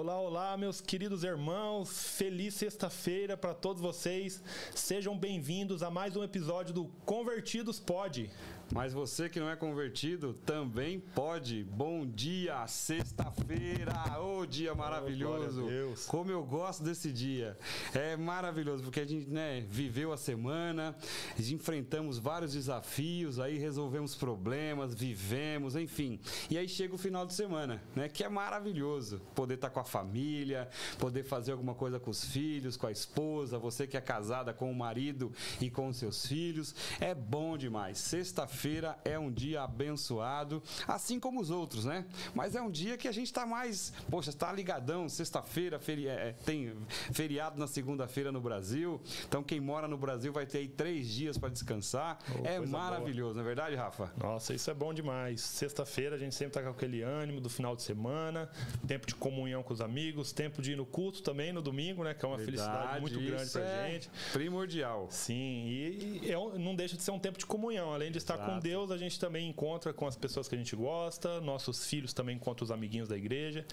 [0.00, 2.14] Olá, olá, meus queridos irmãos.
[2.16, 4.40] Feliz sexta-feira para todos vocês.
[4.72, 8.30] Sejam bem-vindos a mais um episódio do Convertidos Pode.
[8.72, 11.64] Mas você que não é convertido também pode.
[11.64, 15.66] Bom dia, sexta-feira, ô oh, dia maravilhoso.
[15.66, 17.56] Oh, Como eu gosto desse dia.
[17.94, 20.94] É maravilhoso porque a gente, né, viveu a semana,
[21.38, 26.20] enfrentamos vários desafios, aí resolvemos problemas, vivemos, enfim.
[26.50, 29.80] E aí chega o final de semana, né, que é maravilhoso poder estar tá com
[29.80, 30.68] a família,
[30.98, 34.70] poder fazer alguma coisa com os filhos, com a esposa, você que é casada com
[34.70, 36.74] o marido e com os seus filhos.
[37.00, 37.96] É bom demais.
[37.98, 42.04] Sexta-feira Sexta-feira é um dia abençoado, assim como os outros, né?
[42.34, 45.08] Mas é um dia que a gente está mais, poxa, está ligadão.
[45.08, 46.74] Sexta-feira feri é, tem
[47.12, 49.00] feriado na segunda-feira no Brasil.
[49.28, 52.18] Então quem mora no Brasil vai ter aí três dias para descansar.
[52.36, 53.34] Oh, é maravilhoso, boa.
[53.34, 54.12] não é verdade, Rafa?
[54.16, 55.40] Nossa, isso é bom demais.
[55.40, 58.50] Sexta-feira a gente sempre está com aquele ânimo do final de semana,
[58.88, 62.12] tempo de comunhão com os amigos, tempo de ir no culto também no domingo, né?
[62.12, 64.10] Que é uma verdade, felicidade muito grande pra é gente.
[64.32, 65.06] Primordial.
[65.10, 68.34] Sim, e, e é, não deixa de ser um tempo de comunhão, além de estar
[68.34, 71.86] Exato com Deus, a gente também encontra com as pessoas que a gente gosta, nossos
[71.86, 73.64] filhos também encontram os amiguinhos da igreja.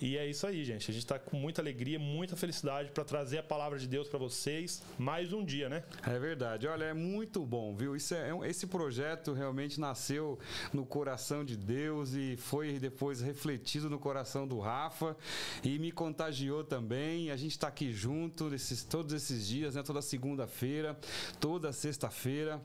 [0.00, 0.90] E é isso aí, gente.
[0.90, 4.18] A gente está com muita alegria, muita felicidade para trazer a palavra de Deus para
[4.18, 5.82] vocês mais um dia, né?
[6.06, 6.66] É verdade.
[6.66, 7.96] Olha, é muito bom, viu?
[7.96, 10.38] Isso é, é esse projeto realmente nasceu
[10.72, 15.16] no coração de Deus e foi depois refletido no coração do Rafa
[15.62, 17.30] e me contagiou também.
[17.30, 19.82] A gente está aqui junto esses, todos esses dias, né?
[19.82, 20.98] Toda segunda-feira,
[21.40, 22.60] toda sexta-feira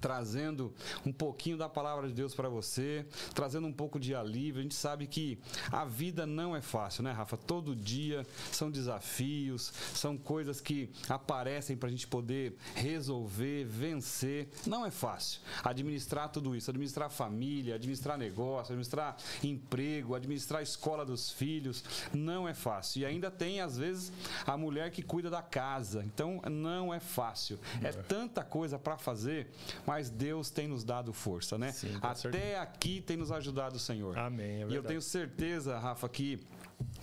[0.00, 0.72] trazendo
[1.04, 4.60] um pouquinho da palavra de Deus para você, trazendo um pouco de alívio.
[4.60, 5.38] A gente sabe que
[5.70, 7.36] a vida não é fácil, né, Rafa?
[7.36, 14.48] Todo dia são desafios, são coisas que aparecem para a gente poder resolver, vencer.
[14.66, 21.04] Não é fácil administrar tudo isso, administrar família, administrar negócio, administrar emprego, administrar a escola
[21.04, 21.84] dos filhos.
[22.12, 23.02] Não é fácil.
[23.02, 24.12] E ainda tem, às vezes,
[24.46, 26.04] a mulher que cuida da casa.
[26.04, 27.58] Então, não é fácil.
[27.82, 29.50] É, é tanta coisa para fazer
[29.86, 31.72] mas Deus tem nos dado força, né?
[31.72, 32.60] Sim, Até certeza.
[32.60, 34.18] aqui tem nos ajudado o Senhor.
[34.18, 34.62] Amém.
[34.62, 36.40] É e eu tenho certeza, Rafa, que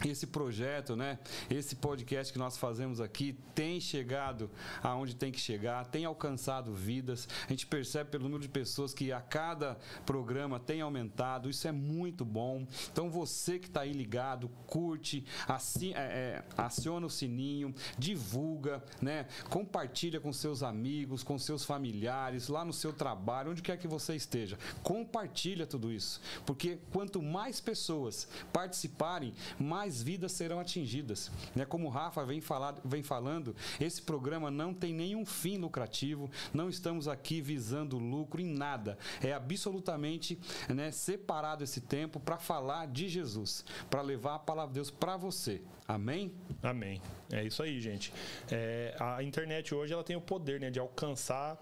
[0.09, 1.19] esse projeto, né?
[1.49, 4.49] Esse podcast que nós fazemos aqui tem chegado
[4.81, 7.27] aonde tem que chegar, tem alcançado vidas.
[7.45, 11.49] A gente percebe pelo número de pessoas que a cada programa tem aumentado.
[11.49, 12.65] Isso é muito bom.
[12.91, 19.27] Então você que está aí ligado, curte, assim, é, é, aciona o sininho, divulga, né?
[19.49, 24.15] Compartilha com seus amigos, com seus familiares, lá no seu trabalho, onde quer que você
[24.15, 24.57] esteja.
[24.81, 31.31] Compartilha tudo isso, porque quanto mais pessoas participarem, mais vidas serão atingidas.
[31.55, 31.65] Né?
[31.65, 36.69] Como o Rafa vem, falar, vem falando, esse programa não tem nenhum fim lucrativo, não
[36.69, 38.97] estamos aqui visando lucro em nada.
[39.21, 44.75] É absolutamente né, separado esse tempo para falar de Jesus, para levar a palavra de
[44.75, 45.61] Deus para você.
[45.87, 46.31] Amém?
[46.63, 47.01] Amém.
[47.31, 48.13] É isso aí, gente.
[48.49, 51.61] É, a internet hoje ela tem o poder né, de alcançar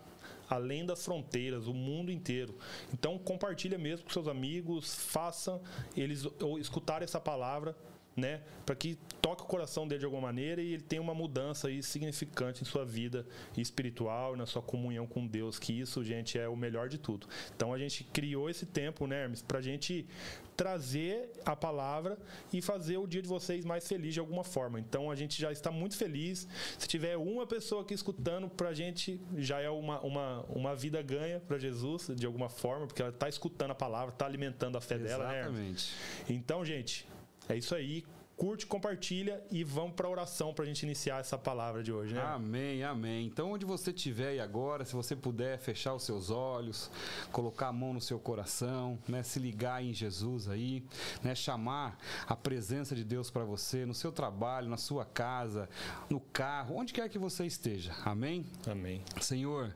[0.50, 2.57] além das fronteiras, o mundo inteiro.
[2.92, 5.62] Então compartilha mesmo com seus amigos, faça
[5.96, 6.25] eles
[6.60, 7.75] escutar essa palavra
[8.19, 8.42] né?
[8.66, 11.81] Para que toque o coração dele de alguma maneira e ele tenha uma mudança aí
[11.81, 13.25] significante em sua vida
[13.57, 17.27] espiritual, na sua comunhão com Deus, que isso, gente, é o melhor de tudo.
[17.56, 20.06] Então a gente criou esse tempo, né, Hermes, pra gente
[20.60, 22.18] trazer a palavra
[22.51, 24.77] e fazer o dia de vocês mais feliz de alguma forma.
[24.77, 26.48] Então a gente já está muito feliz.
[26.77, 31.39] Se tiver uma pessoa aqui escutando, pra gente já é uma, uma, uma vida ganha
[31.39, 34.95] para Jesus, de alguma forma, porque ela está escutando a palavra, está alimentando a fé
[34.95, 35.18] Exatamente.
[35.18, 35.39] dela, né?
[35.39, 35.94] Exatamente.
[36.27, 37.07] Então, gente,
[37.50, 38.04] é isso aí
[38.39, 42.13] curte, compartilha e vamos para a oração para a gente iniciar essa palavra de hoje,
[42.13, 42.21] né?
[42.21, 43.25] Amém, amém.
[43.25, 46.89] Então, onde você estiver aí agora, se você puder fechar os seus olhos,
[47.33, 50.81] colocar a mão no seu coração, né, se ligar em Jesus aí,
[51.21, 55.68] né, chamar a presença de Deus para você no seu trabalho, na sua casa,
[56.09, 57.94] no carro, onde quer que você esteja.
[58.06, 58.45] Amém?
[58.65, 59.03] Amém.
[59.19, 59.75] Senhor,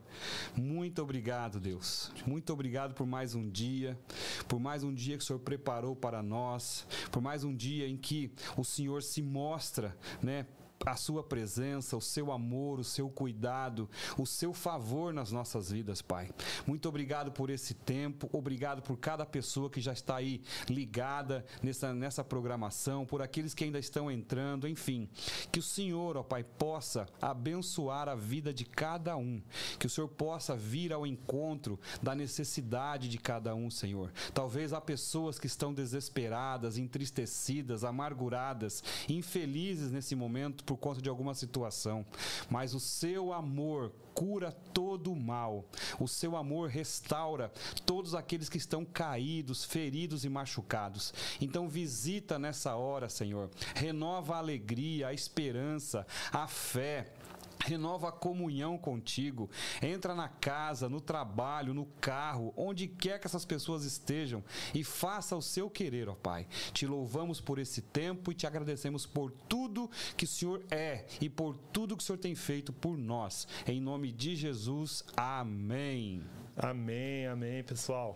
[0.55, 2.13] muito obrigado, Deus.
[2.25, 3.99] Muito obrigado por mais um dia,
[4.47, 7.97] por mais um dia que o Senhor preparou para nós, por mais um dia em
[7.97, 10.45] que o Senhor se mostra, né,
[10.85, 16.01] a sua presença, o seu amor, o seu cuidado, o seu favor nas nossas vidas,
[16.01, 16.29] Pai.
[16.65, 21.93] Muito obrigado por esse tempo, obrigado por cada pessoa que já está aí ligada nessa,
[21.93, 25.09] nessa programação, por aqueles que ainda estão entrando, enfim.
[25.51, 29.41] Que o Senhor, ó Pai, possa abençoar a vida de cada um,
[29.79, 34.11] que o Senhor possa vir ao encontro da necessidade de cada um, Senhor.
[34.33, 41.35] Talvez há pessoas que estão desesperadas, entristecidas, amarguradas, infelizes nesse momento por conta de alguma
[41.35, 42.03] situação,
[42.49, 45.65] mas o seu amor cura todo o mal.
[45.99, 47.51] O seu amor restaura
[47.85, 51.13] todos aqueles que estão caídos, feridos e machucados.
[51.39, 53.51] Então visita nessa hora, Senhor.
[53.75, 57.13] Renova a alegria, a esperança, a fé
[57.59, 59.49] renova a comunhão contigo.
[59.81, 65.35] Entra na casa, no trabalho, no carro, onde quer que essas pessoas estejam e faça
[65.35, 66.47] o seu querer, ó Pai.
[66.71, 71.29] Te louvamos por esse tempo e te agradecemos por tudo que o Senhor é e
[71.29, 73.47] por tudo que o Senhor tem feito por nós.
[73.67, 76.23] Em nome de Jesus, amém.
[76.55, 78.15] Amém, amém, pessoal.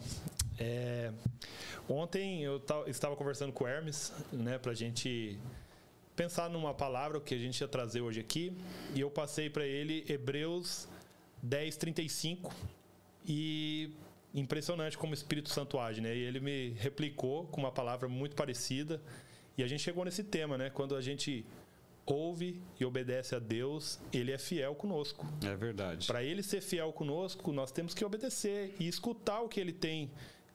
[0.59, 1.11] É,
[1.87, 5.39] ontem eu estava conversando com o Hermes, né, pra gente
[6.17, 8.51] pensar numa palavra que a gente ia trazer hoje aqui,
[8.95, 10.89] e eu passei para ele Hebreus
[11.43, 12.53] 10, 35,
[13.23, 13.91] e
[14.33, 16.15] impressionante como o Espírito Santo age, né?
[16.15, 18.99] E ele me replicou com uma palavra muito parecida,
[19.55, 20.71] e a gente chegou nesse tema, né?
[20.71, 21.45] Quando a gente
[22.03, 25.23] ouve e obedece a Deus, ele é fiel conosco.
[25.45, 26.07] É verdade.
[26.07, 30.09] Para ele ser fiel conosco, nós temos que obedecer e escutar o que ele tem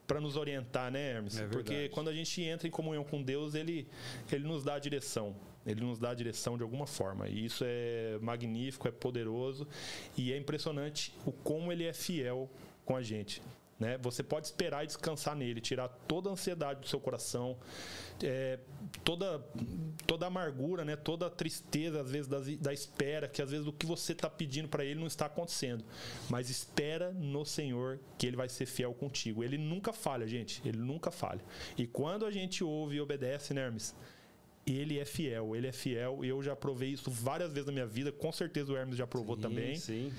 [0.05, 1.39] para nos orientar, né, Hermes?
[1.39, 3.87] É Porque quando a gente entra em comunhão com Deus, ele,
[4.29, 5.33] ele nos dá a direção.
[5.65, 7.27] Ele nos dá a direção de alguma forma.
[7.27, 9.67] E isso é magnífico, é poderoso
[10.17, 12.49] e é impressionante o como ele é fiel
[12.85, 13.41] com a gente.
[13.79, 13.97] Né?
[14.01, 17.57] Você pode esperar e descansar nele, tirar toda a ansiedade do seu coração,
[18.21, 18.59] é,
[19.03, 19.39] toda,
[20.05, 20.95] toda a amargura, né?
[20.95, 24.29] toda a tristeza, às vezes, da, da espera, que às vezes o que você está
[24.29, 25.83] pedindo para ele não está acontecendo.
[26.29, 29.43] Mas espera no Senhor que ele vai ser fiel contigo.
[29.43, 30.61] Ele nunca falha, gente.
[30.65, 31.41] Ele nunca falha.
[31.77, 33.93] E quando a gente ouve e obedece, né, Hermes?
[34.65, 36.23] Ele é fiel, ele é fiel.
[36.23, 38.11] E eu já provei isso várias vezes na minha vida.
[38.11, 39.75] Com certeza o Hermes já provou sim, também.
[39.75, 40.11] Sim.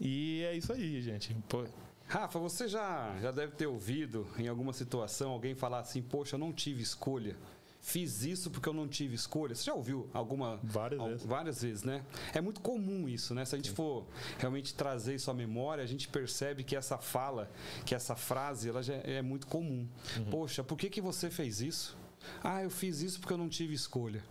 [0.00, 1.34] E é isso aí, gente.
[1.48, 1.64] Pô,
[2.06, 6.38] Rafa, você já, já deve ter ouvido em alguma situação alguém falar assim: Poxa, eu
[6.38, 7.36] não tive escolha.
[7.82, 9.54] Fiz isso porque eu não tive escolha.
[9.54, 10.60] Você já ouviu alguma.
[10.62, 11.26] Várias vezes.
[11.26, 12.04] Várias vezes, né?
[12.34, 13.44] É muito comum isso, né?
[13.44, 13.74] Se a gente Sim.
[13.74, 14.06] for
[14.38, 17.50] realmente trazer isso à memória, a gente percebe que essa fala,
[17.86, 19.88] que essa frase, ela já é muito comum.
[20.18, 20.24] Uhum.
[20.30, 21.96] Poxa, por que, que você fez isso?
[22.42, 24.22] Ah, eu fiz isso porque eu não tive escolha.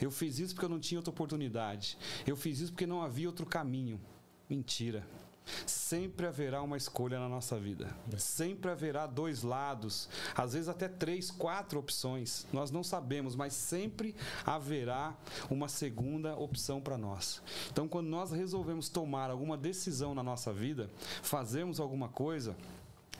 [0.00, 1.98] Eu fiz isso porque eu não tinha outra oportunidade.
[2.26, 4.00] Eu fiz isso porque não havia outro caminho.
[4.48, 5.06] Mentira.
[5.66, 7.94] Sempre haverá uma escolha na nossa vida.
[8.16, 12.46] Sempre haverá dois lados, às vezes até três, quatro opções.
[12.52, 15.14] Nós não sabemos, mas sempre haverá
[15.50, 17.42] uma segunda opção para nós.
[17.70, 20.90] Então, quando nós resolvemos tomar alguma decisão na nossa vida,
[21.22, 22.56] fazemos alguma coisa,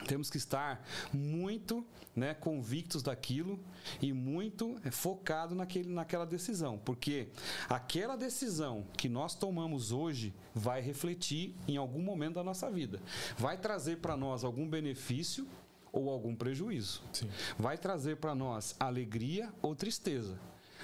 [0.07, 3.59] temos que estar muito né, convictos daquilo
[4.01, 7.29] e muito é, focado naquele, naquela decisão, porque
[7.69, 13.01] aquela decisão que nós tomamos hoje vai refletir em algum momento da nossa vida,
[13.37, 15.47] vai trazer para nós algum benefício
[15.93, 17.31] ou algum prejuízo, Sim.
[17.59, 20.39] vai trazer para nós alegria ou tristeza,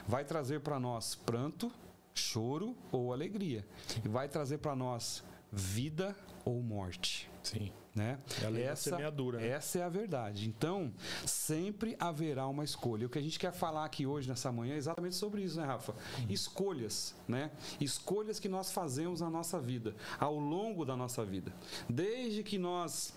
[0.07, 1.71] vai trazer para nós pranto,
[2.15, 3.67] choro ou alegria,
[4.05, 7.29] e vai trazer para nós vida ou morte.
[7.43, 7.73] Sim.
[7.95, 8.19] Né?
[8.41, 9.49] É essa, semeadura, né?
[9.49, 10.49] essa é a verdade.
[10.49, 10.93] Então,
[11.27, 13.07] sempre haverá uma escolha.
[13.07, 15.67] O que a gente quer falar aqui hoje, nessa manhã, é exatamente sobre isso, né,
[15.67, 15.93] Rafa?
[15.93, 16.27] Hum.
[16.29, 17.51] Escolhas, né?
[17.81, 21.53] Escolhas que nós fazemos na nossa vida, ao longo da nossa vida.
[21.89, 23.13] Desde que nós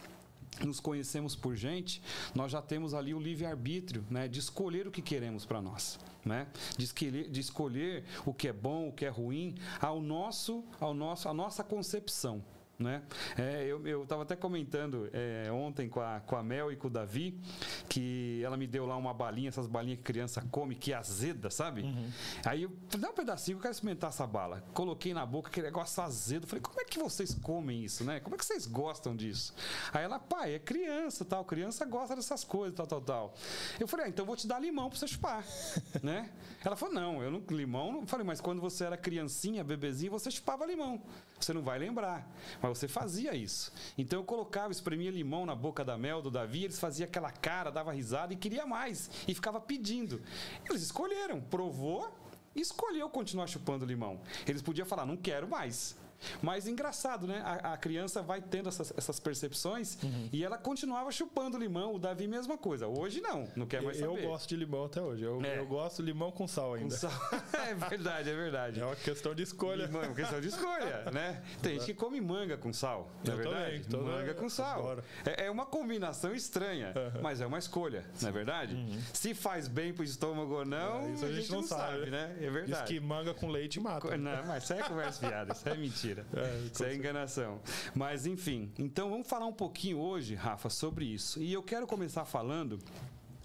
[0.61, 2.01] nos conhecemos por gente,
[2.33, 5.99] nós já temos ali o livre-arbítrio né, de escolher o que queremos para nós.
[6.23, 6.47] Né?
[6.77, 10.93] De, escolher, de escolher o que é bom, o que é ruim, ao nosso, ao
[10.93, 12.43] nosso, a nossa concepção.
[12.77, 13.03] Né?
[13.37, 16.89] É, eu estava até comentando é, ontem com a, com a Mel e com o
[16.89, 17.39] Davi
[17.87, 21.81] que ela me deu lá uma balinha, essas balinhas que criança come, que azeda, sabe?
[21.81, 22.09] Uhum.
[22.45, 24.63] Aí eu dá um pedacinho, eu quero experimentar essa bala.
[24.73, 26.47] Coloquei na boca, aquele negócio azedo.
[26.47, 28.19] Falei, como é que vocês comem isso, né?
[28.19, 29.53] Como é que vocês gostam disso?
[29.93, 31.45] Aí ela, pai, é criança, tal.
[31.45, 33.33] Criança gosta dessas coisas, tal, tal, tal.
[33.79, 35.45] Eu falei, ah, então vou te dar limão para você chupar,
[36.01, 36.31] né?
[36.63, 38.01] Ela falou, não, eu não, limão, não.
[38.01, 41.01] Eu falei, mas quando você era criancinha, bebezinho, você chupava limão.
[41.43, 42.27] Você não vai lembrar.
[42.61, 43.71] Mas você fazia isso.
[43.97, 47.69] Então eu colocava, espremia limão na boca da Mel, do Davi, eles faziam aquela cara,
[47.69, 49.09] dava risada e queria mais.
[49.27, 50.21] E ficava pedindo.
[50.69, 52.11] Eles escolheram, provou
[52.55, 54.21] escolheu continuar chupando limão.
[54.47, 55.97] Eles podiam falar, não quero mais.
[56.41, 57.41] Mas engraçado, né?
[57.45, 60.29] A, a criança vai tendo essas, essas percepções uhum.
[60.31, 61.95] e ela continuava chupando limão.
[61.95, 62.87] O Davi, mesma coisa.
[62.87, 64.23] Hoje não, não quer mais saber.
[64.23, 65.23] Eu gosto de limão até hoje.
[65.23, 65.59] Eu, é.
[65.59, 66.95] eu gosto de limão com sal ainda.
[66.95, 67.11] Com sal.
[67.67, 68.79] é verdade, é verdade.
[68.79, 69.85] É uma questão de escolha.
[69.85, 71.41] Limão, é uma questão de escolha, né?
[71.61, 73.87] Tem gente que come manga com sal, não é verdade?
[73.87, 74.97] Também, manga com sal.
[75.25, 77.21] É, é, uma combinação estranha, uhum.
[77.21, 78.75] mas é uma escolha, não é verdade?
[78.75, 79.01] Uhum.
[79.13, 81.67] Se faz bem pro estômago ou não, é, isso a gente, a gente não, não
[81.67, 82.35] sabe, sabe, né?
[82.39, 82.71] É verdade.
[82.71, 84.17] Diz que manga com leite mata.
[84.17, 86.27] Não, mas isso é conversa fiada, isso é mentira mentira.
[86.35, 87.59] É, isso é enganação.
[87.95, 88.71] Mas, enfim.
[88.77, 91.41] Então, vamos falar um pouquinho hoje, Rafa, sobre isso.
[91.41, 92.79] E eu quero começar falando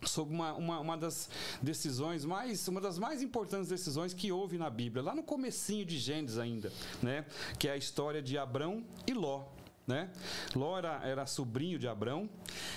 [0.05, 1.29] sobre uma, uma, uma, das
[1.61, 5.99] decisões mais uma das mais importantes decisões que houve na Bíblia lá no comecinho de
[5.99, 6.73] Gênesis ainda
[7.03, 7.27] né
[7.59, 9.47] que é a história de Abrão e Ló
[9.89, 10.11] né?
[10.55, 12.29] Ló era, era sobrinho de Abrão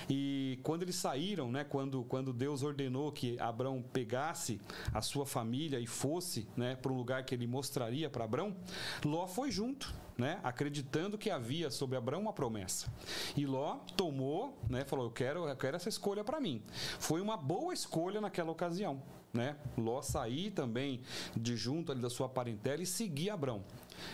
[0.10, 4.60] e quando eles saíram, né, quando, quando Deus ordenou que Abrão pegasse
[4.94, 8.56] a sua família e fosse né, para um lugar que ele mostraria para Abrão,
[9.04, 9.94] Ló foi junto.
[10.18, 12.94] Né, acreditando que havia sobre Abraão uma promessa.
[13.36, 16.62] E Ló tomou, né, falou: eu quero, eu quero essa escolha para mim.
[17.00, 19.02] Foi uma boa escolha naquela ocasião.
[19.34, 19.56] Né?
[19.78, 21.02] Ló sair também
[21.36, 23.64] de junto ali da sua parentela e seguir Abraão.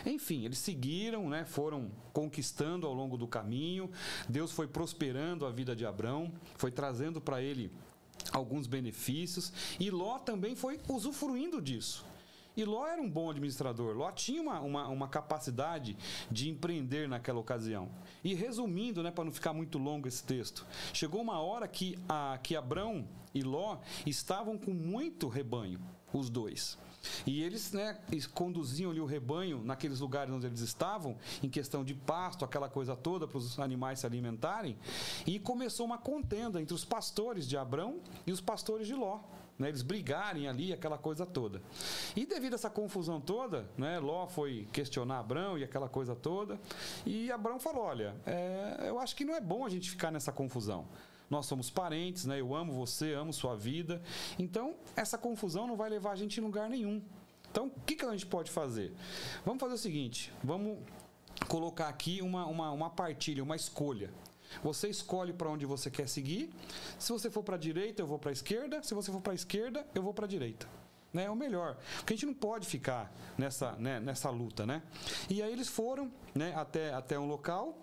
[0.06, 3.90] Enfim, eles seguiram, né, foram conquistando ao longo do caminho.
[4.30, 7.72] Deus foi prosperando a vida de Abraão, foi trazendo para ele
[8.32, 12.06] alguns benefícios e Ló também foi usufruindo disso.
[12.58, 13.96] E Ló era um bom administrador.
[13.96, 15.96] Ló tinha uma, uma, uma capacidade
[16.32, 17.88] de empreender naquela ocasião.
[18.24, 22.40] E resumindo, né, para não ficar muito longo esse texto, chegou uma hora que, a,
[22.42, 25.80] que Abrão e Ló estavam com muito rebanho,
[26.12, 26.80] os dois.
[27.26, 27.98] E eles né,
[28.34, 33.28] conduziam o rebanho naqueles lugares onde eles estavam, em questão de pasto, aquela coisa toda,
[33.28, 34.78] para os animais se alimentarem.
[35.26, 39.20] E começou uma contenda entre os pastores de Abrão e os pastores de Ló.
[39.58, 41.64] Né, eles brigarem ali, aquela coisa toda.
[42.16, 46.60] E devido a essa confusão toda, né, Ló foi questionar Abrão e aquela coisa toda.
[47.06, 50.32] E Abrão falou: Olha, é, eu acho que não é bom a gente ficar nessa
[50.32, 50.88] confusão
[51.30, 52.40] nós somos parentes, né?
[52.40, 54.02] Eu amo você, amo sua vida.
[54.40, 57.02] Então, essa confusão não vai levar a gente em lugar nenhum.
[57.52, 58.94] Então, o que, que a gente pode fazer?
[59.46, 60.78] Vamos fazer o seguinte: vamos
[61.48, 64.12] colocar aqui uma, uma, uma partilha, uma escolha.
[64.64, 66.50] Você escolhe para onde você quer seguir.
[66.98, 68.82] Se você for para a direita, eu vou para a esquerda.
[68.84, 70.68] Se você for para a esquerda, eu vou para a direita.
[71.14, 71.26] Né?
[71.26, 71.78] É o melhor.
[71.98, 74.82] Porque a gente não pode ficar nessa, né, nessa luta, né?
[75.30, 77.80] E aí eles foram né, até, até um local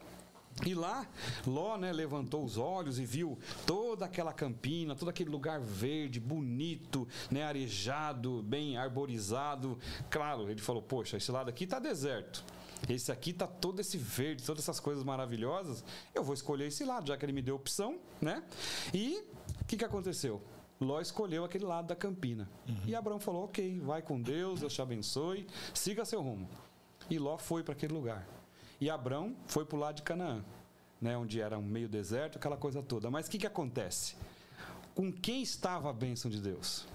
[0.65, 1.07] e lá,
[1.47, 7.09] Ló né, levantou os olhos e viu toda aquela campina, todo aquele lugar verde, bonito,
[7.31, 9.77] né, arejado, bem arborizado.
[10.09, 12.45] Claro, ele falou: Poxa, esse lado aqui está deserto.
[12.89, 15.85] Esse aqui tá todo esse verde, todas essas coisas maravilhosas.
[16.15, 18.43] Eu vou escolher esse lado, já que ele me deu opção, né?
[18.93, 19.25] E
[19.61, 20.43] o que, que aconteceu?
[20.81, 22.49] Ló escolheu aquele lado da campina.
[22.69, 22.77] Uhum.
[22.87, 26.49] E Abraão falou: Ok, vai com Deus, Deus te abençoe, siga seu rumo.
[27.09, 28.27] E Ló foi para aquele lugar.
[28.81, 30.45] E Abrão foi para o lado de Canaã,
[31.01, 33.11] né, onde era um meio deserto, aquela coisa toda.
[33.11, 34.17] Mas o que, que acontece?
[34.95, 36.87] Com quem estava a bênção de Deus?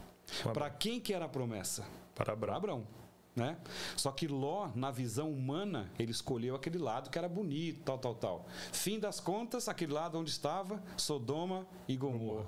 [0.53, 1.86] Para quem que era a promessa?
[2.13, 2.55] Para Abrão.
[2.55, 2.88] Abrão.
[3.36, 3.57] Né?
[3.95, 8.15] Só que Ló, na visão humana, ele escolheu aquele lado que era bonito, tal, tal,
[8.15, 8.48] tal.
[8.74, 12.45] Fim das contas, aquele lado onde estava Sodoma e Gomorra.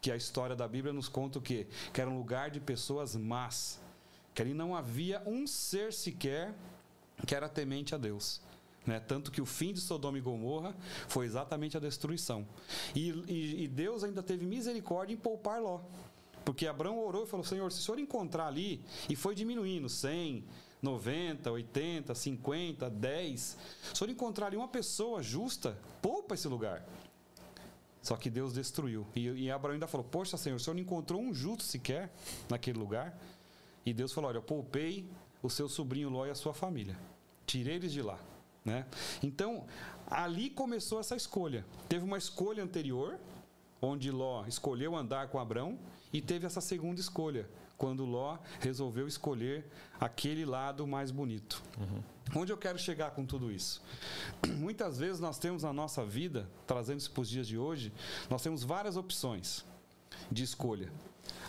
[0.00, 1.66] Que a história da Bíblia nos conta o quê?
[1.92, 3.80] Que era um lugar de pessoas más.
[4.34, 6.54] Que ali não havia um ser sequer
[7.26, 8.40] que era temente a Deus.
[8.86, 9.00] Né?
[9.00, 10.74] Tanto que o fim de Sodoma e Gomorra
[11.08, 12.46] foi exatamente a destruição.
[12.94, 15.80] E, e, e Deus ainda teve misericórdia em poupar Ló.
[16.44, 20.44] Porque Abraão orou e falou: Senhor, se o senhor encontrar ali, e foi diminuindo 100,
[20.82, 23.56] 90, 80, 50, 10, se
[23.92, 26.84] o senhor encontrar ali uma pessoa justa, poupa esse lugar.
[28.02, 29.06] Só que Deus destruiu.
[29.16, 32.12] E, e Abraão ainda falou: Poxa, Senhor, o senhor não encontrou um justo sequer
[32.50, 33.18] naquele lugar?
[33.86, 35.08] E Deus falou: Olha, eu poupei
[35.42, 36.98] o seu sobrinho Ló e a sua família.
[37.46, 38.18] Tirei eles de lá.
[38.62, 38.86] Né?
[39.22, 39.66] Então,
[40.06, 41.64] ali começou essa escolha.
[41.88, 43.18] Teve uma escolha anterior,
[43.80, 45.78] onde Ló escolheu andar com Abrão,
[46.14, 49.66] e teve essa segunda escolha, quando Ló resolveu escolher
[49.98, 51.60] aquele lado mais bonito.
[51.76, 52.40] Uhum.
[52.40, 53.82] Onde eu quero chegar com tudo isso?
[54.58, 57.92] Muitas vezes nós temos na nossa vida, trazendo isso para os dias de hoje,
[58.30, 59.64] nós temos várias opções
[60.30, 60.92] de escolha.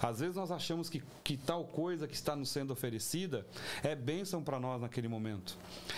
[0.01, 3.45] Às vezes nós achamos que, que tal coisa que está nos sendo oferecida
[3.83, 5.55] é bênção para nós naquele momento.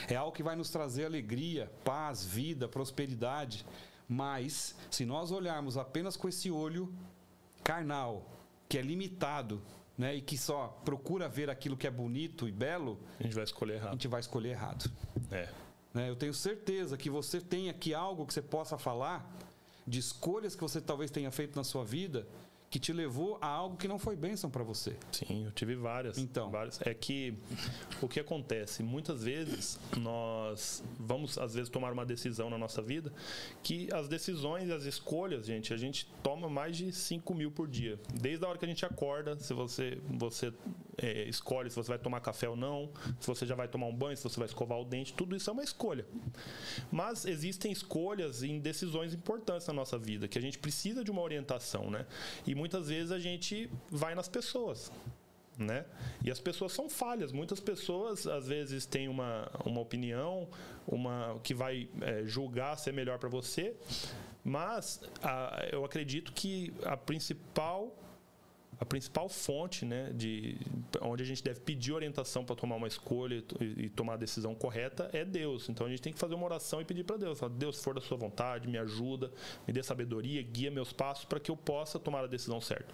[0.09, 3.65] É algo que vai nos trazer alegria, paz, vida, prosperidade.
[4.09, 6.93] Mas, se nós olharmos apenas com esse olho
[7.63, 8.36] carnal,
[8.67, 9.61] que é limitado,
[9.97, 13.43] né, e que só procura ver aquilo que é bonito e belo, a gente vai
[13.43, 13.89] escolher errado.
[13.89, 14.91] A gente vai escolher errado.
[15.31, 15.49] É.
[15.93, 19.35] Né, eu tenho certeza que você tem aqui algo que você possa falar
[19.87, 22.27] de escolhas que você talvez tenha feito na sua vida
[22.69, 24.95] que te levou a algo que não foi bênção para você.
[25.11, 26.17] Sim, eu tive várias.
[26.17, 26.49] Então.
[26.49, 26.79] Várias.
[26.81, 27.33] É que
[28.01, 28.83] o que acontece?
[28.83, 33.13] Muitas vezes nós vamos, às vezes, tomar uma decisão na nossa vida
[33.63, 37.67] que as decisões e as escolhas, gente, a gente toma mais de 5 mil por
[37.67, 37.99] dia.
[38.13, 40.53] Desde a hora que a gente acorda, se você, você
[40.97, 43.95] é, escolhe se você vai tomar café ou não, se você já vai tomar um
[43.95, 46.05] banho, se você vai escovar o dente, tudo isso é uma escolha.
[46.91, 51.21] Mas existem escolhas em decisões importantes na nossa vida, que a gente precisa de uma
[51.21, 52.05] orientação, né?
[52.45, 54.91] E muitas vezes a gente vai nas pessoas.
[55.57, 55.85] Né?
[56.23, 57.31] E as pessoas são falhas.
[57.31, 60.47] Muitas pessoas às vezes têm uma, uma opinião,
[60.87, 63.75] uma que vai é, julgar ser melhor para você,
[64.47, 67.93] Mas a, eu acredito que a principal
[68.79, 70.57] a principal fonte né, de
[71.01, 74.53] onde a gente deve pedir orientação para tomar uma escolha e, e, tomar a decisão
[74.53, 75.69] correta é Deus.
[75.69, 77.95] Então a gente tem que fazer uma oração e pedir para Deus: Deus, se for
[77.95, 79.31] da sua vontade, me ajuda,
[79.67, 82.93] me dê sabedoria, guia meus passos para que eu possa tomar a decisão certa.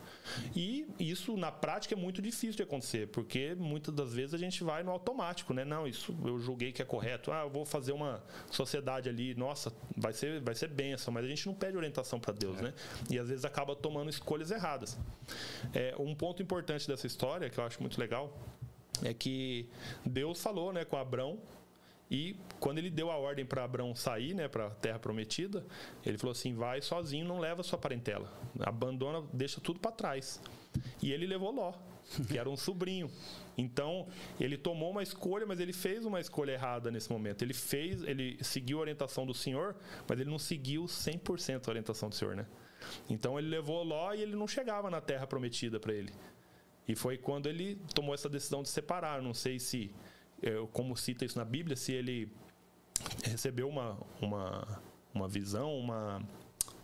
[0.56, 4.64] E isso na prática é muito difícil de acontecer, porque muitas das vezes a gente
[4.64, 5.66] vai no automático, né?
[5.66, 7.32] Não, isso eu julguei que é correto.
[7.32, 11.28] Ah, eu vou fazer uma sociedade ali, nossa, vai ser, vai ser benção, mas a
[11.28, 12.64] gente não pede orientação para Deus, é.
[12.64, 12.74] né?
[13.10, 14.98] E às vezes acaba tomando escolhas erradas.
[15.74, 18.38] É, um ponto importante dessa história, que eu acho muito legal,
[19.04, 19.68] é que
[20.06, 21.40] Deus falou né, com Abrão
[22.12, 25.66] e quando ele deu a ordem para Abrão sair, né, para a terra prometida,
[26.06, 30.40] ele falou assim: vai sozinho, não leva sua parentela, abandona, deixa tudo para trás.
[31.02, 31.74] E ele levou Ló,
[32.28, 33.10] que era um sobrinho.
[33.58, 34.08] Então,
[34.40, 37.42] ele tomou uma escolha, mas ele fez uma escolha errada nesse momento.
[37.44, 39.76] Ele fez, ele seguiu a orientação do Senhor,
[40.08, 42.46] mas ele não seguiu 100% a orientação do Senhor, né?
[43.10, 46.14] Então ele levou Ló e ele não chegava na terra prometida para ele.
[46.88, 49.22] E foi quando ele tomou essa decisão de separar.
[49.22, 49.92] Não sei se,
[50.42, 52.32] é, como cita isso na Bíblia, se ele
[53.24, 54.82] recebeu uma, uma,
[55.14, 56.22] uma visão, uma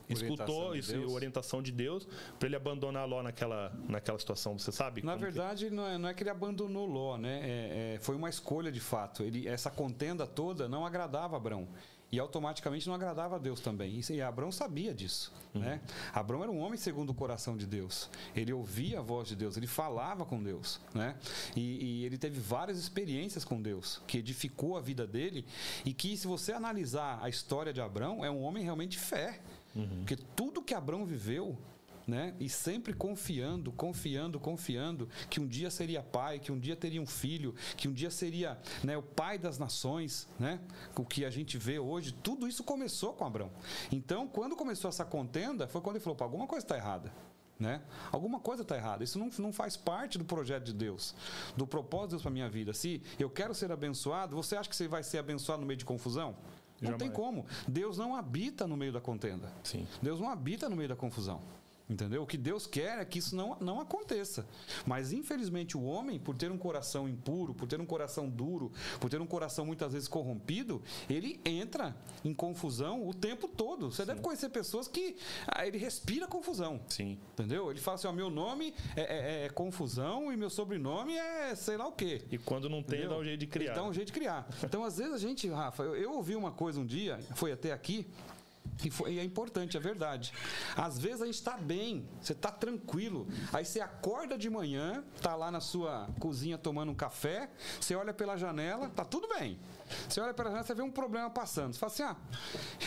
[0.09, 2.07] escutou isso, de orientação de Deus
[2.39, 4.57] para ele abandonar Ló naquela, naquela situação.
[4.57, 5.03] Você sabe?
[5.03, 5.71] Na verdade, que...
[5.71, 7.39] não, é, não é que ele abandonou Ló, né?
[7.43, 9.23] É, é, foi uma escolha de fato.
[9.23, 11.67] Ele, essa contenda toda não agradava Abrão
[12.11, 13.99] e automaticamente não agradava a Deus também.
[14.09, 15.31] E Abraão sabia disso.
[15.53, 15.61] Uhum.
[15.61, 15.81] Né?
[16.13, 18.09] Abraão era um homem segundo o coração de Deus.
[18.35, 20.79] Ele ouvia a voz de Deus, ele falava com Deus.
[20.93, 21.15] Né?
[21.55, 25.45] E, e, ele teve várias experiências com Deus, que edificou a vida dele.
[25.85, 29.39] E que, se você analisar a história de Abraão, é um homem realmente de fé.
[29.75, 29.99] Uhum.
[29.99, 31.57] Porque tudo que Abraão viveu
[32.09, 32.33] né?
[32.39, 37.05] E sempre confiando, confiando, confiando que um dia seria pai, que um dia teria um
[37.05, 40.59] filho, que um dia seria né, o pai das nações, né?
[40.97, 43.51] O que a gente vê hoje, tudo isso começou com Abraão.
[43.91, 47.13] Então, quando começou essa contenda, foi quando ele falou: alguma coisa está errada.
[47.59, 47.81] Né?
[48.09, 49.03] Alguma coisa está errada.
[49.03, 51.13] Isso não, não faz parte do projeto de Deus,
[51.57, 52.73] do propósito de Deus para minha vida.
[52.73, 55.83] Se eu quero ser abençoado, você acha que você vai ser abençoado no meio de
[55.83, 56.37] confusão?
[56.81, 56.99] Não Jamais.
[56.99, 57.45] tem como.
[57.67, 59.51] Deus não habita no meio da contenda.
[59.61, 59.85] Sim.
[60.01, 61.41] Deus não habita no meio da confusão.
[61.89, 62.21] Entendeu?
[62.21, 64.45] O que Deus quer é que isso não, não aconteça.
[64.85, 69.09] Mas, infelizmente, o homem, por ter um coração impuro, por ter um coração duro, por
[69.09, 73.91] ter um coração muitas vezes corrompido, ele entra em confusão o tempo todo.
[73.91, 74.07] Você Sim.
[74.07, 75.15] deve conhecer pessoas que
[75.47, 76.79] ah, ele respira confusão.
[76.87, 77.17] Sim.
[77.33, 77.71] Entendeu?
[77.71, 81.75] Ele fala assim: ó, meu nome é, é, é, confusão e meu sobrenome é sei
[81.75, 82.21] lá o quê.
[82.31, 83.17] E quando não tem, Entendeu?
[83.17, 83.71] dá um jeito de criar.
[83.71, 84.47] Ele dá um jeito de criar.
[84.63, 87.71] Então, às vezes, a gente, Rafa, eu, eu ouvi uma coisa um dia, foi até
[87.71, 88.05] aqui.
[88.83, 90.33] E, foi, e é importante, é verdade.
[90.75, 93.27] Às vezes a gente está bem, você está tranquilo.
[93.51, 98.13] Aí você acorda de manhã, está lá na sua cozinha tomando um café, você olha
[98.13, 99.59] pela janela, tá tudo bem.
[100.07, 101.73] Você olha pela janela, você vê um problema passando.
[101.73, 102.15] Você fala assim: ah,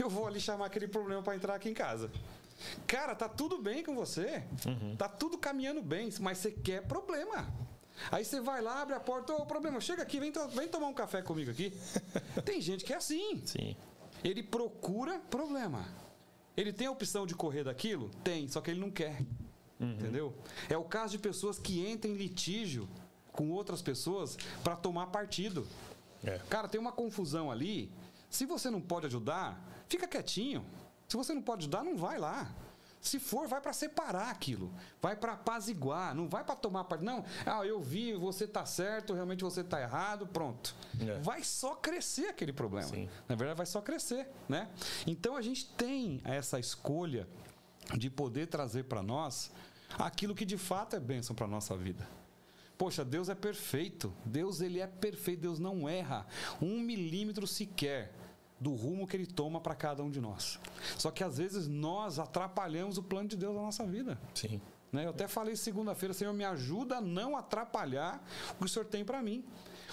[0.01, 2.11] eu vou ali chamar aquele problema para entrar aqui em casa.
[2.87, 4.45] Cara, tá tudo bem com você.
[4.67, 4.97] Uhum.
[4.97, 7.53] Tá tudo caminhando bem, mas você quer problema.
[8.11, 10.87] Aí você vai lá, abre a porta, ô, problema, chega aqui, vem, to vem tomar
[10.87, 11.73] um café comigo aqui.
[12.45, 13.43] Tem gente que é assim.
[13.45, 13.77] Sim.
[14.25, 15.87] Ele procura problema.
[16.57, 18.11] Ele tem a opção de correr daquilo?
[18.23, 19.21] Tem, só que ele não quer.
[19.81, 19.93] Uhum.
[19.93, 20.35] Entendeu?
[20.69, 22.89] É o caso de pessoas que entram em litígio
[23.33, 25.67] com outras pessoas para tomar partido.
[26.23, 26.39] É.
[26.49, 27.91] Cara, tem uma confusão ali.
[28.31, 30.65] Se você não pode ajudar, fica quietinho.
[31.09, 32.51] Se você não pode ajudar, não vai lá.
[33.03, 37.05] Se for, vai para separar aquilo, vai para apaziguar, não vai para tomar parte.
[37.05, 40.73] Não, ah, eu vi, você tá certo, realmente você tá errado, pronto.
[41.01, 41.19] É.
[41.19, 42.87] Vai só crescer aquele problema.
[42.87, 43.09] Sim.
[43.29, 44.69] Na verdade, vai só crescer, né?
[45.05, 47.27] Então a gente tem essa escolha
[47.99, 49.51] de poder trazer para nós
[49.99, 52.07] aquilo que de fato é bênção para nossa vida.
[52.79, 54.13] Poxa, Deus é perfeito.
[54.25, 55.41] Deus ele é perfeito.
[55.41, 56.25] Deus não erra
[56.61, 58.13] um milímetro sequer
[58.63, 60.59] do rumo que ele toma para cada um de nós.
[60.97, 64.19] Só que às vezes nós atrapalhamos o plano de Deus na nossa vida.
[64.35, 64.61] Sim.
[64.93, 65.05] Né?
[65.07, 69.05] Eu até falei segunda-feira, Senhor, me ajuda a não atrapalhar o que o Senhor tem
[69.05, 69.45] para mim.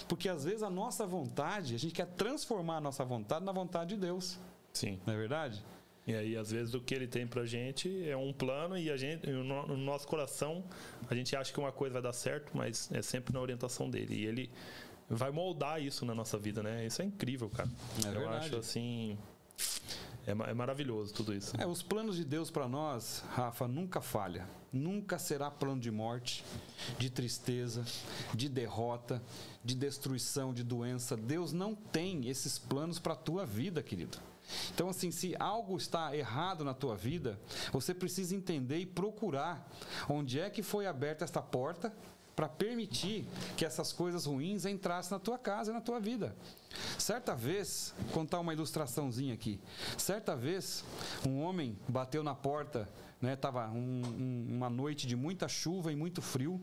[0.08, 3.94] Porque às vezes a nossa vontade, a gente quer transformar a nossa vontade na vontade
[3.94, 4.38] de Deus.
[4.72, 5.00] Sim.
[5.04, 5.64] Não é verdade?
[6.06, 8.96] E aí, às vezes, o que ele tem pra gente é um plano e a
[8.96, 10.64] gente, no nosso coração,
[11.08, 14.14] a gente acha que uma coisa vai dar certo, mas é sempre na orientação dele.
[14.14, 14.50] E ele
[15.10, 16.86] vai moldar isso na nossa vida, né?
[16.86, 17.68] Isso é incrível, cara.
[18.04, 18.46] É Eu verdade.
[18.46, 19.18] acho assim.
[20.26, 21.60] É, é, maravilhoso tudo isso.
[21.60, 24.46] É, os planos de Deus para nós, Rafa, nunca falha.
[24.72, 26.44] Nunca será plano de morte,
[26.96, 27.84] de tristeza,
[28.32, 29.20] de derrota,
[29.64, 31.16] de destruição, de doença.
[31.16, 34.18] Deus não tem esses planos para a tua vida, querido.
[34.72, 37.38] Então, assim, se algo está errado na tua vida,
[37.72, 39.68] você precisa entender e procurar
[40.08, 41.92] onde é que foi aberta esta porta
[42.40, 46.34] para permitir que essas coisas ruins entrassem na tua casa e na tua vida.
[46.96, 49.60] Certa vez, contar uma ilustraçãozinha aqui.
[49.98, 50.82] Certa vez,
[51.28, 52.88] um homem bateu na porta
[53.20, 53.36] né?
[53.36, 56.58] Tava um, um, uma noite de muita chuva e muito frio.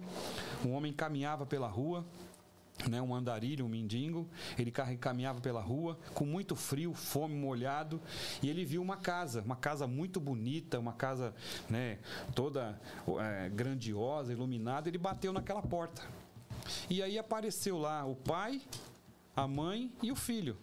[0.65, 2.03] Um homem caminhava pela rua
[2.89, 8.01] né, um andarilho, um mendigo, ele caminhava pela rua com muito frio, fome, molhado,
[8.41, 11.33] e ele viu uma casa, uma casa muito bonita, uma casa
[11.69, 11.99] né,
[12.35, 12.79] toda
[13.19, 14.89] é, grandiosa, iluminada.
[14.89, 16.01] Ele bateu naquela porta.
[16.89, 18.61] E aí apareceu lá o pai,
[19.35, 20.57] a mãe e o filho.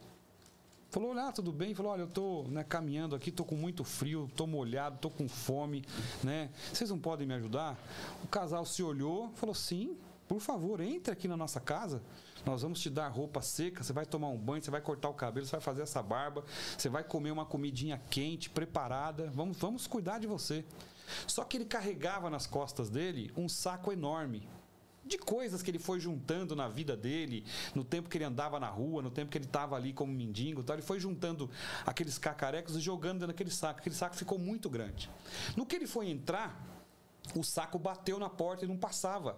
[0.95, 1.75] Falou, olha, tudo bem?
[1.75, 5.29] Falou, olha, eu estou né, caminhando aqui, estou com muito frio, estou molhado, estou com
[5.29, 5.85] fome,
[6.23, 6.51] né?
[6.73, 7.77] Vocês não podem me ajudar?
[8.23, 9.97] O casal se olhou, falou, sim,
[10.29, 12.03] por favor, entre aqui na nossa casa.
[12.45, 15.15] Nós vamos te dar roupa seca, você vai tomar um banho, você vai cortar o
[15.15, 16.45] cabelo, você vai fazer essa barba,
[16.77, 19.31] você vai comer uma comidinha quente, preparada.
[19.33, 20.65] Vamos, vamos cuidar de você.
[21.27, 24.49] Só que ele carregava nas costas dele um saco enorme
[25.05, 28.69] de coisas que ele foi juntando na vida dele, no tempo que ele andava na
[28.69, 31.51] rua, no tempo que ele estava ali como mendigo, tal, ele foi juntando
[31.85, 33.81] aqueles cacarecos e jogando dentro daquele saco.
[33.81, 35.11] Aquele saco ficou muito grande.
[35.57, 36.59] No que ele foi entrar,
[37.35, 39.37] o saco bateu na porta e não passava.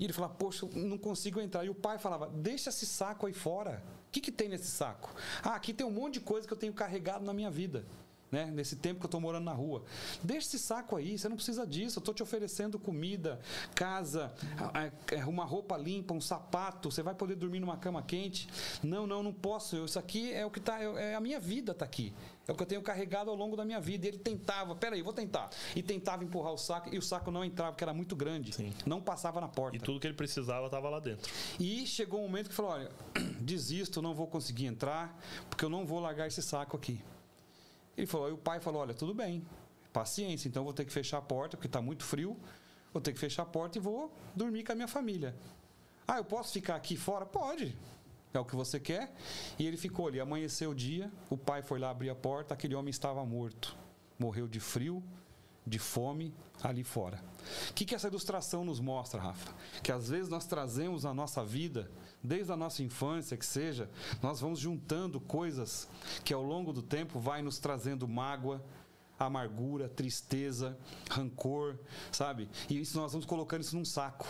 [0.00, 1.62] E ele falava, poxa, não consigo entrar.
[1.62, 3.84] E o pai falava, deixa esse saco aí fora.
[4.08, 5.14] O que, que tem nesse saco?
[5.42, 7.84] Ah, aqui tem um monte de coisa que eu tenho carregado na minha vida.
[8.30, 8.46] Né?
[8.46, 9.84] Nesse tempo que eu estou morando na rua.
[10.22, 11.98] Deixa esse saco aí, você não precisa disso.
[11.98, 13.40] Eu estou te oferecendo comida,
[13.74, 14.32] casa,
[15.12, 16.90] é, uma roupa limpa, um sapato.
[16.90, 18.48] Você vai poder dormir numa cama quente.
[18.82, 19.84] Não, não, não posso.
[19.84, 20.80] Isso aqui é o que está.
[20.82, 22.12] É, é a minha vida está aqui.
[22.46, 24.06] É o que eu tenho carregado ao longo da minha vida.
[24.06, 25.50] E ele tentava, peraí, vou tentar.
[25.74, 28.52] E tentava empurrar o saco e o saco não entrava, porque era muito grande.
[28.52, 28.72] Sim.
[28.86, 29.76] Não passava na porta.
[29.76, 31.30] E tudo que ele precisava estava lá dentro.
[31.58, 32.90] E chegou um momento que falou: olha,
[33.40, 35.16] desisto, não vou conseguir entrar,
[35.48, 37.00] porque eu não vou largar esse saco aqui.
[38.00, 39.44] Ele falou, aí o pai falou, olha, tudo bem,
[39.92, 42.36] paciência, então vou ter que fechar a porta, porque está muito frio,
[42.92, 45.36] vou ter que fechar a porta e vou dormir com a minha família.
[46.08, 47.26] Ah, eu posso ficar aqui fora?
[47.26, 47.76] Pode.
[48.32, 49.12] É o que você quer.
[49.58, 50.18] E ele ficou ali.
[50.18, 53.76] Amanheceu o dia, o pai foi lá abrir a porta, aquele homem estava morto.
[54.18, 55.02] Morreu de frio,
[55.70, 57.22] de fome ali fora.
[57.70, 59.54] O que, que essa ilustração nos mostra, Rafa?
[59.82, 61.90] Que às vezes nós trazemos na nossa vida,
[62.22, 63.88] desde a nossa infância que seja,
[64.20, 65.88] nós vamos juntando coisas
[66.24, 68.62] que ao longo do tempo vai nos trazendo mágoa,
[69.18, 70.76] amargura, tristeza,
[71.08, 71.78] rancor,
[72.10, 72.48] sabe?
[72.68, 74.26] E isso nós vamos colocando isso num saco.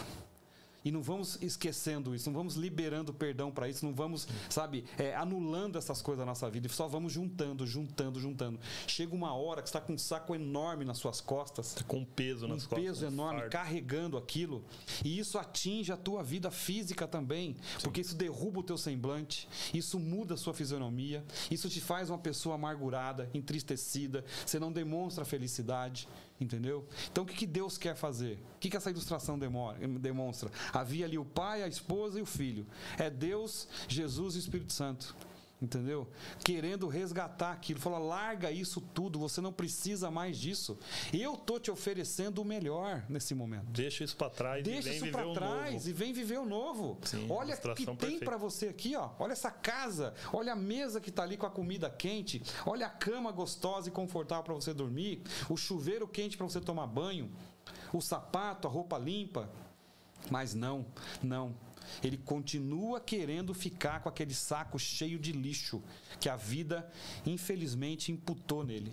[0.84, 5.14] E não vamos esquecendo isso, não vamos liberando perdão para isso, não vamos, sabe, é,
[5.14, 8.58] anulando essas coisas da nossa vida, só vamos juntando, juntando, juntando.
[8.86, 12.48] Chega uma hora que está com um saco enorme nas suas costas, tá com peso
[12.48, 13.52] nas um costas, peso enorme, fardo.
[13.52, 14.64] carregando aquilo,
[15.04, 17.84] e isso atinge a tua vida física também, Sim.
[17.84, 22.18] porque isso derruba o teu semblante, isso muda a sua fisionomia, isso te faz uma
[22.18, 26.08] pessoa amargurada, entristecida, você não demonstra felicidade.
[26.40, 26.88] Entendeu?
[27.12, 28.38] Então o que, que Deus quer fazer?
[28.56, 30.50] O que, que essa ilustração demonstra?
[30.72, 32.66] Havia ali o pai, a esposa e o filho.
[32.98, 35.14] É Deus, Jesus e o Espírito Santo
[35.60, 36.08] entendeu?
[36.44, 37.78] Querendo resgatar aquilo.
[37.80, 40.78] Fala, larga isso tudo, você não precisa mais disso.
[41.12, 43.66] Eu tô te oferecendo o melhor nesse momento.
[43.70, 45.88] Deixa isso para trás Deixa e vem isso para trás novo.
[45.88, 46.98] e vem viver o novo.
[47.04, 49.10] Sim, Olha o que tem para você aqui, ó.
[49.18, 52.90] Olha essa casa, olha a mesa que tá ali com a comida quente, olha a
[52.90, 57.30] cama gostosa e confortável para você dormir, o chuveiro quente para você tomar banho,
[57.92, 59.50] o sapato, a roupa limpa.
[60.30, 60.84] Mas não,
[61.22, 61.54] não
[62.02, 65.82] ele continua querendo ficar com aquele saco cheio de lixo
[66.18, 66.90] que a vida,
[67.24, 68.92] infelizmente, imputou nele.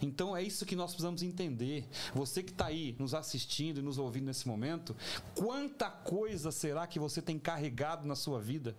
[0.00, 1.86] Então é isso que nós precisamos entender.
[2.14, 4.96] Você que está aí nos assistindo e nos ouvindo nesse momento,
[5.34, 8.76] quanta coisa será que você tem carregado na sua vida?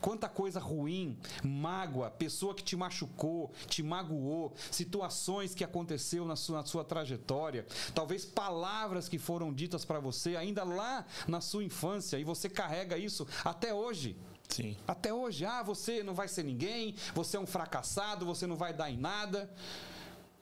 [0.00, 6.58] Quanta coisa ruim, mágoa, pessoa que te machucou, te magoou, situações que aconteceu na sua,
[6.58, 12.18] na sua trajetória, talvez palavras que foram ditas para você ainda lá na sua infância
[12.18, 14.16] e você carrega isso até hoje.
[14.48, 14.76] Sim.
[14.86, 18.72] Até hoje, ah, você não vai ser ninguém, você é um fracassado, você não vai
[18.72, 19.52] dar em nada.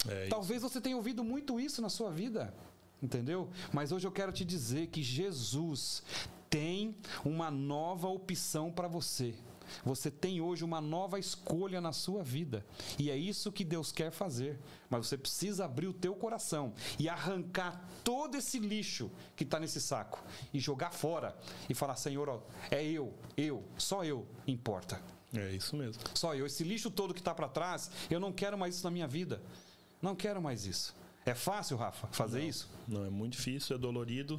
[0.06, 2.54] É Talvez você tenha ouvido muito isso na sua vida,
[3.02, 3.48] entendeu?
[3.72, 6.02] Mas hoje eu quero te dizer que Jesus
[6.54, 9.34] tem uma nova opção para você.
[9.84, 12.64] Você tem hoje uma nova escolha na sua vida.
[12.96, 14.60] E é isso que Deus quer fazer.
[14.88, 19.80] Mas você precisa abrir o teu coração e arrancar todo esse lixo que está nesse
[19.80, 21.36] saco e jogar fora
[21.68, 22.40] e falar: Senhor, ó,
[22.70, 25.02] é eu, eu, só eu importa.
[25.34, 26.00] É isso mesmo.
[26.14, 26.46] Só eu.
[26.46, 29.42] Esse lixo todo que está para trás, eu não quero mais isso na minha vida.
[30.00, 30.94] Não quero mais isso.
[31.26, 32.70] É fácil, Rafa, fazer não, isso?
[32.86, 34.38] Não, é muito difícil, é dolorido,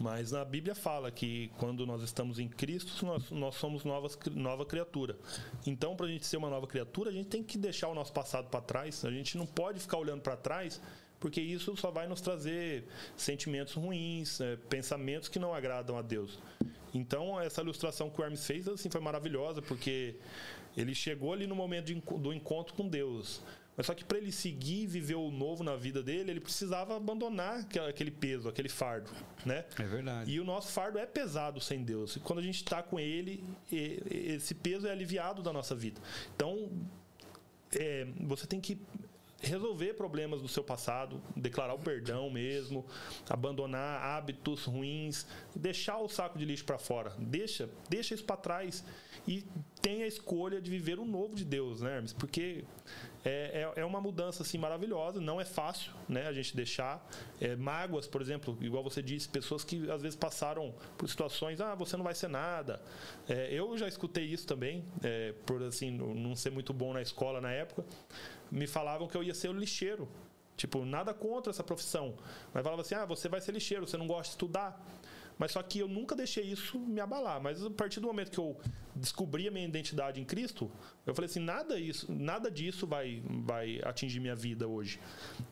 [0.00, 4.66] mas a Bíblia fala que quando nós estamos em Cristo, nós, nós somos novas, nova
[4.66, 5.16] criatura.
[5.64, 8.12] Então, para a gente ser uma nova criatura, a gente tem que deixar o nosso
[8.12, 9.04] passado para trás.
[9.04, 10.80] A gente não pode ficar olhando para trás
[11.20, 12.84] porque isso só vai nos trazer
[13.16, 16.38] sentimentos ruins, é, pensamentos que não agradam a Deus.
[16.94, 20.16] Então, essa ilustração que o Hermes fez assim, foi maravilhosa, porque
[20.76, 23.42] ele chegou ali no momento de, do encontro com Deus.
[23.78, 26.96] Mas só que para ele seguir e viver o novo na vida dele, ele precisava
[26.96, 29.08] abandonar aquele peso, aquele fardo,
[29.46, 29.64] né?
[29.78, 30.28] É verdade.
[30.28, 32.16] E o nosso fardo é pesado sem Deus.
[32.16, 36.00] E quando a gente está com ele, esse peso é aliviado da nossa vida.
[36.34, 36.68] Então,
[37.78, 38.80] é, você tem que
[39.40, 42.84] resolver problemas do seu passado, declarar o perdão mesmo,
[43.30, 48.84] abandonar hábitos ruins, deixar o saco de lixo para fora, deixa, deixa isso para trás
[49.26, 49.44] e
[49.80, 52.12] tem a escolha de viver o novo de Deus, né, Hermes?
[52.12, 52.64] Porque
[53.24, 56.26] é, é, é, uma mudança assim maravilhosa, não é fácil, né?
[56.26, 57.06] A gente deixar
[57.40, 61.74] é, mágoas, por exemplo, igual você disse, pessoas que às vezes passaram por situações, ah,
[61.74, 62.80] você não vai ser nada.
[63.28, 67.40] É, eu já escutei isso também, é, por assim não ser muito bom na escola
[67.40, 67.84] na época,
[68.50, 70.08] me falavam que eu ia ser o lixeiro.
[70.56, 72.16] Tipo, nada contra essa profissão,
[72.52, 74.84] mas falava assim, ah, você vai ser lixeiro, você não gosta de estudar.
[75.38, 77.40] Mas só que eu nunca deixei isso me abalar.
[77.40, 78.56] Mas a partir do momento que eu
[78.94, 80.70] descobri a minha identidade em Cristo,
[81.06, 84.98] eu falei assim, nada isso, nada disso vai vai atingir minha vida hoje.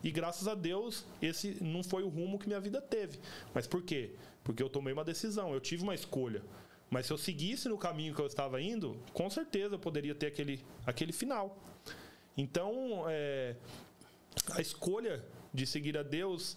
[0.02, 3.20] E graças a Deus, esse não foi o rumo que minha vida teve.
[3.54, 4.10] Mas por quê?
[4.42, 6.42] Porque eu tomei uma decisão, eu tive uma escolha.
[6.90, 10.26] Mas se eu seguisse no caminho que eu estava indo, com certeza eu poderia ter
[10.26, 11.58] aquele, aquele final.
[12.36, 13.56] Então, é,
[14.50, 16.56] a escolha de seguir a Deus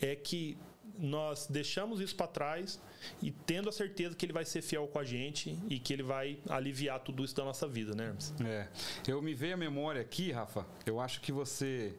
[0.00, 0.56] é que
[0.98, 2.80] nós deixamos isso para trás
[3.20, 6.02] e tendo a certeza que ele vai ser fiel com a gente e que ele
[6.02, 8.34] vai aliviar tudo isso da nossa vida, né, Hermes?
[8.44, 8.68] É.
[9.06, 10.66] Eu me veio a memória aqui, Rafa.
[10.86, 11.94] Eu acho que você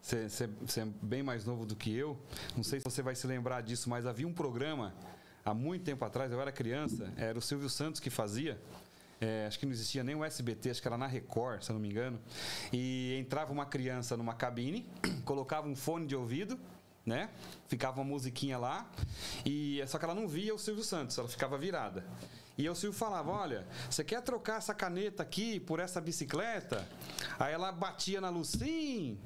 [0.00, 2.18] você, é bem mais novo do que eu.
[2.54, 4.94] Não sei se você vai se lembrar disso, mas havia um programa
[5.42, 8.60] há muito tempo atrás, eu era criança, era o Silvio Santos que fazia.
[9.18, 11.74] É, acho que não existia nem o SBT, acho que era na Record, se eu
[11.74, 12.20] não me engano.
[12.70, 14.86] E entrava uma criança numa cabine,
[15.24, 16.60] colocava um fone de ouvido
[17.04, 17.30] né?
[17.68, 18.90] Ficava uma musiquinha lá,
[19.44, 22.04] e só que ela não via o Silvio Santos, ela ficava virada.
[22.56, 26.88] E o Silvio falava: Olha, você quer trocar essa caneta aqui por essa bicicleta?
[27.38, 29.18] Aí ela batia na luz, sim.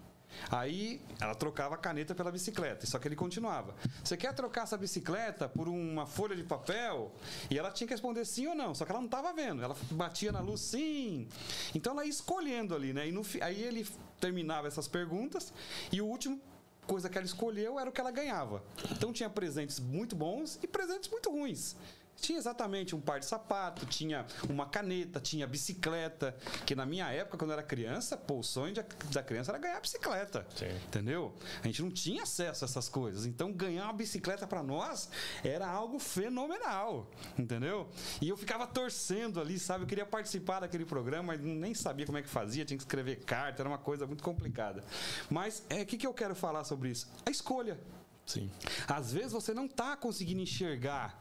[0.51, 3.75] Aí ela trocava a caneta pela bicicleta, só que ele continuava.
[4.03, 7.13] Você quer trocar essa bicicleta por uma folha de papel?
[7.51, 9.63] E ela tinha que responder sim ou não, só que ela não estava vendo.
[9.63, 11.29] Ela batia na luz sim.
[11.75, 13.09] Então ela ia escolhendo ali, né?
[13.09, 13.87] E no, aí ele
[14.21, 15.53] terminava essas perguntas
[15.93, 16.41] e o último
[16.89, 18.63] coisa que ela escolheu era o que ela ganhava.
[18.91, 21.77] Então tinha presentes muito bons e presentes muito ruins.
[22.21, 26.37] Tinha exatamente um par de sapato, tinha uma caneta, tinha bicicleta.
[26.67, 29.59] Que na minha época, quando eu era criança, pô, o sonho de, da criança era
[29.59, 30.47] ganhar bicicleta.
[30.55, 30.75] Sim.
[30.87, 31.35] Entendeu?
[31.63, 33.25] A gente não tinha acesso a essas coisas.
[33.25, 35.09] Então, ganhar uma bicicleta para nós
[35.45, 37.09] era algo fenomenal.
[37.39, 37.89] Entendeu?
[38.21, 39.85] E eu ficava torcendo ali, sabe?
[39.85, 43.25] Eu queria participar daquele programa, mas nem sabia como é que fazia, tinha que escrever
[43.25, 44.85] carta, era uma coisa muito complicada.
[45.31, 47.09] Mas o é, que, que eu quero falar sobre isso?
[47.25, 47.79] A escolha.
[48.27, 48.51] Sim.
[48.87, 51.19] Às vezes você não está conseguindo enxergar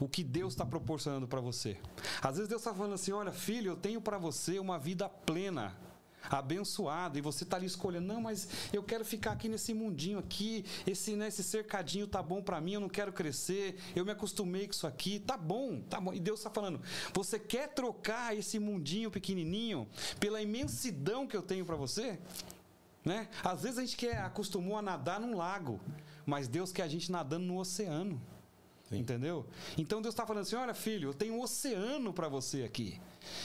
[0.00, 1.76] o que Deus está proporcionando para você.
[2.20, 5.76] Às vezes Deus está falando assim: olha, filho, eu tenho para você uma vida plena
[6.30, 10.64] abençoada e você está ali escolhendo, não, mas eu quero ficar aqui nesse mundinho aqui,
[10.86, 14.66] esse, né, esse cercadinho tá bom para mim, eu não quero crescer, eu me acostumei
[14.66, 16.12] com isso aqui, tá bom, tá bom.
[16.12, 16.80] E Deus está falando,
[17.12, 19.88] você quer trocar esse mundinho pequenininho
[20.20, 22.18] pela imensidão que eu tenho para você?
[23.04, 23.28] Né?
[23.42, 25.80] Às vezes a gente quer, acostumou a nadar num lago,
[26.24, 28.20] mas Deus quer a gente nadando no oceano.
[28.92, 29.00] Sim.
[29.00, 29.46] Entendeu?
[29.76, 33.00] Então Deus está falando assim: olha, filho, eu tenho um oceano para você aqui.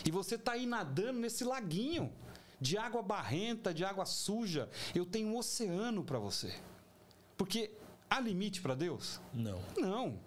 [0.06, 2.12] E você está aí nadando nesse laguinho
[2.60, 4.70] de água barrenta, de água suja.
[4.94, 6.54] Eu tenho um oceano para você.
[7.38, 7.72] Porque
[8.10, 9.22] há limite para Deus?
[9.34, 9.62] Não.
[9.78, 10.20] Não.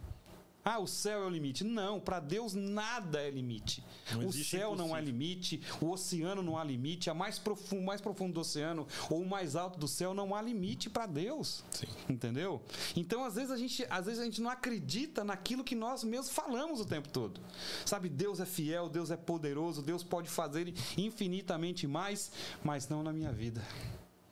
[0.65, 1.65] Ah, o céu é o limite.
[1.65, 3.83] Não, para Deus nada é limite.
[4.13, 8.01] Não o céu não há limite, o oceano não há limite, a mais profundo, mais
[8.01, 11.65] profundo do oceano ou o mais alto do céu não há limite para Deus.
[11.71, 11.87] Sim.
[12.09, 12.63] Entendeu?
[12.95, 16.31] Então, às vezes a gente, às vezes a gente não acredita naquilo que nós mesmos
[16.31, 17.41] falamos o tempo todo.
[17.87, 22.31] Sabe, Deus é fiel, Deus é poderoso, Deus pode fazer infinitamente mais,
[22.63, 23.63] mas não na minha vida.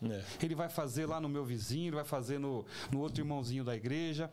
[0.02, 0.22] É.
[0.42, 3.74] Ele vai fazer lá no meu vizinho, ele vai fazer no, no outro irmãozinho da
[3.74, 4.30] igreja,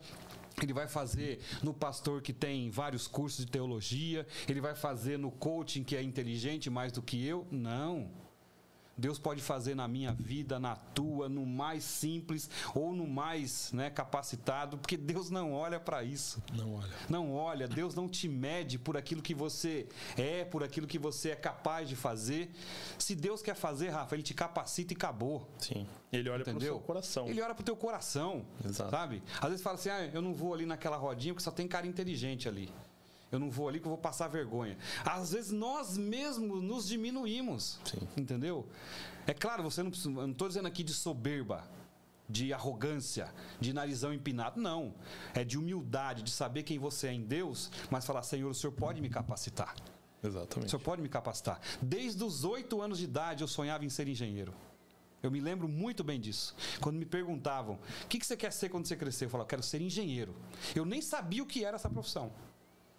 [0.62, 5.30] ele vai fazer no pastor que tem vários cursos de teologia, ele vai fazer no
[5.30, 7.46] coaching que é inteligente mais do que eu?
[7.50, 8.25] Não.
[8.96, 13.90] Deus pode fazer na minha vida, na tua, no mais simples ou no mais né,
[13.90, 16.42] capacitado, porque Deus não olha para isso.
[16.54, 16.92] Não olha.
[17.08, 17.68] Não olha.
[17.68, 21.88] Deus não te mede por aquilo que você é, por aquilo que você é capaz
[21.88, 22.50] de fazer.
[22.98, 25.46] Se Deus quer fazer, Rafa, Ele te capacita e acabou.
[25.58, 25.86] Sim.
[26.10, 27.28] Ele olha para o seu coração.
[27.28, 28.46] Ele olha para o teu coração.
[28.64, 28.90] Exato.
[28.90, 29.22] Sabe?
[29.40, 31.86] Às vezes fala assim: ah, eu não vou ali naquela rodinha porque só tem cara
[31.86, 32.72] inteligente ali.
[33.32, 34.78] Eu não vou ali que eu vou passar vergonha.
[35.04, 37.80] Às vezes nós mesmos nos diminuímos.
[37.84, 38.08] Sim.
[38.16, 38.66] Entendeu?
[39.26, 40.10] É claro, você não precisa.
[40.10, 41.64] Eu não estou dizendo aqui de soberba.
[42.28, 44.60] de arrogância, de narizão empinado.
[44.60, 44.94] Não.
[45.34, 48.72] É de humildade, de saber quem você é em Deus, mas falar, Senhor, o Senhor
[48.72, 49.74] pode me capacitar.
[50.22, 50.66] Exatamente.
[50.66, 51.60] O Senhor pode me capacitar.
[51.80, 54.52] Desde os oito anos de idade eu sonhava em ser engenheiro.
[55.22, 56.54] Eu me lembro muito bem disso.
[56.80, 59.26] Quando me perguntavam, o que você quer ser quando você crescer?
[59.26, 60.34] Eu falava, eu quero ser engenheiro.
[60.74, 62.32] Eu nem sabia o que era essa profissão.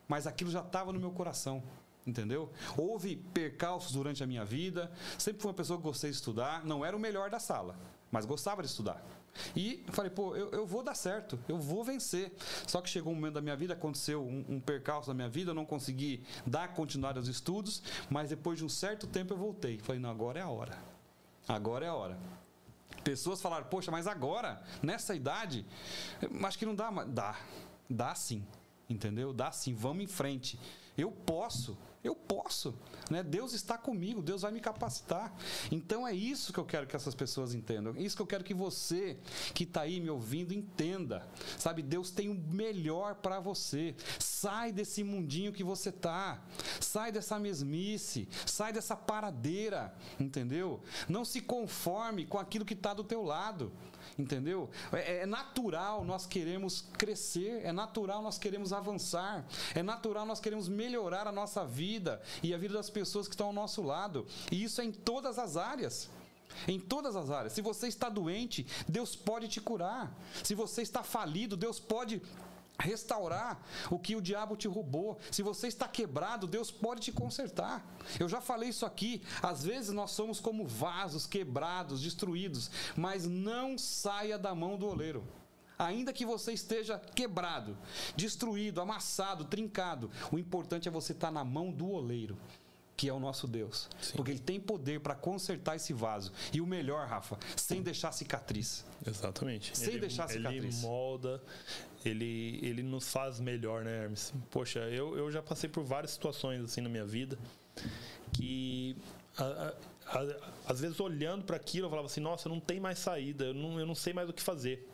[0.07, 1.63] Mas aquilo já estava no meu coração
[2.05, 2.49] entendeu?
[2.77, 6.85] Houve percalços durante a minha vida, sempre fui uma pessoa que gostei de estudar, não
[6.85, 7.75] era o melhor da sala,
[8.09, 9.03] mas gostava de estudar.
[9.55, 12.33] E falei, pô, eu, eu vou dar certo, eu vou vencer.
[12.65, 15.51] Só que chegou um momento da minha vida, aconteceu um, um percalço na minha vida,
[15.51, 19.77] eu não consegui dar continuidade aos estudos, mas depois de um certo tempo eu voltei.
[19.79, 20.77] Falei, não, agora é a hora.
[21.47, 22.17] Agora é a hora.
[23.03, 25.65] Pessoas falaram, poxa, mas agora, nessa idade,
[26.43, 27.37] acho que não dá, mas dá.
[27.89, 28.45] Dá sim,
[28.89, 29.33] entendeu?
[29.33, 30.59] Dá sim, vamos em frente.
[30.97, 32.73] Eu posso, eu posso.
[33.09, 33.21] Né?
[33.21, 35.31] Deus está comigo, Deus vai me capacitar.
[35.71, 37.93] Então é isso que eu quero que essas pessoas entendam.
[37.95, 39.17] É isso que eu quero que você
[39.53, 41.27] que está aí me ouvindo entenda.
[41.57, 43.95] Sabe, Deus tem o melhor para você.
[44.17, 46.41] Sai desse mundinho que você tá.
[46.79, 48.27] Sai dessa mesmice.
[48.45, 49.93] Sai dessa paradeira.
[50.19, 50.81] Entendeu?
[51.07, 53.71] Não se conforme com aquilo que está do teu lado.
[54.17, 54.69] Entendeu?
[54.91, 60.67] É, é, natural nós queremos crescer, é natural nós queremos avançar, é natural nós queremos
[60.67, 64.25] melhorar a nossa vida e a vida das pessoas que estão ao nosso lado.
[64.51, 66.09] E isso é em todas as áreas.
[66.67, 67.53] Em todas as áreas.
[67.53, 70.11] Se você está doente, Deus pode te curar.
[70.43, 72.19] Se você está falido, Deus pode
[72.79, 75.17] restaurar o que o diabo te roubou.
[75.31, 77.85] Se você está quebrado, Deus pode te consertar.
[78.19, 79.21] Eu já falei isso aqui.
[79.41, 85.23] Às vezes nós somos como vasos quebrados, destruídos, mas não saia da mão do oleiro.
[85.79, 87.77] Ainda que você esteja quebrado,
[88.15, 92.37] destruído, amassado, trincado, o importante é você estar na mão do oleiro
[92.97, 93.87] que é o nosso Deus.
[94.01, 94.13] Sim.
[94.15, 96.33] Porque ele tem poder para consertar esse vaso.
[96.51, 98.83] E o melhor, Rafa, sem deixar cicatriz.
[99.05, 99.77] Exatamente.
[99.77, 100.79] Sem ele, deixar cicatriz.
[100.79, 101.41] Ele molda,
[102.07, 104.33] ele, ele nos faz melhor, né, Hermes?
[104.49, 107.37] Poxa, eu, eu já passei por várias situações assim na minha vida
[108.33, 108.95] que.
[109.37, 112.97] A, a, a, às vezes olhando para aquilo eu falava assim, nossa, não tem mais
[112.97, 114.87] saída, eu não, eu não sei mais o que fazer.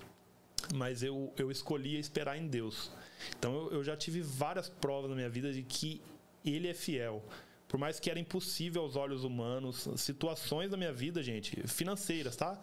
[0.76, 2.92] Mas eu, eu escolhia esperar em Deus.
[3.38, 6.02] Então eu, eu já tive várias provas na minha vida de que
[6.44, 7.24] Ele é fiel
[7.74, 12.62] por mais que era impossível aos olhos humanos, situações da minha vida, gente, financeiras, tá?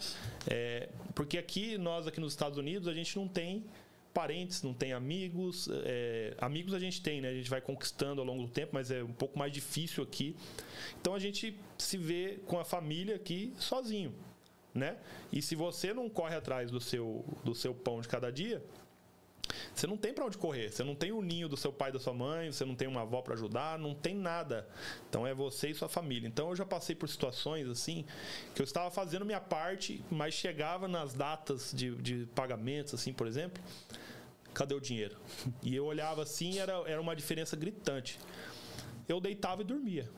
[0.48, 3.64] É, porque aqui, nós aqui nos Estados Unidos, a gente não tem
[4.12, 5.68] parentes, não tem amigos.
[5.84, 7.28] É, amigos a gente tem, né?
[7.28, 10.36] A gente vai conquistando ao longo do tempo, mas é um pouco mais difícil aqui.
[11.00, 14.14] Então a gente se vê com a família aqui sozinho,
[14.74, 14.96] né?
[15.32, 18.62] E se você não corre atrás do seu, do seu pão de cada dia,
[19.74, 20.70] você não tem para onde correr.
[20.70, 23.02] Você não tem o ninho do seu pai da sua mãe, você não tem uma
[23.02, 24.68] avó para ajudar, não tem nada.
[25.08, 26.26] Então é você e sua família.
[26.26, 28.04] Então eu já passei por situações assim
[28.54, 33.26] que eu estava fazendo minha parte, mas chegava nas datas de, de pagamentos, assim, por
[33.26, 33.62] exemplo,
[34.52, 35.16] cadê o dinheiro?
[35.62, 38.18] E eu olhava assim, era, era uma diferença gritante.
[39.08, 40.08] Eu deitava e dormia,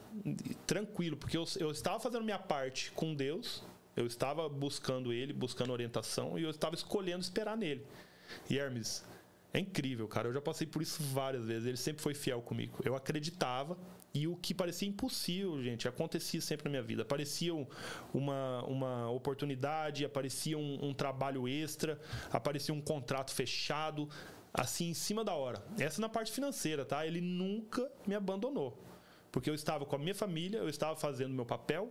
[0.66, 3.62] tranquilo, porque eu, eu estava fazendo minha parte com Deus,
[3.96, 7.86] eu estava buscando Ele, buscando orientação e eu estava escolhendo esperar nele.
[8.50, 9.05] E Hermes,
[9.55, 10.28] é incrível, cara.
[10.28, 11.66] Eu já passei por isso várias vezes.
[11.66, 12.78] Ele sempre foi fiel comigo.
[12.84, 13.76] Eu acreditava
[14.14, 17.03] e o que parecia impossível, gente, acontecia sempre na minha vida.
[17.03, 17.55] Aparecia
[18.14, 22.00] uma, uma oportunidade, aparecia um, um trabalho extra,
[22.30, 24.09] aparecia um contrato fechado,
[24.53, 25.62] assim, em cima da hora.
[25.78, 27.07] Essa na parte financeira, tá?
[27.07, 28.78] Ele nunca me abandonou.
[29.30, 31.90] Porque eu estava com a minha família, eu estava fazendo meu papel,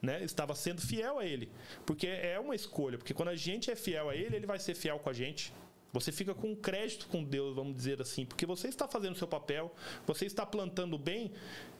[0.00, 0.22] né?
[0.22, 1.50] Estava sendo fiel a ele.
[1.86, 2.98] Porque é uma escolha.
[2.98, 5.52] Porque quando a gente é fiel a ele, ele vai ser fiel com a gente.
[5.92, 9.74] Você fica com crédito com Deus, vamos dizer assim, porque você está fazendo seu papel,
[10.06, 11.32] você está plantando bem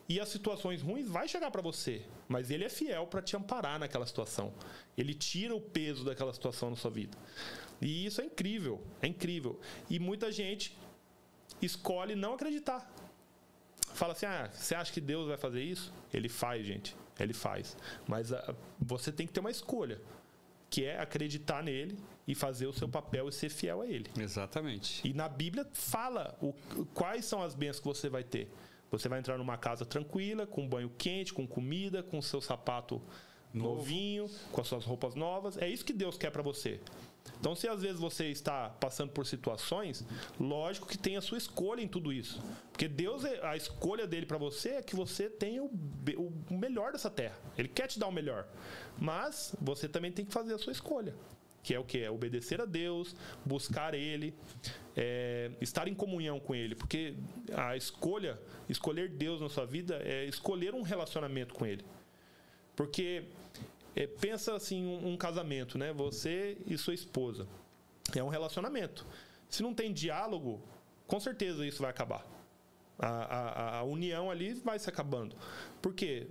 [0.09, 3.79] e as situações ruins vai chegar para você, mas ele é fiel para te amparar
[3.79, 4.55] naquela situação.
[4.97, 7.17] Ele tira o peso daquela situação na sua vida.
[7.81, 9.61] E isso é incrível, é incrível.
[9.91, 10.75] E muita gente
[11.61, 12.91] escolhe não acreditar.
[13.93, 16.97] Fala assim: "Ah, você acha que Deus vai fazer isso?" Ele faz, gente.
[17.21, 17.77] Ele faz.
[18.07, 20.01] Mas uh, você tem que ter uma escolha
[20.71, 21.99] que é acreditar nele
[22.29, 24.11] e fazer o seu papel e ser fiel a ele.
[24.21, 25.01] Exatamente.
[25.09, 26.53] E na Bíblia fala o,
[26.93, 28.53] quais são as bênçãos que você vai ter.
[28.91, 33.01] Você vai entrar numa casa tranquila, com banho quente, com comida, com seu sapato
[33.53, 33.77] Novo.
[33.77, 35.57] novinho, com as suas roupas novas.
[35.57, 36.79] É isso que Deus quer para você.
[37.41, 40.05] Então, se às vezes você está passando por situações,
[40.39, 42.43] lógico que tem a sua escolha em tudo isso.
[42.71, 45.71] Porque Deus, é, a escolha dele para você é que você tenha o,
[46.17, 47.39] o melhor dessa terra.
[47.57, 48.47] Ele quer te dar o melhor.
[48.99, 51.15] Mas você também tem que fazer a sua escolha
[51.63, 51.99] que é o que?
[51.99, 54.35] É obedecer a Deus, buscar Ele,
[54.97, 56.75] é, estar em comunhão com Ele.
[56.75, 57.15] Porque
[57.55, 58.39] a escolha,
[58.69, 61.85] escolher Deus na sua vida é escolher um relacionamento com Ele.
[62.75, 63.25] Porque
[63.95, 65.93] é, pensa assim um, um casamento, né?
[65.93, 67.47] Você e sua esposa.
[68.15, 69.05] É um relacionamento.
[69.49, 70.63] Se não tem diálogo,
[71.07, 72.25] com certeza isso vai acabar.
[72.99, 75.37] A, a, a união ali vai se acabando.
[75.81, 76.27] Por quê?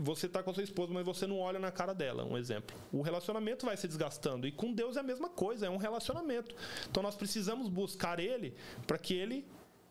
[0.00, 2.76] Você está com a sua esposa, mas você não olha na cara dela, um exemplo.
[2.92, 4.46] O relacionamento vai se desgastando.
[4.46, 6.54] E com Deus é a mesma coisa, é um relacionamento.
[6.90, 8.54] Então nós precisamos buscar Ele
[8.86, 9.46] para que Ele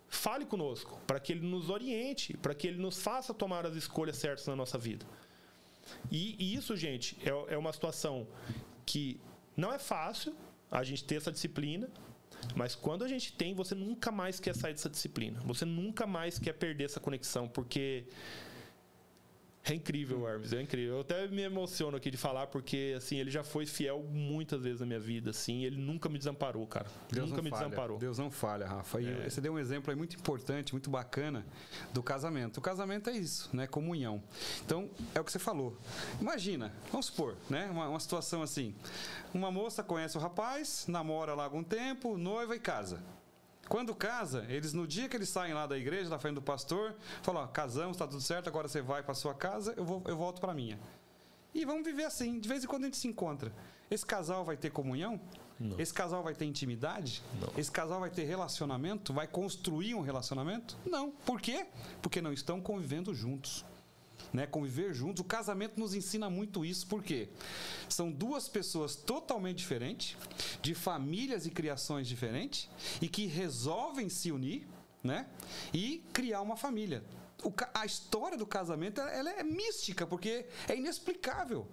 [0.07, 4.17] fale conosco, para que Ele nos oriente, para que Ele nos faça tomar as escolhas
[4.17, 5.05] certas na nossa vida.
[6.11, 8.27] E, e isso, gente, é, é uma situação
[8.85, 9.19] que
[9.55, 10.35] não é fácil
[10.69, 11.89] a gente ter essa disciplina,
[12.55, 15.39] mas quando a gente tem, você nunca mais quer sair dessa disciplina.
[15.45, 18.05] Você nunca mais quer perder essa conexão, porque
[19.65, 20.95] é incrível, Hermes, é incrível.
[20.95, 24.81] Eu até me emociono aqui de falar, porque assim, ele já foi fiel muitas vezes
[24.81, 26.85] na minha vida, assim, ele nunca me desamparou, cara.
[27.09, 27.63] Deus nunca me falha.
[27.63, 27.97] desamparou.
[27.97, 28.99] Deus não falha, Rafa.
[29.01, 29.29] E É.
[29.29, 31.45] você deu um exemplo aí muito importante, muito bacana
[31.93, 32.57] do casamento.
[32.57, 33.65] O casamento é isso, né?
[33.65, 34.21] Comunhão.
[34.65, 35.77] Então, é o que você falou.
[36.19, 37.69] Imagina, vamos supor, né?
[37.71, 38.75] Uma, uma situação assim.
[39.33, 42.99] Uma moça conhece o rapaz, namora lá algum tempo, noiva e casa.
[43.73, 46.93] Quando casa, eles no dia que eles saem lá da igreja, da frente do pastor,
[47.23, 50.15] falam: ó, casamos, tá tudo certo, agora você vai para sua casa, eu, vou, eu
[50.15, 50.79] volto para minha.
[51.55, 53.51] E vamos viver assim, de vez em quando a gente se encontra.
[53.89, 55.19] Esse casal vai ter comunhão?
[55.59, 55.79] Não.
[55.79, 57.23] Esse casal vai ter intimidade?
[57.41, 57.49] Não.
[57.57, 59.11] Esse casal vai ter relacionamento?
[59.11, 60.77] Vai construir um relacionamento?
[60.85, 61.09] Não.
[61.09, 61.65] Por quê?
[61.99, 63.65] Porque não estão convivendo juntos.
[64.33, 64.47] Né?
[64.47, 65.21] Conviver juntos.
[65.21, 67.29] O casamento nos ensina muito isso, porque
[67.87, 70.17] são duas pessoas totalmente diferentes,
[70.61, 72.67] de famílias e criações diferentes,
[72.99, 74.67] e que resolvem se unir
[75.03, 75.27] né?
[75.71, 77.03] e criar uma família.
[77.43, 81.67] O a história do casamento ela- é mística, porque é inexplicável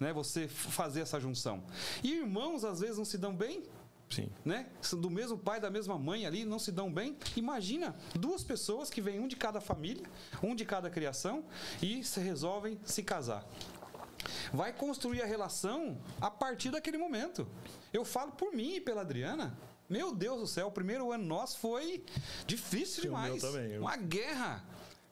[0.00, 0.12] né?
[0.12, 1.62] você fazer essa junção.
[2.02, 3.62] E irmãos, às vezes, não se dão bem,
[4.12, 4.28] Sim.
[4.44, 4.66] né?
[4.80, 7.16] São Do mesmo pai, da mesma mãe ali, não se dão bem.
[7.36, 10.04] Imagina duas pessoas que vêm um de cada família,
[10.42, 11.44] um de cada criação
[11.82, 13.44] e se resolvem se casar.
[14.52, 17.48] Vai construir a relação a partir daquele momento.
[17.92, 19.56] Eu falo por mim e pela Adriana.
[19.88, 22.02] Meu Deus do céu, o primeiro ano nosso foi
[22.46, 23.42] difícil meu demais.
[23.42, 24.64] também, eu- Uma guerra.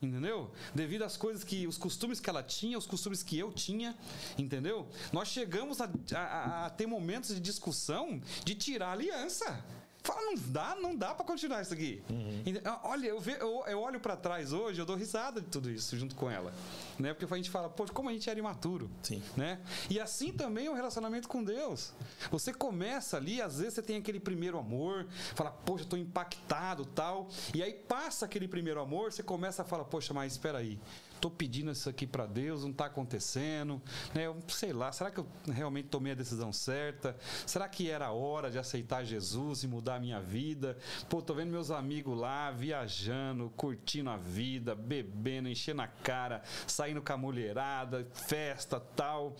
[0.03, 0.51] Entendeu?
[0.75, 1.67] Devido às coisas que.
[1.67, 3.95] os costumes que ela tinha, os costumes que eu tinha,
[4.39, 4.89] entendeu?
[5.13, 9.63] Nós chegamos a, a- a ter momentos de discussão de tirar a aliança.
[10.03, 12.03] Fala, não dá, não dá pra continuar isso aqui.
[12.47, 15.71] Ente- Olha, eu, ve- eu, eu olho pra trás hoje, eu dou risada de tudo
[15.71, 16.53] isso junto com ela.
[16.99, 17.13] Né?
[17.13, 18.91] Porque a gente fala, poxa, como a gente era imaturo.
[19.03, 19.23] Sim.
[19.37, 19.61] Né?
[19.91, 21.93] E assim também é o relacionamento com Deus.
[22.31, 26.87] Você começa ali, às vezes você tem aquele primeiro amor, fala, poxa, eu tô impactado
[26.87, 27.29] tal.
[27.55, 30.79] E aí passa aquele primeiro amor, você começa a falar, poxa, mas espera aí.
[31.21, 33.81] Tô pedindo isso aqui para Deus, não tá acontecendo,
[34.15, 34.27] né?
[34.27, 37.17] Eu sei lá, será que eu realmente tomei a decisão certa?
[37.47, 40.79] Será que era hora de aceitar Jesus e mudar a minha vida?
[41.09, 47.03] Pô, tô vendo meus amigos lá viajando, curtindo a vida, bebendo, enchendo a cara, saindo
[47.03, 49.37] com a mulherada, festa, tal.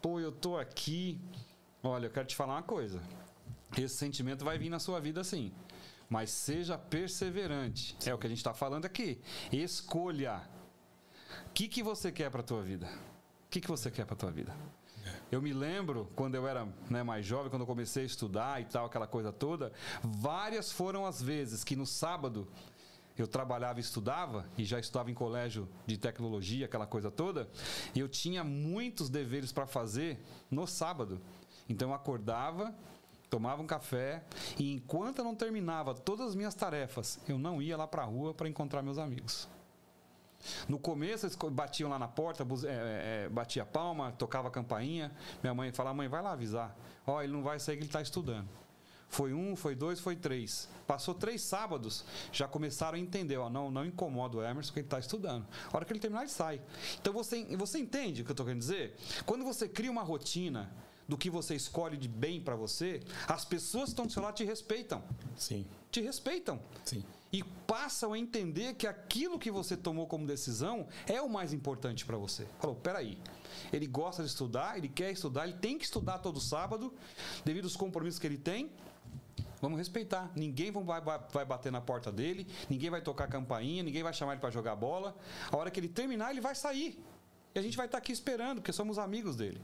[0.00, 1.20] Pô, eu tô aqui.
[1.82, 3.00] Olha, eu quero te falar uma coisa.
[3.76, 5.52] Esse sentimento vai vir na sua vida sim.
[6.08, 7.96] Mas seja perseverante.
[8.06, 9.20] É o que a gente está falando aqui.
[9.52, 10.40] Escolha.
[11.48, 12.86] O que, que você quer para a tua vida?
[13.46, 14.54] O que, que você quer para a tua vida?
[15.32, 18.66] Eu me lembro, quando eu era né, mais jovem, quando eu comecei a estudar e
[18.66, 19.72] tal, aquela coisa toda,
[20.02, 22.46] várias foram as vezes que no sábado
[23.16, 27.48] eu trabalhava e estudava, e já estudava em colégio de tecnologia, aquela coisa toda,
[27.94, 31.20] e eu tinha muitos deveres para fazer no sábado.
[31.68, 32.72] Então eu acordava,
[33.28, 34.22] tomava um café,
[34.58, 38.06] e enquanto eu não terminava todas as minhas tarefas, eu não ia lá para a
[38.06, 39.48] rua para encontrar meus amigos.
[40.68, 44.50] No começo, eles batiam lá na porta, é, é, é, batia a palma, tocava a
[44.50, 45.12] campainha.
[45.42, 46.76] Minha mãe falava, mãe, vai lá avisar.
[47.06, 48.48] Ó, ele não vai sair que ele está estudando.
[49.08, 50.68] Foi um, foi dois, foi três.
[50.86, 54.86] Passou três sábados, já começaram a entender, ó, não, não incomoda o Emerson que ele
[54.86, 55.46] está estudando.
[55.72, 56.60] A hora que ele terminar, ele sai.
[57.00, 58.96] Então você, você entende o que eu estou querendo dizer?
[59.24, 60.70] Quando você cria uma rotina
[61.08, 64.34] do que você escolhe de bem para você, as pessoas que estão do seu lado
[64.34, 65.02] te respeitam.
[65.36, 65.66] Sim.
[65.90, 67.02] Te respeitam Sim.
[67.32, 72.04] E passam a entender que aquilo que você tomou como decisão é o mais importante
[72.06, 72.46] para você.
[72.58, 73.18] Falou, peraí,
[73.72, 76.92] ele gosta de estudar, ele quer estudar, ele tem que estudar todo sábado,
[77.44, 78.70] devido aos compromissos que ele tem.
[79.60, 80.30] Vamos respeitar.
[80.36, 81.00] Ninguém vai,
[81.44, 85.16] bater na porta dele, ninguém vai tocar campainha, ninguém vai chamar ele para jogar bola.
[85.50, 86.98] A hora que ele terminar, ele vai sair.
[87.54, 89.60] E a gente vai estar aqui esperando, porque somos amigos dele.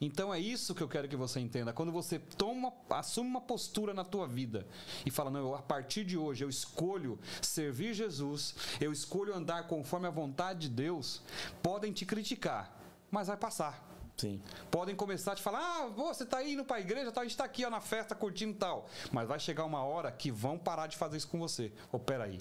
[0.00, 1.72] Então é isso que eu quero que você entenda.
[1.72, 4.66] Quando você toma, assume uma postura na tua vida
[5.06, 9.68] e fala, não, eu, a partir de hoje eu escolho servir Jesus, eu escolho andar
[9.68, 11.22] conforme a vontade de Deus,
[11.62, 12.76] podem te criticar,
[13.10, 13.90] mas vai passar.
[14.16, 14.40] Sim.
[14.70, 17.44] Podem começar a te falar, ah, você tá indo pra igreja, tal, a gente tá
[17.44, 18.88] aqui ó, na festa curtindo e tal.
[19.10, 21.72] Mas vai chegar uma hora que vão parar de fazer isso com você.
[21.90, 22.40] Ô, peraí.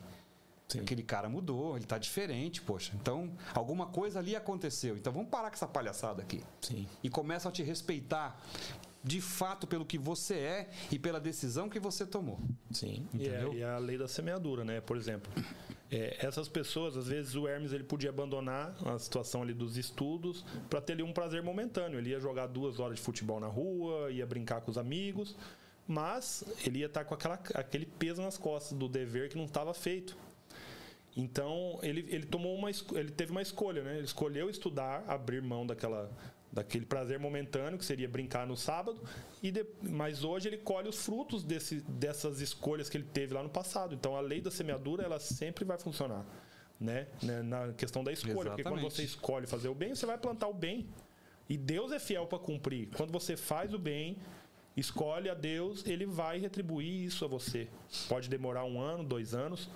[0.71, 0.79] Sim.
[0.79, 2.93] Aquele cara mudou, ele tá diferente, poxa.
[2.95, 4.95] Então, alguma coisa ali aconteceu.
[4.95, 6.43] Então, vamos parar com essa palhaçada aqui.
[6.61, 6.87] Sim.
[7.03, 8.41] E começam a te respeitar
[9.03, 12.39] de fato pelo que você é e pela decisão que você tomou.
[12.71, 13.05] Sim.
[13.13, 13.53] Entendeu?
[13.53, 14.79] E, é, e é a lei da semeadura, né?
[14.79, 15.31] Por exemplo,
[15.91, 20.45] é, essas pessoas, às vezes o Hermes ele podia abandonar a situação ali dos estudos
[20.69, 21.99] para ter ali um prazer momentâneo.
[21.99, 25.35] Ele ia jogar duas horas de futebol na rua, ia brincar com os amigos,
[25.85, 29.73] mas ele ia estar com aquela, aquele peso nas costas do dever que não estava
[29.73, 30.15] feito.
[31.15, 33.95] Então ele, ele tomou uma ele teve uma escolha, né?
[33.95, 36.09] Ele escolheu estudar, abrir mão daquela
[36.51, 39.01] daquele prazer momentâneo que seria brincar no sábado
[39.41, 43.41] e de, mas hoje ele colhe os frutos desse, dessas escolhas que ele teve lá
[43.41, 43.95] no passado.
[43.95, 46.25] Então a lei da semeadura ela sempre vai funcionar
[46.79, 48.63] né, na questão da escolha Exatamente.
[48.63, 50.87] porque quando você escolhe fazer o bem você vai plantar o bem.
[51.47, 52.89] E Deus é fiel para cumprir.
[52.95, 54.17] Quando você faz o bem
[54.75, 57.69] escolhe a Deus ele vai retribuir isso a você.
[58.09, 59.69] Pode demorar um ano dois anos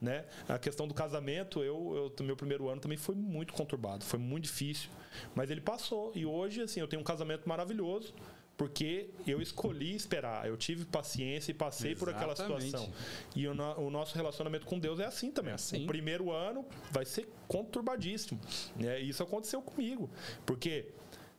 [0.00, 0.24] né?
[0.48, 4.44] A questão do casamento, eu, eu meu primeiro ano também foi muito conturbado, foi muito
[4.44, 4.88] difícil,
[5.34, 8.14] mas ele passou e hoje assim eu tenho um casamento maravilhoso
[8.60, 11.98] porque eu escolhi esperar, eu tive paciência e passei Exatamente.
[11.98, 12.92] por aquela situação.
[13.34, 15.52] E o, no, o, nosso relacionamento com Deus é assim também.
[15.52, 15.84] É assim.
[15.84, 18.38] O primeiro ano vai ser conturbadíssimo.
[18.76, 19.00] Né?
[19.00, 20.10] Isso aconteceu comigo,
[20.44, 20.92] porque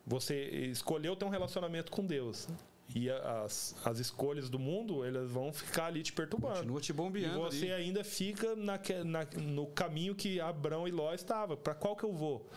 [0.03, 0.35] você
[0.71, 2.47] escolheu ter um relacionamento com Deus.
[2.93, 6.55] E as, as escolhas do mundo, elas vão ficar ali te perturbando.
[6.55, 7.35] Continua te bombeando.
[7.35, 7.83] E você ali.
[7.83, 11.55] ainda fica na, na, no caminho que Abrão e Ló estavam.
[11.55, 12.49] Para qual que eu vou?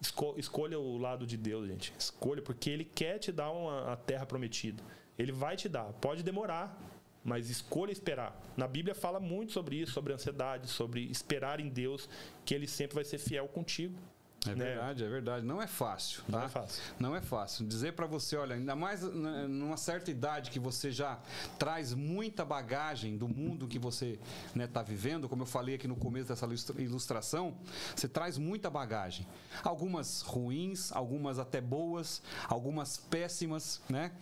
[0.00, 1.92] Esco, escolha o lado de Deus, gente.
[1.98, 4.82] Escolha, porque Ele quer te dar uma, a terra prometida.
[5.18, 5.92] Ele vai te dar.
[5.94, 6.80] Pode demorar,
[7.24, 8.38] mas escolha esperar.
[8.56, 12.08] Na Bíblia fala muito sobre isso, sobre ansiedade, sobre esperar em Deus,
[12.44, 13.98] que Ele sempre vai ser fiel contigo.
[14.46, 14.64] É né?
[14.64, 15.46] verdade, é verdade.
[15.46, 16.22] Não é fácil.
[16.22, 16.38] Tá?
[16.38, 16.82] Não é fácil.
[16.98, 17.66] Não é fácil.
[17.66, 21.18] Dizer para você, olha, ainda mais numa certa idade que você já
[21.58, 25.88] traz muita bagagem do mundo que você está né, tá vivendo, como eu falei aqui
[25.88, 26.46] no começo dessa
[26.78, 27.56] ilustração,
[27.96, 29.26] você traz muita bagagem.
[29.64, 34.12] Algumas ruins, algumas até boas, algumas péssimas, né?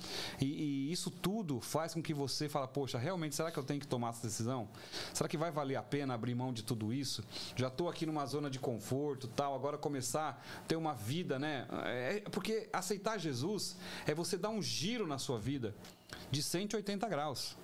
[0.40, 3.80] E, e isso tudo faz com que você fala, poxa, realmente, será que eu tenho
[3.80, 4.68] que tomar essa decisão?
[5.12, 7.22] Será que vai valer a pena abrir mão de tudo isso?
[7.54, 11.38] Já estou aqui numa zona de conforto, tal, agora começar começar a ter uma vida,
[11.38, 11.66] né?
[11.84, 13.76] É, porque aceitar Jesus
[14.06, 15.74] é você dar um giro na sua vida
[16.30, 17.56] de 180 graus.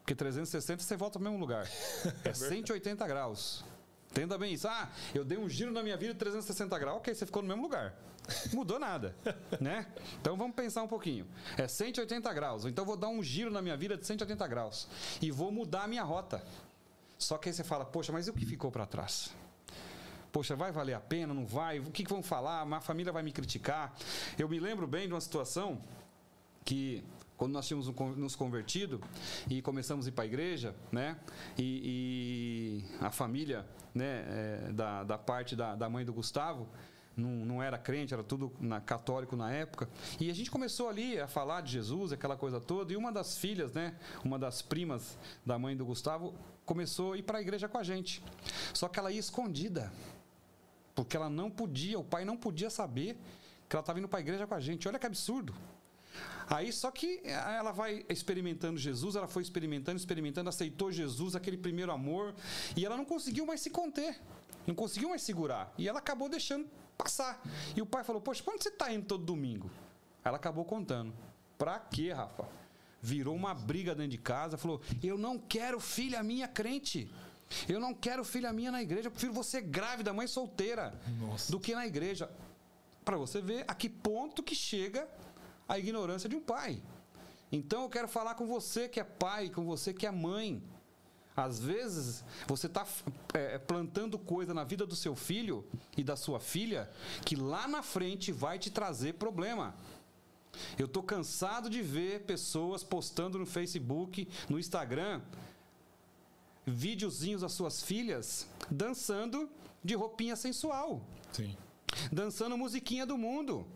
[0.00, 1.68] Porque 360 você volta ao mesmo lugar.
[2.24, 3.64] É 180 graus.
[4.10, 4.68] Entenda bem isso.
[4.68, 7.48] Ah, eu dei um giro na minha vida de 360 graus, ok, você ficou no
[7.48, 7.94] mesmo lugar.
[8.52, 9.14] Mudou nada,
[9.60, 9.86] né?
[10.20, 11.26] Então vamos pensar um pouquinho.
[11.56, 14.88] É 180 graus, então vou dar um giro na minha vida de 180 graus
[15.20, 16.42] e vou mudar a minha rota.
[17.18, 19.30] Só que aí você fala, poxa, mas e o que ficou para trás?
[20.32, 21.32] Poxa, vai valer a pena?
[21.32, 21.78] Não vai?
[21.78, 22.62] O que, que vão falar?
[22.72, 23.94] A família vai me criticar?
[24.38, 25.82] Eu me lembro bem de uma situação
[26.64, 27.02] que
[27.38, 29.00] quando nós tínhamos nos convertido
[29.48, 31.16] e começamos a ir para a igreja, né?
[31.56, 33.64] E, e, a família,
[33.94, 36.68] né, é, da, da parte da, da mãe do Gustavo,
[37.16, 39.88] não, não, era crente, era tudo na, católico na época.
[40.20, 42.92] E a gente começou ali a falar de Jesus, aquela coisa toda.
[42.92, 45.16] E uma das filhas, né, uma das primas
[45.46, 46.34] da mãe do Gustavo,
[46.66, 48.22] começou a ir para a igreja com a gente.
[48.74, 49.92] Só que ela ia escondida.
[50.98, 53.16] Porque ela não podia, o pai não podia saber
[53.68, 54.88] que ela estava indo para a igreja com a gente.
[54.88, 55.54] Olha que absurdo.
[56.50, 61.92] Aí só que ela vai experimentando Jesus, ela foi experimentando, experimentando, aceitou Jesus, aquele primeiro
[61.92, 62.34] amor,
[62.76, 64.20] e ela não conseguiu mais se conter,
[64.66, 65.72] não conseguiu mais segurar.
[65.78, 67.40] E ela acabou deixando passar.
[67.76, 69.70] E o pai falou: Poxa, para onde você está indo todo domingo?
[70.24, 71.14] Ela acabou contando.
[71.56, 72.44] Pra quê, Rafa?
[73.00, 77.08] Virou uma briga dentro de casa, falou: Eu não quero filha minha crente.
[77.68, 81.50] Eu não quero filha minha na igreja, eu prefiro você grávida, mãe solteira, Nossa.
[81.50, 82.30] do que na igreja.
[83.04, 85.08] Para você ver a que ponto que chega
[85.68, 86.82] a ignorância de um pai.
[87.50, 90.62] Então eu quero falar com você que é pai, com você que é mãe.
[91.34, 92.86] Às vezes você está
[93.32, 95.64] é, plantando coisa na vida do seu filho
[95.96, 96.90] e da sua filha
[97.24, 99.74] que lá na frente vai te trazer problema.
[100.76, 105.20] Eu estou cansado de ver pessoas postando no Facebook, no Instagram,
[106.68, 109.48] videozinhos das suas filhas dançando
[109.82, 111.02] de roupinha sensual.
[111.32, 111.56] Sim.
[112.12, 113.66] Dançando musiquinha do mundo.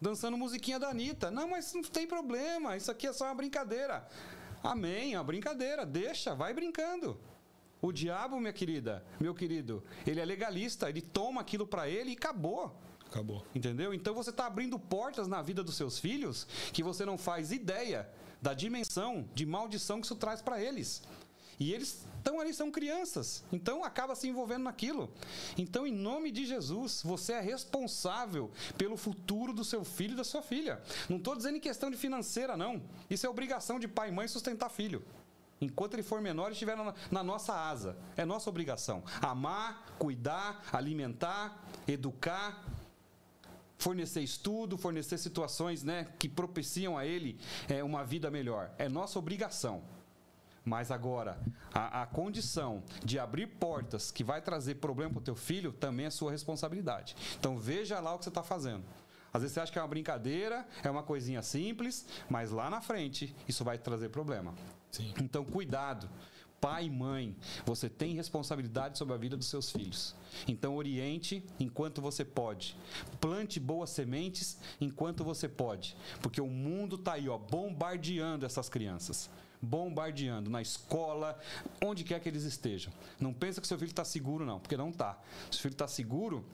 [0.00, 1.30] Dançando musiquinha da Anitta.
[1.30, 2.76] Não, mas não tem problema.
[2.76, 4.08] Isso aqui é só uma brincadeira.
[4.62, 5.84] Amém, é uma brincadeira.
[5.84, 7.18] Deixa, vai brincando.
[7.80, 12.14] O diabo, minha querida, meu querido, ele é legalista, ele toma aquilo para ele e
[12.14, 12.72] acabou.
[13.10, 13.44] Acabou.
[13.54, 13.92] Entendeu?
[13.92, 18.08] Então você está abrindo portas na vida dos seus filhos que você não faz ideia
[18.40, 21.02] da dimensão de maldição que isso traz para eles.
[21.62, 23.44] E eles estão ali, são crianças.
[23.52, 25.08] Então acaba se envolvendo naquilo.
[25.56, 30.24] Então, em nome de Jesus, você é responsável pelo futuro do seu filho e da
[30.24, 30.82] sua filha.
[31.08, 32.82] Não estou dizendo em questão de financeira, não.
[33.08, 35.04] Isso é obrigação de pai e mãe sustentar filho.
[35.60, 37.96] Enquanto ele for menor, ele estiver na, na nossa asa.
[38.16, 39.04] É nossa obrigação.
[39.20, 42.64] Amar, cuidar, alimentar, educar,
[43.78, 47.38] fornecer estudo, fornecer situações né, que propiciam a ele
[47.68, 48.72] é, uma vida melhor.
[48.78, 49.84] É nossa obrigação.
[50.64, 51.40] Mas agora,
[51.74, 56.06] a, a, condição de abrir portas que vai trazer problema para o teu filho também
[56.06, 57.16] é sua responsabilidade.
[57.38, 58.84] Então veja lá o que você está fazendo.
[59.32, 62.80] Às vezes você acha que é uma brincadeira, é uma coisinha simples, mas lá na
[62.80, 64.54] frente isso vai trazer problema.
[64.90, 65.12] Sim.
[65.20, 66.08] Então cuidado
[66.62, 67.36] pai e mãe,
[67.66, 70.14] você tem responsabilidade sobre a vida dos seus filhos.
[70.46, 72.76] Então, oriente enquanto você pode.
[73.20, 75.96] Plante boas sementes enquanto você pode.
[76.20, 79.28] Porque o mundo está aí, ó, bombardeando essas crianças.
[79.62, 81.38] Bombardeando na escola,
[81.82, 82.92] onde quer que eles estejam.
[83.20, 85.18] Não pensa que seu filho está seguro, não, porque não está.
[85.50, 86.44] Se o filho está seguro,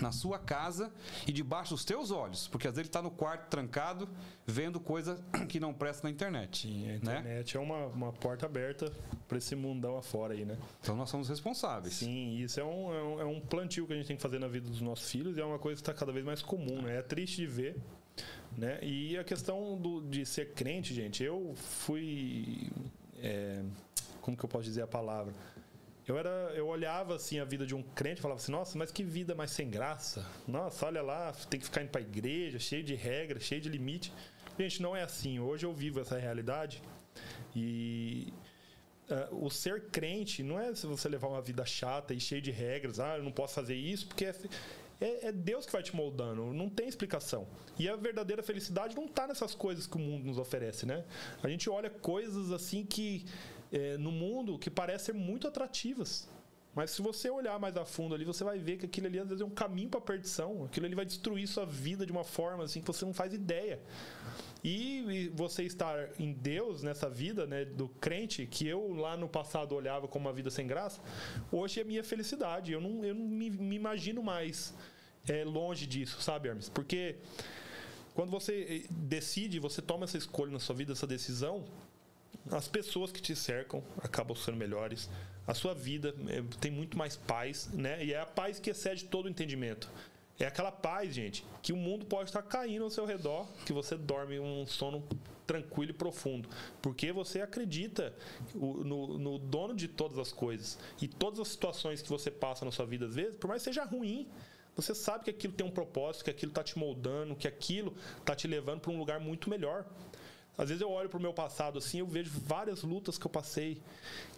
[0.00, 0.92] na sua casa
[1.26, 4.08] e debaixo dos teus olhos, porque às vezes ele está no quarto trancado
[4.46, 6.66] vendo coisa que não presta na internet.
[6.68, 6.96] Sim, a né?
[6.96, 7.62] internet né?
[7.62, 8.92] é uma, uma porta aberta
[9.28, 10.58] para esse mundão afora aí, né?
[10.80, 11.94] Então nós somos responsáveis.
[11.94, 14.38] Sim, isso é um, é um, é um plantio que a gente tem que fazer
[14.38, 16.82] na vida dos nossos filhos e é uma coisa que está cada vez mais comum,
[16.82, 16.98] né?
[16.98, 17.76] É triste de ver,
[18.56, 18.78] né?
[18.82, 22.70] E a questão do, de ser crente, gente, eu fui...
[23.18, 23.62] É,
[24.20, 25.32] como que eu posso dizer a palavra?
[26.06, 28.92] Eu, era, eu olhava assim a vida de um crente e falava assim: nossa, mas
[28.92, 30.26] que vida mais sem graça.
[30.46, 33.70] Nossa, olha lá, tem que ficar indo para a igreja, cheio de regras, cheio de
[33.70, 34.12] limite.
[34.58, 35.38] Gente, não é assim.
[35.40, 36.82] Hoje eu vivo essa realidade
[37.56, 38.32] e
[39.10, 42.50] uh, o ser crente não é se você levar uma vida chata e cheia de
[42.50, 43.00] regras.
[43.00, 44.34] Ah, eu não posso fazer isso porque é,
[45.04, 46.52] é, é Deus que vai te moldando.
[46.52, 47.46] Não tem explicação.
[47.78, 51.04] E a verdadeira felicidade não está nessas coisas que o mundo nos oferece, né?
[51.42, 53.26] A gente olha coisas assim que
[53.70, 56.28] é, no mundo que parecem muito atrativas.
[56.74, 59.28] Mas se você olhar mais a fundo ali, você vai ver que aquilo ali às
[59.28, 60.64] vezes é um caminho para perdição.
[60.64, 63.78] Aquilo ali vai destruir sua vida de uma forma assim que você não faz ideia.
[64.64, 69.74] E você estar em Deus nessa vida, né, do crente, que eu lá no passado
[69.74, 71.00] olhava como uma vida sem graça,
[71.52, 72.72] hoje é minha felicidade.
[72.72, 74.74] Eu não, eu não me, me imagino mais
[75.28, 76.68] é, longe disso, sabe, Hermes?
[76.68, 77.16] Porque
[78.14, 81.64] quando você eh, decide, você toma essa escolha na sua vida, essa decisão,
[82.50, 85.08] as pessoas que te cercam acabam sendo melhores.
[85.46, 88.04] A sua vida é, tem muito mais paz, né?
[88.04, 89.90] E é a paz que excede todo o entendimento.
[90.38, 93.96] É aquela paz, gente, que o mundo pode estar caindo ao seu redor, que você
[93.96, 95.02] dorme um sono
[95.46, 96.48] tranquilo e profundo.
[96.82, 98.12] Porque você acredita
[98.54, 100.78] no, no, dono de todas as coisas.
[101.00, 103.70] E todas as situações que você passa na sua vida, às vezes, por mais que
[103.70, 104.26] seja ruim,
[104.76, 108.34] você sabe que aquilo tem um propósito, que aquilo está te moldando, que aquilo está
[108.34, 109.86] te levando para um lugar muito melhor.
[110.56, 113.80] Às vezes eu olho pro meu passado assim, eu vejo várias lutas que eu passei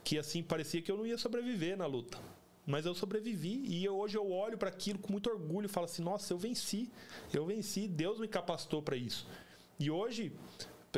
[0.02, 2.18] que assim parecia que eu não ia sobreviver na luta.
[2.66, 6.02] Mas eu sobrevivi e hoje eu olho para aquilo com muito orgulho e falo assim:
[6.02, 6.90] "Nossa, eu venci.
[7.32, 9.26] Eu venci, Deus me capacitou para isso".
[9.78, 10.32] E hoje,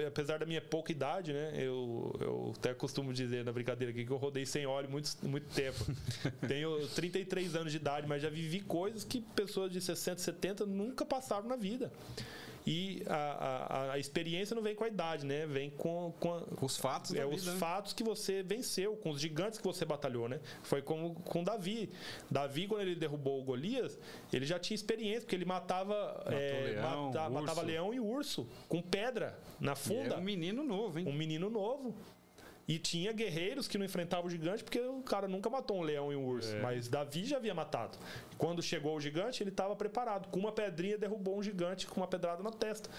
[0.07, 1.53] apesar da minha pouca idade, né?
[1.55, 5.53] Eu, eu até costumo dizer na brincadeira aqui que eu rodei sem óleo muito, muito
[5.55, 5.85] tempo.
[6.47, 11.05] Tenho 33 anos de idade, mas já vivi coisas que pessoas de 60, 70 nunca
[11.05, 11.93] passaram na vida.
[12.67, 15.47] E a, a, a, experiência não vem com a idade, né?
[15.47, 17.15] Vem com, com, a, com os fatos.
[17.15, 17.57] É, os né?
[17.59, 20.41] fatos que você venceu, com os gigantes que você batalhou, né?
[20.63, 21.91] Foi como com Davi.
[22.31, 23.99] Davi, quando ele derrubou o Golias,
[24.33, 28.83] ele já tinha experiência, porque ele matava, é, leão, mata, matava leão e urso com
[28.83, 30.17] pedra na funda.
[30.17, 31.07] E um menino novo, hein?
[31.09, 31.95] Um menino novo.
[32.69, 36.13] E tinha guerreiros que não enfrentavam o gigante porque o cara nunca matou um leão
[36.13, 36.55] e um urso.
[36.55, 36.61] É.
[36.61, 37.99] Mas Davi já havia matado.
[38.37, 40.29] Quando chegou o gigante, ele estava preparado.
[40.29, 42.91] Com uma pedrinha, derrubou um gigante com uma pedrada na testa.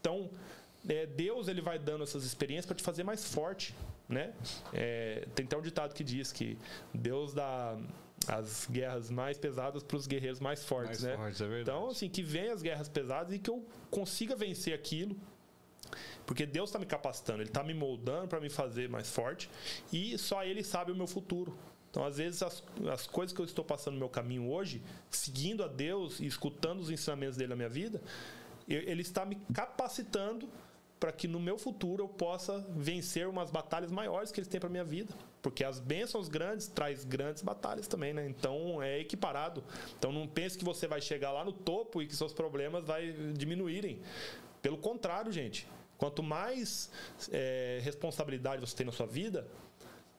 [0.00, 0.30] Então,
[0.88, 3.74] é, Deus ele vai dando essas experiências para te fazer mais forte.
[4.08, 4.32] Né?
[4.72, 6.56] É, tem até um ditado que diz que
[6.94, 7.78] Deus dá
[8.26, 11.16] as guerras mais pesadas para os guerreiros mais fortes, mais né?
[11.16, 15.14] Fortes, é então, assim, que venham as guerras pesadas e que eu consiga vencer aquilo
[16.26, 19.50] porque Deus está me capacitando, Ele está me moldando para me fazer mais forte
[19.92, 21.56] e só Ele sabe o meu futuro.
[21.90, 22.62] Então, às vezes, as,
[22.92, 24.80] as coisas que eu estou passando no meu caminho hoje,
[25.10, 28.00] seguindo a Deus e escutando os ensinamentos dele na minha vida,
[28.68, 30.48] Ele está me capacitando
[31.00, 34.68] para que no meu futuro eu possa vencer umas batalhas maiores que Ele tem para
[34.68, 35.12] minha vida.
[35.42, 38.28] Porque as bênçãos grandes traz grandes batalhas também, né?
[38.28, 39.64] Então é equiparado.
[39.98, 43.12] Então não pense que você vai chegar lá no topo e que seus problemas vai
[43.32, 44.00] diminuírem.
[44.60, 45.66] Pelo contrário, gente.
[46.00, 46.90] Quanto mais
[47.30, 49.46] é, responsabilidade você tem na sua vida,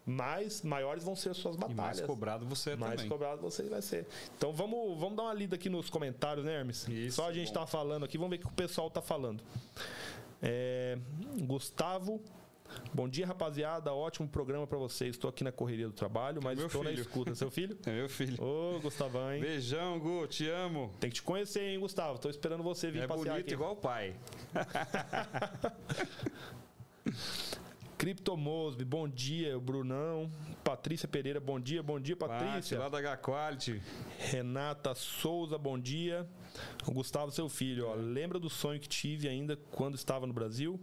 [0.05, 1.75] mais maiores vão ser as suas batalhas.
[1.75, 3.09] E mais cobrado você é mais também.
[3.09, 4.05] cobrado você vai ser.
[4.37, 6.87] Então vamos, vamos dar uma lida aqui nos comentários, né, Hermes?
[6.87, 7.53] Isso, Só a gente bom.
[7.55, 9.43] tá falando aqui, vamos ver o que o pessoal tá falando.
[10.39, 10.99] É,
[11.41, 12.21] Gustavo
[12.93, 13.93] Bom dia, rapaziada.
[13.93, 15.11] Ótimo programa para vocês.
[15.15, 16.93] Estou aqui na correria do trabalho, mas é estou filho.
[16.93, 17.35] na escuta.
[17.35, 17.77] Seu filho?
[17.85, 18.41] É meu filho.
[18.41, 19.41] Ô, Gustavão, hein?
[19.41, 20.27] Beijão, Gu.
[20.27, 20.93] Te amo.
[20.99, 22.15] Tem que te conhecer, hein, Gustavo?
[22.15, 23.53] Estou esperando você vir é passear bonito aqui.
[23.53, 24.15] igual o pai.
[27.97, 30.29] Criptomosby, bom dia, Brunão.
[30.63, 32.77] Patrícia Pereira, bom dia, bom dia, Patrícia.
[32.77, 33.79] Pati, lá da H-Quality.
[34.17, 36.27] Renata Souza, bom dia.
[36.87, 40.79] O Gustavo, seu filho, ó, lembra do sonho que tive ainda quando estava no Brasil?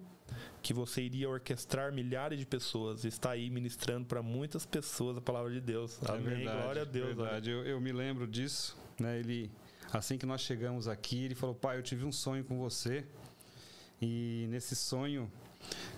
[0.63, 3.05] Que você iria orquestrar milhares de pessoas.
[3.05, 5.99] Está aí ministrando para muitas pessoas a palavra de Deus.
[6.03, 6.23] É Amém.
[6.23, 7.17] verdade, Glória a Deus.
[7.17, 7.51] Verdade.
[7.51, 9.19] Eu, eu me lembro disso, né?
[9.19, 9.51] Ele,
[9.93, 13.07] assim que nós chegamos aqui, ele falou: Pai, eu tive um sonho com você.
[14.01, 15.31] E nesse sonho,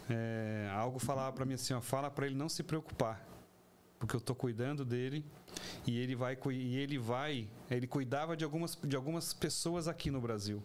[0.09, 3.25] é, algo falava para mim assim: ó, fala para ele não se preocupar,
[4.01, 5.23] porque eu estou cuidando dele
[5.87, 10.21] e ele vai e ele vai, ele cuidava de algumas de algumas pessoas aqui no
[10.23, 10.63] Brasil,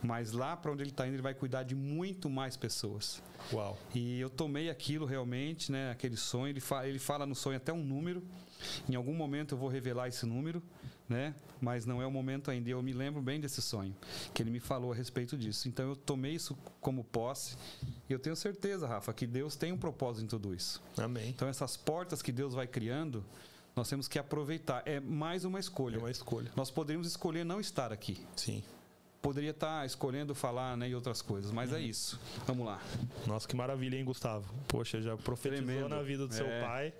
[0.00, 3.20] mas lá para onde ele está indo ele vai cuidar de muito mais pessoas.
[3.52, 3.76] Uau.
[3.92, 5.90] E eu tomei aquilo realmente, né?
[5.90, 6.50] Aquele sonho.
[6.50, 8.22] Ele fala, ele fala no sonho até um número.
[8.88, 10.62] Em algum momento eu vou revelar esse número,
[11.08, 11.34] né?
[11.60, 12.70] Mas não é o momento ainda.
[12.70, 13.94] Eu me lembro bem desse sonho,
[14.32, 15.68] que ele me falou a respeito disso.
[15.68, 17.56] Então eu tomei isso como posse.
[18.08, 20.82] E eu tenho certeza, Rafa, que Deus tem um propósito em tudo isso.
[20.96, 21.28] Amém.
[21.30, 23.24] Então essas portas que Deus vai criando,
[23.74, 24.82] nós temos que aproveitar.
[24.86, 25.96] É mais uma escolha.
[25.96, 26.50] É uma escolha.
[26.56, 28.24] Nós poderíamos escolher não estar aqui.
[28.36, 28.62] Sim.
[29.20, 32.20] Poderia estar escolhendo falar né, e outras coisas, mas é isso.
[32.46, 32.80] Vamos lá.
[33.26, 34.52] Nossa, que maravilha, hein, Gustavo?
[34.68, 35.88] Poxa, já profetizou Tremendo.
[35.88, 36.60] na vida do seu É.
[36.60, 36.94] pai.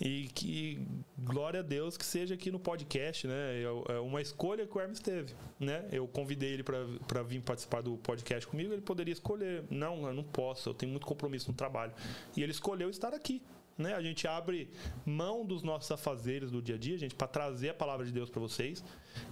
[0.00, 0.84] E que
[1.16, 3.62] glória a Deus que seja aqui no podcast, né?
[3.62, 5.86] É é uma escolha que o Hermes teve, né?
[5.92, 9.64] Eu convidei ele para vir participar do podcast comigo, ele poderia escolher.
[9.70, 11.92] Não, eu não posso, eu tenho muito compromisso no trabalho.
[12.36, 13.40] E ele escolheu estar aqui.
[13.76, 13.92] Né?
[13.94, 14.70] A gente abre
[15.04, 18.30] mão dos nossos afazeres do dia a dia, gente, para trazer a palavra de Deus
[18.30, 18.84] para vocês.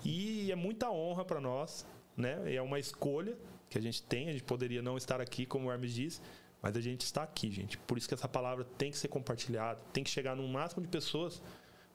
[0.05, 1.87] E é muita honra para nós,
[2.17, 2.55] né?
[2.55, 3.37] É uma escolha
[3.69, 4.29] que a gente tem.
[4.29, 6.21] A gente poderia não estar aqui, como o Hermes disse,
[6.61, 7.77] mas a gente está aqui, gente.
[7.79, 10.89] Por isso que essa palavra tem que ser compartilhada, tem que chegar no máximo de
[10.89, 11.43] pessoas,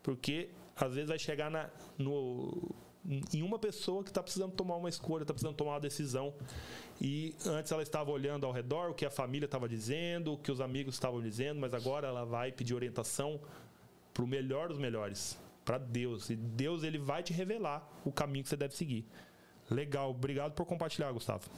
[0.03, 2.75] porque às vezes vai chegar na, no,
[3.33, 6.33] em uma pessoa que está precisando tomar uma escolha, está precisando tomar uma decisão.
[6.99, 10.51] E antes ela estava olhando ao redor o que a família estava dizendo, o que
[10.51, 13.39] os amigos estavam dizendo, mas agora ela vai pedir orientação
[14.13, 16.29] para o melhor dos melhores, para Deus.
[16.29, 19.05] E Deus ele vai te revelar o caminho que você deve seguir.
[19.69, 21.49] Legal, obrigado por compartilhar, Gustavo.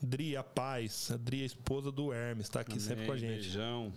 [0.00, 1.10] Dri, a paz.
[1.10, 3.42] A Dri, a esposa do Hermes, está aqui sempre com a Amém, gente.
[3.42, 3.92] Beijão.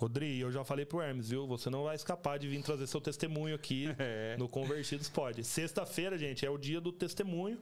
[0.00, 1.46] Ô, Dri, eu já falei pro Hermes, viu?
[1.46, 4.34] Você não vai escapar de vir trazer seu testemunho aqui É.
[4.38, 5.44] no Convertidos Pode.
[5.44, 7.58] Sexta-feira, gente, é o dia do testemunho,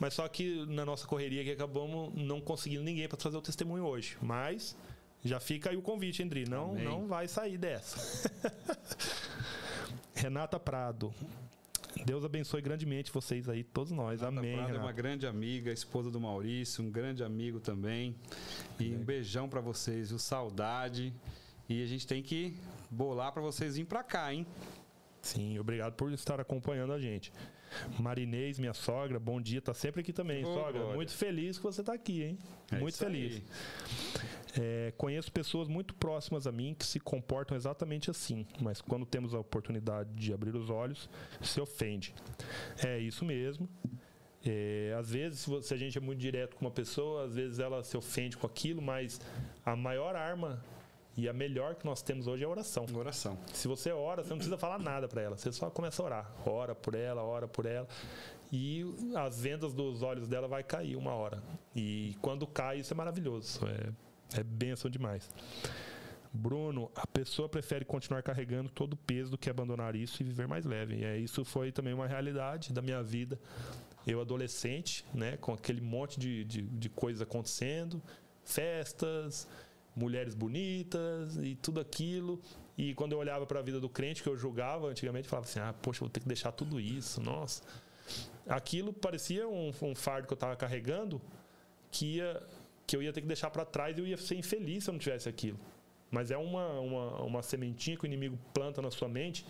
[0.00, 3.84] mas só que na nossa correria aqui acabamos não conseguindo ninguém para trazer o testemunho
[3.84, 4.16] hoje.
[4.22, 4.74] Mas
[5.22, 6.48] já fica aí o convite, hein, Dri?
[6.48, 6.84] Não, Amém.
[6.84, 8.30] não vai sair dessa.
[10.14, 11.12] Renata Prado.
[12.04, 14.20] Deus abençoe grandemente vocês aí, todos nós.
[14.20, 14.56] Renata Amém.
[14.56, 18.14] Prado é uma grande amiga, esposa do Maurício, um grande amigo também.
[18.78, 20.18] E um beijão pra vocês, viu?
[20.18, 21.12] Saudade.
[21.68, 22.56] E a gente tem que
[22.90, 24.46] bolar pra vocês virem pra cá, hein?
[25.20, 27.32] Sim, obrigado por estar acompanhando a gente.
[27.98, 30.72] Marinês, minha sogra, bom dia, tá sempre aqui também, Ô, sogra.
[30.72, 30.94] glória.
[30.94, 32.38] Muito feliz que você tá aqui, hein?
[32.70, 33.42] É muito isso aí.
[34.58, 39.34] É, conheço pessoas muito próximas a mim que se comportam exatamente assim, mas quando temos
[39.34, 41.08] a oportunidade de abrir os olhos,
[41.40, 42.14] se ofende.
[42.84, 43.68] É isso mesmo.
[44.44, 47.82] É, às vezes, se a gente é muito direto com uma pessoa, às vezes ela
[47.82, 49.20] se ofende com aquilo, mas
[49.64, 50.62] a maior arma
[51.16, 52.86] e a melhor que nós temos hoje é a oração.
[52.94, 53.38] Oração.
[53.52, 55.36] Se você ora, você não precisa falar nada para ela.
[55.36, 56.32] Você só começa a orar.
[56.46, 57.86] Ora por ela, ora por ela.
[58.50, 58.84] E
[59.14, 61.42] as vendas dos olhos dela vai cair uma hora.
[61.76, 63.60] E quando cai, isso é maravilhoso.
[63.66, 63.92] É,
[64.38, 65.28] é bênção demais.
[66.32, 70.48] Bruno, a pessoa prefere continuar carregando todo o peso do que abandonar isso e viver
[70.48, 70.96] mais leve.
[70.96, 73.38] E é, isso foi também uma realidade da minha vida.
[74.06, 78.02] Eu, adolescente, né, com aquele monte de, de, de coisas acontecendo,
[78.44, 79.46] festas,
[79.94, 82.40] mulheres bonitas e tudo aquilo.
[82.76, 85.46] E quando eu olhava para a vida do crente que eu julgava antigamente, eu falava
[85.46, 87.62] assim: ah, poxa, vou ter que deixar tudo isso, nossa.
[88.48, 91.20] Aquilo parecia um, um fardo que eu estava carregando
[91.90, 92.42] que, ia,
[92.86, 94.92] que eu ia ter que deixar para trás e eu ia ser infeliz se eu
[94.92, 95.58] não tivesse aquilo.
[96.10, 99.46] Mas é uma, uma, uma sementinha que o inimigo planta na sua mente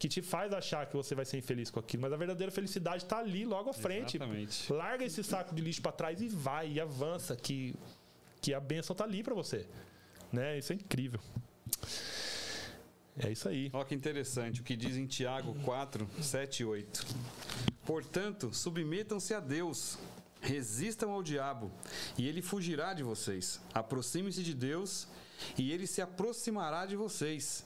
[0.00, 2.02] que te faz achar que você vai ser infeliz com aquilo.
[2.02, 4.16] Mas a verdadeira felicidade está ali, logo à frente.
[4.16, 4.72] Exatamente.
[4.72, 7.74] Larga esse saco de lixo para trás e vai, e avança, que,
[8.40, 9.66] que a bênção tá ali para você.
[10.32, 10.56] Né?
[10.58, 11.20] Isso é incrível.
[13.18, 13.68] É isso aí.
[13.74, 17.06] Olha que interessante o que diz em Tiago 4, 7 e 8.
[17.84, 19.98] Portanto, submetam-se a Deus,
[20.40, 21.70] resistam ao diabo,
[22.16, 23.60] e ele fugirá de vocês.
[23.74, 25.06] Aproximem-se de Deus,
[25.56, 27.64] e ele se aproximará de vocês.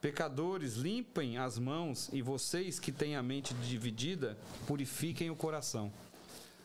[0.00, 5.92] Pecadores, limpem as mãos, e vocês que têm a mente dividida, purifiquem o coração.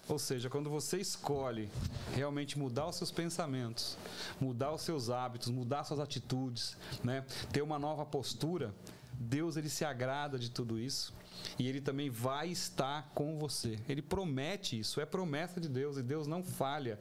[0.07, 1.69] Ou seja, quando você escolhe
[2.13, 3.97] realmente mudar os seus pensamentos,
[4.39, 7.25] mudar os seus hábitos, mudar suas atitudes, né?
[7.51, 8.73] ter uma nova postura,
[9.21, 11.13] Deus ele se agrada de tudo isso
[11.57, 13.79] e ele também vai estar com você.
[13.87, 16.99] Ele promete isso, é promessa de Deus e Deus não falha.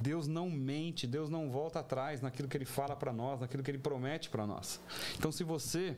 [0.00, 3.70] Deus não mente, Deus não volta atrás naquilo que ele fala para nós, naquilo que
[3.70, 4.80] ele promete para nós.
[5.16, 5.96] Então, se você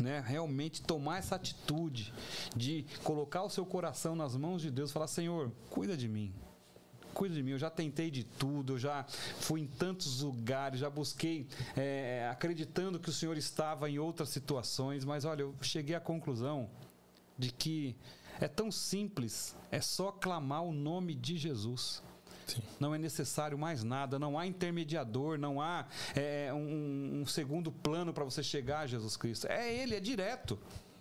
[0.00, 2.12] né, realmente tomar essa atitude
[2.54, 6.32] de colocar o seu coração nas mãos de Deus, falar: Senhor, cuida de mim.
[7.14, 9.04] Cuida de mim, eu já tentei de tudo, eu já
[9.40, 11.46] fui em tantos lugares, já busquei
[11.76, 16.70] é, acreditando que o Senhor estava em outras situações, mas olha, eu cheguei à conclusão
[17.36, 17.96] de que
[18.40, 22.02] é tão simples, é só clamar o nome de Jesus.
[22.46, 22.62] Sim.
[22.80, 28.12] Não é necessário mais nada, não há intermediador, não há é, um, um segundo plano
[28.12, 29.46] para você chegar a Jesus Cristo.
[29.48, 30.58] É Ele, é direto.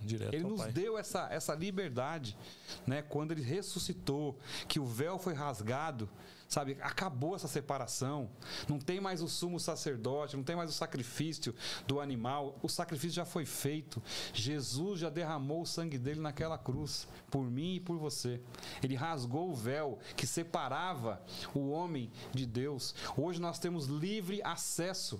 [0.07, 0.71] Direto ele nos pai.
[0.71, 2.37] deu essa, essa liberdade,
[2.85, 3.01] né?
[3.01, 6.09] Quando ele ressuscitou, que o véu foi rasgado,
[6.47, 6.77] sabe?
[6.81, 8.29] Acabou essa separação.
[8.67, 11.53] Não tem mais o sumo sacerdote, não tem mais o sacrifício
[11.85, 12.57] do animal.
[12.61, 14.01] O sacrifício já foi feito.
[14.33, 18.41] Jesus já derramou o sangue dele naquela cruz, por mim e por você.
[18.81, 21.21] Ele rasgou o véu que separava
[21.53, 22.95] o homem de Deus.
[23.17, 25.19] Hoje nós temos livre acesso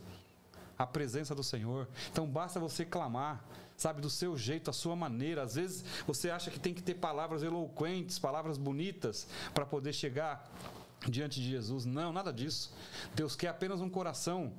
[0.77, 1.87] à presença do Senhor.
[2.11, 3.43] Então basta você clamar
[3.77, 5.43] sabe, do seu jeito, a sua maneira.
[5.43, 10.51] Às vezes você acha que tem que ter palavras eloquentes, palavras bonitas para poder chegar
[11.07, 11.85] diante de Jesus.
[11.85, 12.73] Não, nada disso.
[13.15, 14.51] Deus quer apenas um coração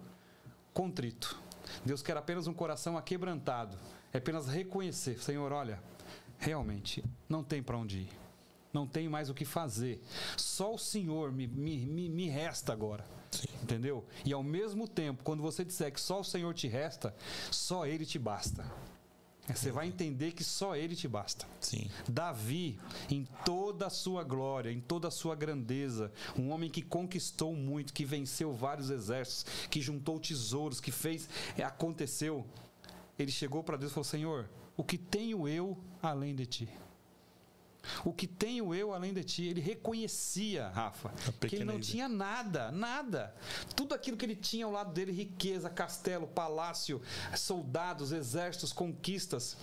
[0.72, 1.36] contrito.
[1.84, 3.76] Deus quer apenas um coração aquebrantado.
[4.12, 5.82] É apenas reconhecer, Senhor, olha,
[6.38, 8.10] realmente não tem para onde ir.
[8.72, 10.00] Não tem mais o que fazer.
[10.36, 13.04] Só o Senhor me, me, me, me resta agora.
[13.30, 13.48] Sim.
[13.62, 14.04] Entendeu?
[14.24, 17.14] E ao mesmo tempo, quando você disser que só o Senhor te resta,
[17.50, 18.64] só Ele te basta.
[19.54, 21.46] Você vai entender que só Ele te basta.
[21.60, 21.90] Sim.
[22.08, 22.78] Davi,
[23.10, 27.92] em toda a sua glória, em toda a sua grandeza, um homem que conquistou muito,
[27.92, 32.46] que venceu vários exércitos, que juntou tesouros, que fez, é, aconteceu.
[33.18, 36.68] Ele chegou para Deus e falou: Senhor, o que tenho eu além de ti?
[38.04, 39.44] O que tenho eu além de ti?
[39.44, 41.10] Ele reconhecia, Rafa,
[41.40, 43.34] que ele não tinha nada, nada.
[43.74, 47.00] Tudo aquilo que ele tinha ao lado dele, riqueza, castelo, palácio,
[47.36, 49.56] soldados, exércitos, conquistas,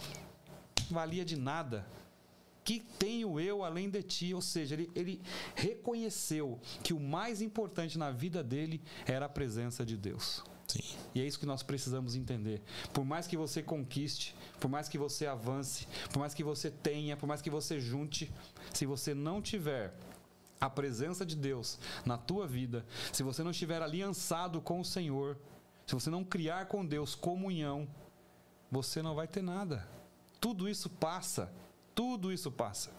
[0.90, 1.86] valia de nada.
[2.64, 4.34] Que tenho eu além de ti?
[4.34, 5.22] Ou seja, ele, ele
[5.54, 10.44] reconheceu que o mais importante na vida dele era a presença de Deus.
[10.68, 10.98] Sim.
[11.14, 12.62] E é isso que nós precisamos entender.
[12.94, 17.16] Por mais que você conquiste, por mais que você avance, por mais que você tenha,
[17.16, 18.32] por mais que você junte,
[18.74, 19.94] se você não tiver
[20.60, 25.38] a presença de Deus na tua vida, se você não estiver aliançado com o Senhor,
[25.86, 27.88] se você não criar com Deus comunhão,
[28.72, 29.88] você não vai ter nada.
[30.42, 31.52] Tudo isso passa.
[31.94, 32.92] Tudo isso passa.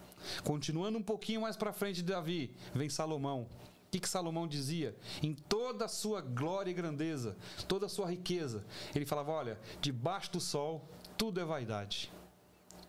[0.43, 3.47] Continuando um pouquinho mais para frente Davi, vem Salomão.
[3.87, 4.93] O que, que Salomão dizia?
[5.23, 7.37] Em toda a sua glória e grandeza,
[7.69, 10.85] toda a sua riqueza, ele falava: olha, debaixo do sol,
[11.17, 12.11] tudo é vaidade.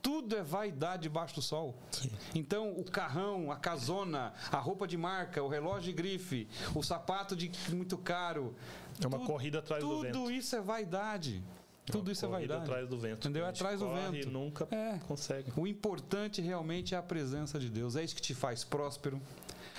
[0.03, 1.77] Tudo é vaidade debaixo do sol.
[1.91, 2.11] Sim.
[2.35, 7.37] Então, o carrão, a casona, a roupa de marca, o relógio de grife, o sapato
[7.37, 8.55] de muito caro.
[9.03, 10.13] É uma corrida atrás do vento.
[10.13, 11.43] Tudo isso é vaidade.
[11.89, 12.63] É tudo isso é vaidade.
[12.63, 13.19] atrás do vento.
[13.19, 13.47] Entendeu?
[13.47, 14.29] É atrás do vento.
[14.29, 14.99] E nunca é.
[15.07, 15.53] consegue.
[15.57, 17.97] O importante realmente é a presença de Deus.
[17.97, 19.21] É isso que te faz próspero.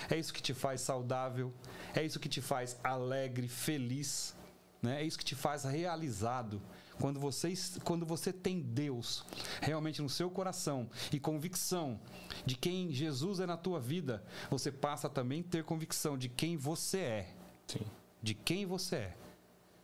[0.09, 1.53] É isso que te faz saudável,
[1.95, 4.35] é isso que te faz alegre, feliz,
[4.81, 5.01] né?
[5.01, 6.61] é isso que te faz realizado.
[6.99, 7.53] Quando você,
[7.85, 9.23] quando você tem Deus
[9.61, 11.99] realmente no seu coração e convicção
[12.45, 16.57] de quem Jesus é na tua vida, você passa também a ter convicção de quem
[16.57, 17.33] você é.
[17.67, 17.85] Sim.
[18.21, 19.17] De quem você é.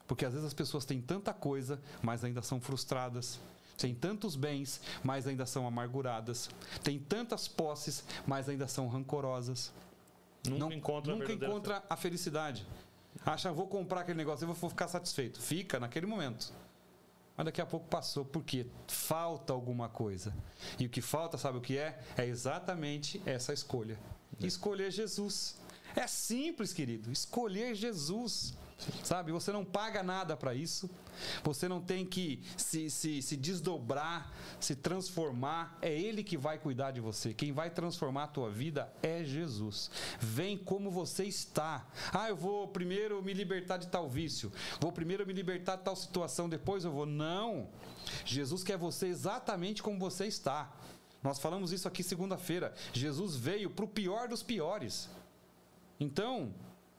[0.08, 3.40] Porque às vezes as pessoas têm tanta coisa, mas ainda são frustradas.
[3.78, 6.50] Têm tantos bens, mas ainda são amarguradas.
[6.84, 9.72] Têm tantas posses, mas ainda são rancorosas.
[10.50, 12.66] Nunca não, encontra, nunca a, encontra a felicidade.
[13.26, 15.42] Acha, vou comprar aquele negócio, eu vou ficar satisfeito.
[15.42, 16.54] Fica naquele momento.
[17.38, 20.34] Mas daqui a pouco passou, porque falta alguma coisa.
[20.80, 22.00] E o que falta, sabe o que é?
[22.18, 24.00] É exatamente essa escolha.
[24.42, 24.46] É.
[24.46, 25.60] Escolher Jesus.
[25.96, 27.12] É simples, querido.
[27.12, 28.54] Escolher Jesus.
[29.04, 29.32] Sabe?
[29.32, 30.90] Você não paga nada para isso.
[31.44, 35.78] Você não tem que se, se, se desdobrar, se transformar.
[35.82, 37.34] É Ele que vai cuidar de você.
[37.34, 39.90] Quem vai transformar a tua vida é Jesus.
[40.20, 41.88] Vem como você está.
[42.12, 44.52] Ah, eu vou primeiro me libertar de tal vício.
[44.80, 46.50] Vou primeiro me libertar de tal situação.
[46.50, 47.06] Depois eu vou.
[47.06, 47.70] Não.
[48.26, 50.72] Jesus quer você exatamente como você está.
[51.24, 52.74] Nós falamos isso aqui segunda-feira.
[52.94, 55.10] Jesus veio para o pior dos piores.
[56.00, 56.54] Então,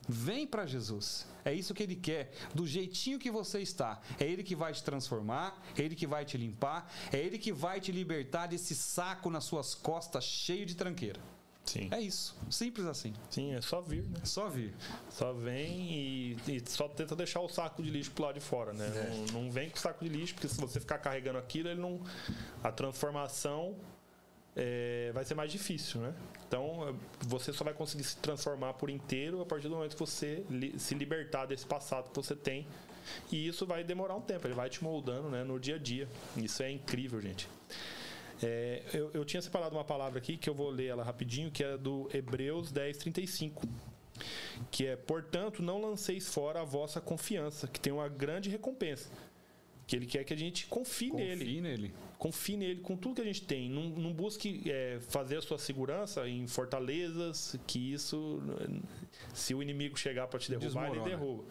[0.09, 1.27] Vem para Jesus.
[1.45, 4.01] É isso que ele quer, do jeitinho que você está.
[4.19, 7.53] É ele que vai te transformar, é ele que vai te limpar, é ele que
[7.53, 11.21] vai te libertar desse saco nas suas costas cheio de tranqueira.
[11.67, 11.89] Sim.
[11.91, 12.37] É isso.
[12.49, 13.13] Simples assim.
[13.29, 14.21] Sim, é só vir, né?
[14.23, 14.73] Só vir.
[15.11, 18.73] Só vem e, e só tenta deixar o saco de lixo pro lado de fora,
[18.73, 18.87] né?
[18.87, 19.33] É.
[19.33, 21.81] Não, não vem com o saco de lixo, porque se você ficar carregando aquilo, ele
[21.81, 22.01] não.
[22.63, 23.77] A transformação
[24.57, 26.15] é, vai ser mais difícil, né?
[26.49, 30.43] Então, você só vai conseguir se transformar por inteiro a partir do momento que você
[30.49, 32.67] li- se libertar desse passado que você tem.
[33.31, 36.09] E isso vai demorar um tempo, ele vai te moldando né, no dia a dia.
[36.37, 37.49] Isso é incrível, gente.
[38.43, 41.63] É, eu, eu tinha separado uma palavra aqui que eu vou ler ela rapidinho, que
[41.63, 43.63] é do Hebreus 10, 35.
[44.71, 49.11] Que é, portanto, não lanceis fora a vossa confiança, que tem uma grande recompensa.
[49.87, 51.95] Que ele quer que a gente confie, nele Confie nele.
[52.19, 53.71] confie nele com tudo que a gente tem.
[53.71, 58.43] Não, não busque é, fazer a sua segurança em fortalezas, que isso,
[59.33, 61.09] se o inimigo chegar para te derrubar, ele Desmorona.
[61.09, 61.45] derruba.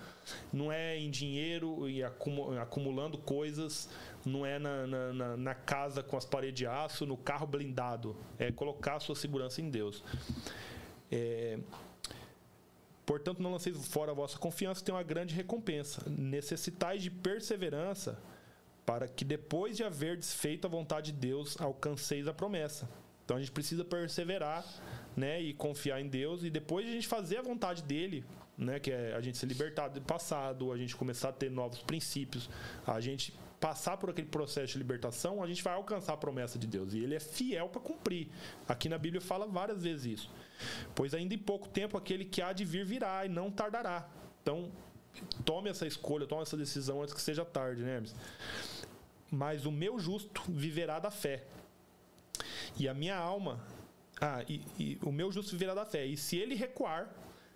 [0.52, 3.88] Não é em dinheiro e acumu- acumulando coisas,
[4.26, 8.18] não é na, na- na- na casa com as paredes de aço, no carro blindado.
[8.38, 10.04] É colocar a sua segurança em Deus.
[11.10, 11.58] É,
[13.06, 16.02] Portanto, não lanceis fora a vossa confiança, tem uma grande recompensa.
[16.10, 18.20] Necessitais de perseverança
[18.86, 22.88] para que depois de haver desfeito a vontade de Deus, alcanceis a promessa.
[23.24, 24.64] Então a gente precisa perseverar,
[25.16, 28.24] né, e confiar em Deus e depois de a gente fazer a vontade dele,
[28.58, 31.80] né, que é a gente se libertar do passado, a gente começar a ter novos
[31.82, 32.50] princípios,
[32.86, 33.34] a gente
[33.66, 37.00] passar por aquele processo de libertação, a gente vai alcançar a promessa de Deus e
[37.00, 38.28] ele é fiel para cumprir.
[38.68, 40.32] Aqui na Bíblia fala várias vezes isso.
[40.94, 44.08] Pois ainda em pouco tempo aquele que há de vir virá e não tardará.
[44.40, 44.72] Então,
[45.44, 48.16] tome essa escolha, tome essa decisão antes que seja tarde, né, Hermes?
[49.32, 51.44] Mas o meu justo viverá da fé.
[52.78, 53.60] E a minha alma.
[54.22, 56.06] Ah, e, e o meu justo viverá da fé.
[56.06, 57.10] E se ele recuar,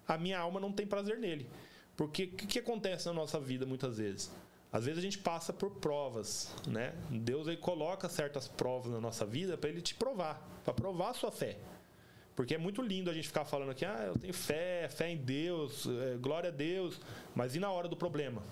[0.08, 1.48] a minha alma não tem prazer nele.
[1.96, 4.32] Porque o que, que acontece na nossa vida muitas vezes?
[4.72, 6.94] Às vezes a gente passa por provas, né?
[7.10, 11.14] Deus ele coloca certas provas na nossa vida para ele te provar, para provar a
[11.14, 11.58] sua fé.
[12.36, 15.18] Porque é muito lindo a gente ficar falando aqui, ah, eu tenho fé, fé em
[15.18, 17.02] Deus, é, glória a Deus,
[17.36, 18.44] mas e na hora do problema?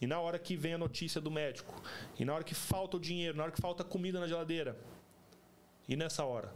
[0.00, 1.74] E na hora que vem a notícia do médico?
[2.18, 3.36] E na hora que falta o dinheiro?
[3.36, 4.76] Na hora que falta comida na geladeira?
[5.86, 6.52] E nessa hora?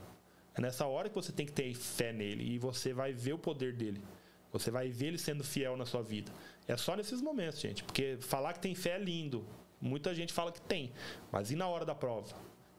[0.54, 3.38] É nessa hora que você tem que ter fé nele e você vai ver o
[3.38, 4.02] poder dele.
[4.52, 6.32] Você vai ver ele sendo fiel na sua vida.
[6.66, 7.84] É só nesses momentos, gente.
[7.84, 9.44] Porque falar que tem fé é lindo.
[9.80, 10.92] Muita gente fala que tem.
[11.30, 12.34] Mas e na hora da prova?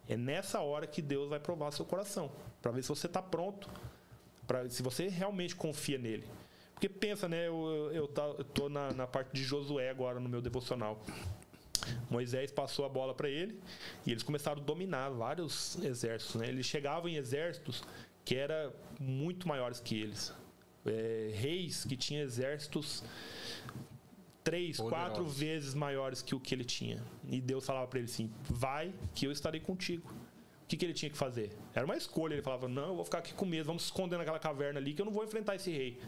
[0.08, 2.32] É nessa hora que Deus vai provar seu coração.
[2.62, 3.70] Para ver se você está pronto.
[4.48, 6.28] Pra, se você realmente confia nele.
[6.74, 7.48] Porque pensa, né?
[7.48, 11.02] Eu, eu, tá- eu tô na, na parte de Josué agora no meu devocional.
[12.10, 13.60] Moisés passou a bola para ele
[14.06, 16.36] e eles começaram a dominar vários exércitos.
[16.42, 16.48] Né?
[16.48, 17.84] Eles chegavam em exércitos
[18.24, 20.34] que eram muito maiores que eles.
[20.86, 23.04] É, reis que tinham exércitos
[24.44, 25.08] três, Poderosos.
[25.08, 27.04] quatro vezes maiores que o que ele tinha.
[27.28, 30.08] E Deus falava para ele assim: vai que eu estarei contigo.
[30.64, 31.52] O que, que ele tinha que fazer?
[31.74, 32.34] Era uma escolha.
[32.34, 34.94] Ele falava: não, eu vou ficar aqui com medo, vamos se esconder naquela caverna ali
[34.94, 36.00] que eu não vou enfrentar esse rei.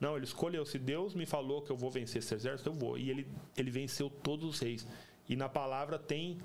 [0.00, 0.66] Não, ele escolheu.
[0.66, 2.98] Se Deus me falou que eu vou vencer esse exército, eu vou.
[2.98, 3.26] E ele,
[3.56, 4.86] ele venceu todos os reis.
[5.28, 6.38] E na palavra tem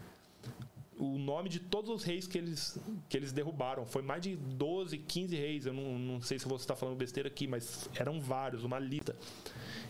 [0.99, 2.77] o nome de todos os reis que eles,
[3.07, 3.85] que eles derrubaram.
[3.85, 5.65] Foi mais de 12, 15 reis.
[5.65, 9.15] Eu não, não sei se você está falando besteira aqui, mas eram vários, uma lista.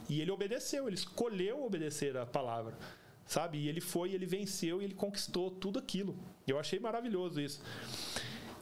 [0.07, 2.78] E ele obedeceu, ele escolheu obedecer a palavra.
[3.26, 3.57] Sabe?
[3.57, 6.16] E ele foi, ele venceu e ele conquistou tudo aquilo.
[6.47, 7.62] Eu achei maravilhoso isso.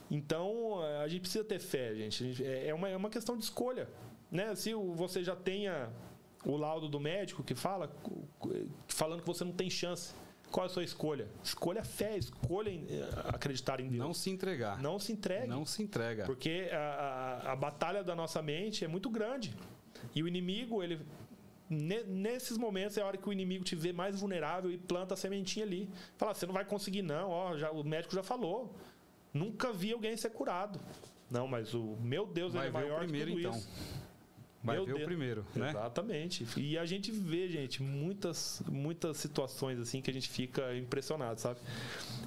[0.09, 2.43] Então, a gente precisa ter fé, gente.
[2.43, 3.89] É é uma, é uma questão de escolha.
[4.31, 4.55] Né?
[4.55, 5.89] Se você já tenha
[6.45, 7.93] o laudo do médico que fala,
[8.87, 10.13] falando que você não tem chance,
[10.51, 11.27] qual é a sua escolha?
[11.43, 13.99] Escolha a fé, escolha em- eh, acreditar em Deus.
[13.99, 14.81] Não se entregar.
[14.81, 15.47] Não se entregue.
[15.47, 16.25] Não se entrega.
[16.25, 19.53] Porque a, a, a batalha da nossa mente é muito grande.
[20.15, 20.99] E o inimigo, ele.
[21.69, 25.13] ne- Nesses momentos é a hora que o inimigo te vê mais vulnerável e planta
[25.13, 25.89] a sementinha ali.
[26.17, 27.29] Fala, você não vai conseguir, não.
[27.29, 28.73] Ó, já, o médico já falou.
[29.33, 30.79] Nunca vi alguém ser curado.
[31.29, 33.57] Não, mas o meu Deus Vai ele é maior primeiro, que tudo então.
[33.59, 33.69] isso.
[34.67, 35.03] Vai Meu ver Deus.
[35.03, 35.69] o primeiro, né?
[35.69, 36.45] Exatamente.
[36.59, 41.61] E a gente vê, gente, muitas, muitas situações assim que a gente fica impressionado, sabe?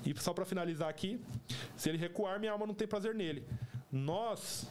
[0.07, 1.20] E só para finalizar aqui,
[1.76, 3.45] se ele recuar, minha alma não tem prazer nele.
[3.93, 4.66] Nós,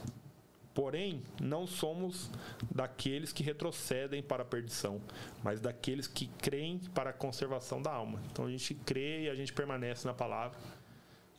[0.74, 2.28] porém, não somos
[2.74, 5.00] daqueles que retrocedem para a perdição,
[5.40, 8.20] mas daqueles que creem para a conservação da alma.
[8.32, 10.58] Então a gente crê e a gente permanece na palavra.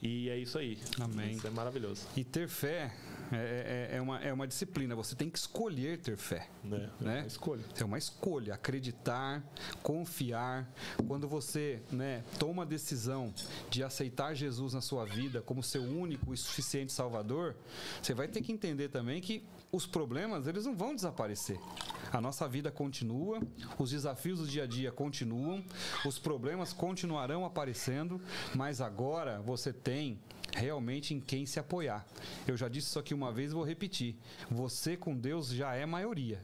[0.01, 0.79] E é isso aí.
[0.97, 1.31] Amém.
[1.31, 2.07] Isso é maravilhoso.
[2.15, 2.93] E ter fé
[3.31, 4.95] é, é- é uma, é uma disciplina.
[4.95, 6.47] Você tem que escolher ter fé.
[6.63, 6.89] Né?
[6.99, 7.17] Né?
[7.17, 7.65] É uma escolha.
[7.79, 9.43] É uma escolha, acreditar,
[9.81, 10.69] confiar.
[11.07, 13.33] Quando você né, toma a decisão
[13.69, 17.55] de aceitar Jesus na sua vida como seu único e suficiente Salvador,
[18.01, 21.57] você vai ter que entender também que os problemas eles não vão desaparecer.
[22.11, 23.41] A nossa vida continua,
[23.79, 25.63] os desafios do dia a dia continuam,
[26.05, 28.21] os problemas continuarão aparecendo,
[28.53, 30.19] mas agora você tem
[30.55, 32.05] realmente em quem se apoiar.
[32.47, 34.15] Eu já disse isso aqui uma vez vou repetir.
[34.49, 36.43] Você com Deus já é maioria.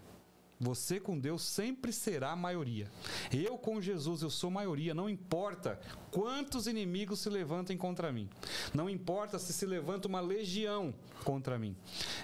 [0.60, 2.90] Você com Deus sempre será maioria.
[3.32, 5.80] Eu com Jesus eu sou maioria, não importa
[6.10, 8.28] quantos inimigos se levantem contra mim.
[8.74, 10.94] Não importa se se levanta uma legião
[11.24, 11.76] contra mim.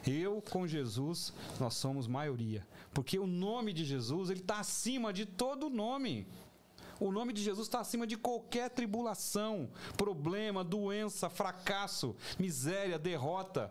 [0.05, 5.27] Eu com Jesus nós somos maioria, porque o nome de Jesus ele está acima de
[5.27, 6.25] todo nome.
[7.03, 13.69] O nome de Jesus está acima de qualquer tribulação, problema, doença, fracasso, miséria, derrota,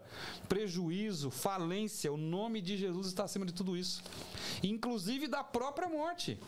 [0.51, 2.13] prejuízo, falência.
[2.13, 4.03] O nome de Jesus está acima de tudo isso,
[4.63, 6.39] inclusive da própria morte.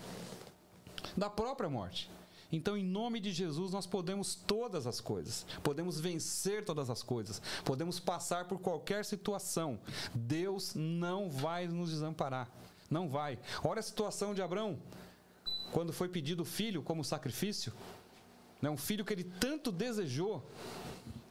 [1.17, 2.11] Da própria morte.
[2.53, 7.41] Então, em nome de Jesus, nós podemos todas as coisas, podemos vencer todas as coisas,
[7.65, 9.81] podemos passar por qualquer situação.
[10.15, 12.47] Deus não vai nos desamparar.
[12.91, 13.39] Não vai.
[13.65, 14.79] Olha a situação de Abraão
[15.75, 17.73] quando foi pedido o filho como sacrifício,
[18.63, 18.71] né?
[18.71, 20.49] um filho que ele tanto desejou,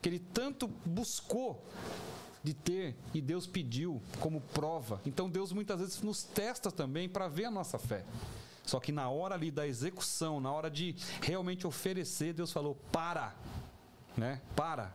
[0.02, 1.64] que ele tanto buscou
[2.44, 5.02] de ter e Deus pediu como prova.
[5.06, 8.04] Então Deus muitas vezes nos testa também para ver a nossa fé.
[8.66, 13.34] Só que na hora ali da execução, na hora de realmente oferecer, Deus falou: para,
[14.18, 14.42] né?
[14.58, 14.94] Para.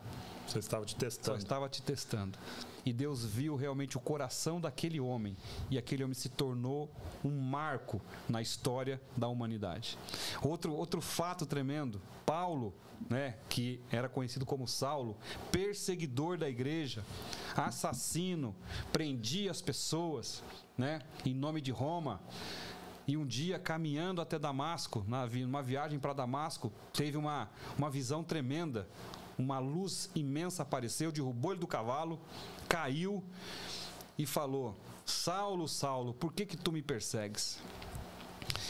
[0.48, 1.36] Você estava te testando.
[1.36, 2.38] Só estava te testando.
[2.84, 5.36] E Deus viu realmente o coração daquele homem.
[5.70, 6.90] E aquele homem se tornou
[7.22, 9.98] um marco na história da humanidade.
[10.42, 12.74] Outro, outro fato tremendo: Paulo,
[13.10, 15.18] né, que era conhecido como Saulo,
[15.52, 17.04] perseguidor da igreja,
[17.54, 18.56] assassino,
[18.90, 20.42] prendia as pessoas,
[20.78, 22.20] né, em nome de Roma.
[23.06, 28.86] E um dia, caminhando até Damasco, numa viagem para Damasco, teve uma, uma visão tremenda
[29.38, 32.20] uma luz imensa apareceu, derrubou ele do cavalo,
[32.68, 33.22] caiu
[34.18, 34.76] e falou:
[35.06, 37.60] Saulo, Saulo, por que que tu me persegues?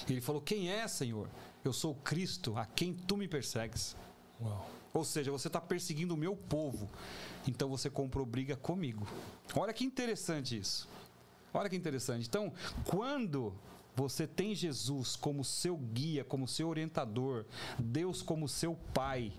[0.08, 1.28] Ele falou: Quem é, Senhor?
[1.64, 3.96] Eu sou Cristo, a quem tu me persegues.
[4.40, 4.70] Uau.
[4.94, 6.88] Ou seja, você está perseguindo o meu povo,
[7.46, 9.06] então você comprou briga comigo.
[9.54, 10.88] Olha que interessante isso.
[11.52, 12.26] Olha que interessante.
[12.26, 12.52] Então,
[12.84, 13.52] quando
[13.94, 17.44] você tem Jesus como seu guia, como seu orientador,
[17.78, 19.32] Deus como seu pai,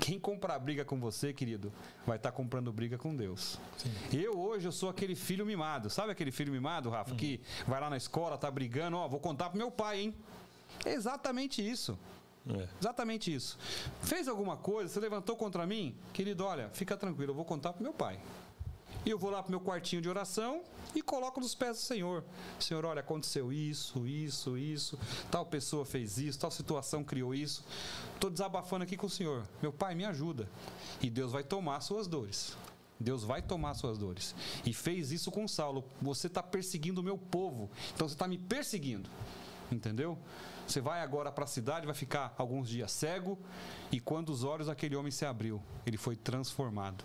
[0.00, 1.72] quem comprar briga com você, querido,
[2.06, 3.58] vai estar tá comprando briga com Deus.
[3.78, 3.90] Sim.
[4.12, 5.90] Eu hoje eu sou aquele filho mimado.
[5.90, 7.16] Sabe aquele filho mimado, Rafa, uhum.
[7.16, 10.14] que vai lá na escola, tá brigando, ó, vou contar pro meu pai, hein?
[10.84, 11.98] É exatamente isso.
[12.48, 12.68] É.
[12.78, 13.58] Exatamente isso.
[14.02, 15.94] Fez alguma coisa, você levantou contra mim?
[16.12, 18.18] Querido, olha, fica tranquilo, eu vou contar pro meu pai.
[19.04, 20.62] E eu vou lá pro meu quartinho de oração
[20.94, 22.24] e coloco nos pés do Senhor.
[22.58, 24.98] Senhor, olha, aconteceu isso, isso, isso,
[25.30, 27.64] tal pessoa fez isso, tal situação criou isso.
[28.14, 29.46] Estou desabafando aqui com o Senhor.
[29.60, 30.48] Meu Pai, me ajuda.
[31.02, 32.56] E Deus vai tomar suas dores.
[32.98, 34.34] Deus vai tomar suas dores.
[34.64, 35.84] E fez isso com Saulo.
[36.00, 37.70] Você está perseguindo o meu povo.
[37.94, 39.10] Então você está me perseguindo.
[39.70, 40.18] Entendeu?
[40.66, 43.38] Você vai agora para a cidade, vai ficar alguns dias cego.
[43.90, 47.04] E quando os olhos daquele homem se abriu, ele foi transformado.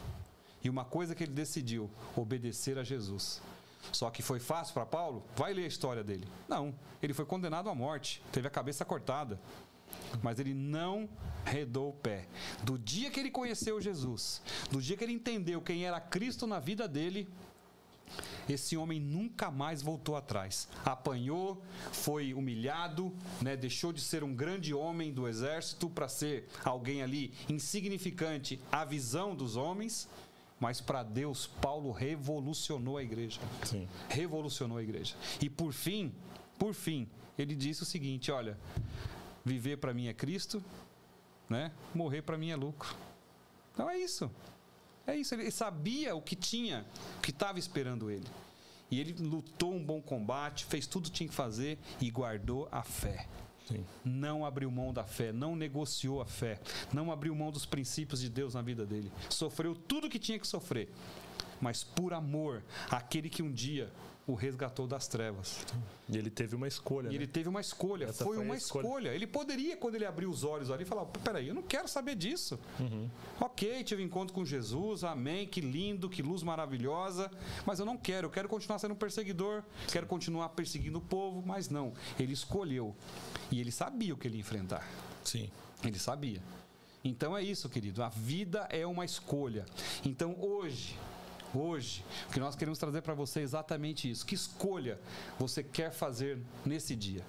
[0.63, 3.41] E uma coisa que ele decidiu: obedecer a Jesus.
[3.91, 5.23] Só que foi fácil para Paulo?
[5.35, 6.27] Vai ler a história dele.
[6.47, 9.39] Não, ele foi condenado à morte, teve a cabeça cortada.
[10.21, 11.09] Mas ele não
[11.43, 12.27] redou o pé.
[12.63, 16.59] Do dia que ele conheceu Jesus, do dia que ele entendeu quem era Cristo na
[16.59, 17.27] vida dele,
[18.47, 20.67] esse homem nunca mais voltou atrás.
[20.83, 21.61] Apanhou,
[21.91, 23.55] foi humilhado, né?
[23.55, 29.35] deixou de ser um grande homem do exército para ser alguém ali insignificante à visão
[29.35, 30.09] dos homens
[30.59, 33.39] mas para Deus, Paulo revolucionou a igreja.
[33.63, 33.87] Sim.
[34.09, 35.15] Revolucionou a igreja.
[35.41, 36.13] E por fim,
[36.57, 37.07] por fim,
[37.37, 38.57] ele disse o seguinte: olha,
[39.45, 40.63] viver para mim é Cristo,
[41.49, 41.71] né?
[41.95, 42.93] Morrer para mim é lucro.
[43.73, 44.29] Então é isso.
[45.07, 45.33] É isso.
[45.33, 46.85] Ele sabia o que tinha,
[47.17, 48.27] o que estava esperando ele.
[48.91, 52.67] E ele lutou um bom combate, fez tudo o que tinha que fazer e guardou
[52.71, 53.27] a fé.
[53.69, 53.85] Sim.
[54.03, 56.59] Não abriu mão da fé, não negociou a fé,
[56.91, 59.11] não abriu mão dos princípios de Deus na vida dele.
[59.29, 60.89] Sofreu tudo o que tinha que sofrer,
[61.61, 63.91] mas por amor àquele que um dia
[64.29, 65.65] o resgatou das trevas.
[66.07, 67.07] E ele teve uma escolha.
[67.07, 67.15] E né?
[67.15, 68.05] ele teve uma escolha.
[68.05, 68.85] Essa foi, uma escolha.
[68.85, 69.09] escolha.
[69.09, 72.59] Ele poderia, quando ele abriu os olhos ali, falar: peraí, eu não quero saber disso.
[72.79, 73.09] Uhum.
[73.39, 77.31] Ok, tive encontro com Jesus, amém, que lindo, que luz maravilhosa,
[77.65, 79.93] mas eu não quero, eu quero continuar sendo um perseguidor, Sim.
[79.93, 81.93] quero continuar perseguindo o povo, mas não.
[82.19, 82.95] Ele escolheu.
[83.51, 84.87] E ele sabia o que ele ia enfrentar.
[85.23, 85.49] Sim.
[85.83, 86.41] Ele sabia.
[87.03, 88.03] Então é isso, querido.
[88.03, 89.65] A vida é uma escolha.
[90.03, 90.97] Então hoje,
[91.53, 94.25] hoje, o que nós queremos trazer para você é exatamente isso.
[94.25, 94.99] Que escolha
[95.37, 97.23] você quer fazer nesse dia?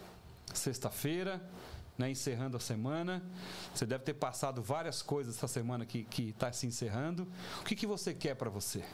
[0.52, 1.40] Sexta-feira,
[1.96, 3.22] né, encerrando a semana.
[3.74, 7.28] Você deve ter passado várias coisas essa semana que está se encerrando.
[7.60, 8.84] O que, que você quer para você?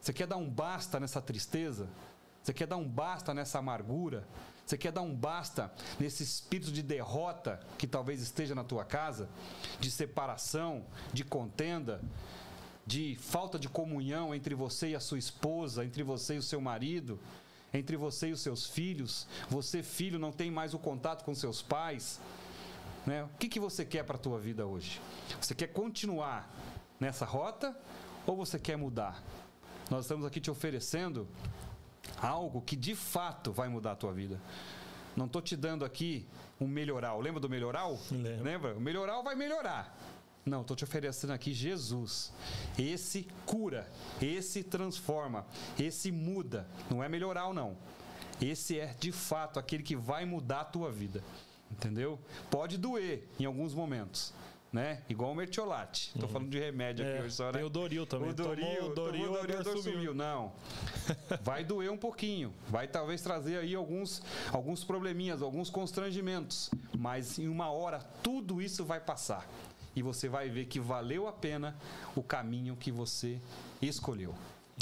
[0.00, 1.88] Você quer dar um basta nessa tristeza?
[2.42, 4.26] Você quer dar um basta nessa amargura?
[4.64, 9.28] Você quer dar um basta nesse espírito de derrota que talvez esteja na tua casa,
[9.80, 12.00] de separação, de contenda,
[12.88, 16.58] de falta de comunhão entre você e a sua esposa, entre você e o seu
[16.58, 17.20] marido,
[17.72, 19.26] entre você e os seus filhos.
[19.50, 22.18] Você, filho, não tem mais o contato com seus pais.
[23.06, 23.24] Né?
[23.24, 25.02] O que, que você quer para a tua vida hoje?
[25.38, 26.50] Você quer continuar
[26.98, 27.78] nessa rota
[28.26, 29.22] ou você quer mudar?
[29.90, 31.28] Nós estamos aqui te oferecendo
[32.22, 34.40] algo que de fato vai mudar a tua vida.
[35.14, 36.26] Não estou te dando aqui
[36.58, 37.20] um melhoral.
[37.20, 37.98] Lembra do melhoral?
[38.10, 38.42] Lembra.
[38.42, 38.74] Lembra?
[38.76, 39.94] O melhoral vai melhorar.
[40.48, 42.32] Não, estou te oferecendo aqui Jesus.
[42.78, 45.46] Esse cura, esse transforma,
[45.78, 46.66] esse muda.
[46.90, 47.76] Não é melhoral, não.
[48.40, 51.22] Esse é de fato aquele que vai mudar a tua vida.
[51.70, 52.18] Entendeu?
[52.50, 54.32] Pode doer em alguns momentos.
[54.70, 55.02] Né?
[55.08, 56.12] Igual o mertiolate.
[56.18, 56.32] Tô uhum.
[56.32, 57.52] falando de remédio aqui é, hoje só, né?
[57.52, 58.28] Tem o Doril também.
[58.28, 59.94] O Doril, tomou, o Doril, tomou o Doril, Doril sumiu.
[59.94, 60.14] sumiu.
[60.14, 60.52] Não.
[61.42, 62.52] Vai doer um pouquinho.
[62.68, 64.22] Vai talvez trazer aí alguns,
[64.52, 66.70] alguns probleminhas, alguns constrangimentos.
[66.98, 69.48] Mas em uma hora tudo isso vai passar.
[69.98, 71.76] E você vai ver que valeu a pena
[72.14, 73.40] o caminho que você
[73.82, 74.32] escolheu.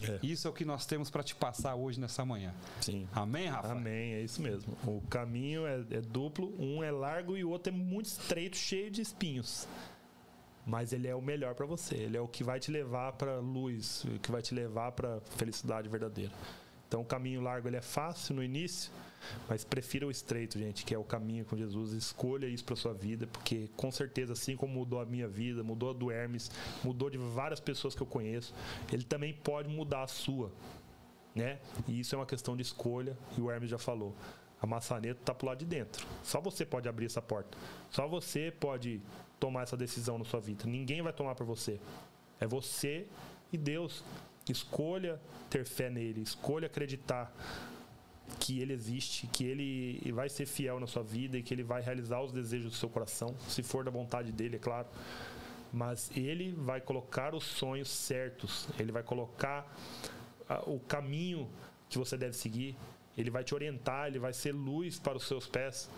[0.02, 0.18] É.
[0.22, 2.52] Isso é o que nós temos para te passar hoje nessa manhã.
[2.82, 3.08] Sim.
[3.14, 3.72] Amém, Rafa?
[3.72, 4.76] Amém, é isso mesmo.
[4.86, 8.90] O caminho é, é duplo, um é largo e o outro é muito estreito, cheio
[8.90, 9.66] de espinhos.
[10.66, 11.94] Mas ele é o melhor para você.
[11.94, 15.18] Ele é o que vai te levar para luz, o que vai te levar para
[15.38, 16.32] felicidade verdadeira.
[16.88, 18.92] Então o caminho largo ele é fácil no início,
[19.48, 21.92] mas prefira o estreito, gente, que é o caminho com Jesus.
[21.92, 25.90] Escolha isso para sua vida, porque com certeza, assim como mudou a minha vida, mudou
[25.90, 26.50] a do Hermes,
[26.84, 28.54] mudou de várias pessoas que eu conheço,
[28.92, 30.52] ele também pode mudar a sua,
[31.34, 31.58] né?
[31.88, 34.14] E isso é uma questão de escolha, e o Hermes já falou.
[34.60, 36.06] A maçaneta está pro lado de dentro.
[36.22, 37.58] Só você pode abrir essa porta.
[37.90, 39.02] Só você pode
[39.38, 40.64] tomar essa decisão na sua vida.
[40.66, 41.78] Ninguém vai tomar para você.
[42.40, 43.06] É você
[43.52, 44.02] e Deus.
[44.48, 45.20] Escolha
[45.50, 47.34] ter fé nele, escolha acreditar
[48.38, 51.80] que ele existe, que ele vai ser fiel na sua vida e que ele vai
[51.80, 54.86] realizar os desejos do seu coração, se for da vontade dele, é claro.
[55.72, 59.76] Mas ele vai colocar os sonhos certos, ele vai colocar
[60.66, 61.48] o caminho
[61.88, 62.76] que você deve seguir,
[63.16, 65.90] ele vai te orientar, ele vai ser luz para os seus pés,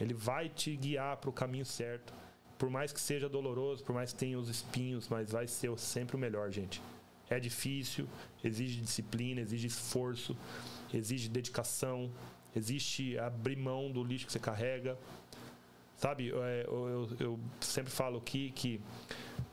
[0.00, 2.12] ele vai te guiar para o caminho certo.
[2.58, 6.16] Por mais que seja doloroso, por mais que tenha os espinhos, mas vai ser sempre
[6.16, 6.82] o melhor, gente.
[7.30, 8.08] É difícil,
[8.42, 10.36] exige disciplina, exige esforço,
[10.92, 12.10] exige dedicação,
[12.54, 14.98] existe abrir mão do lixo que você carrega.
[15.96, 18.80] Sabe, eu, eu, eu sempre falo aqui que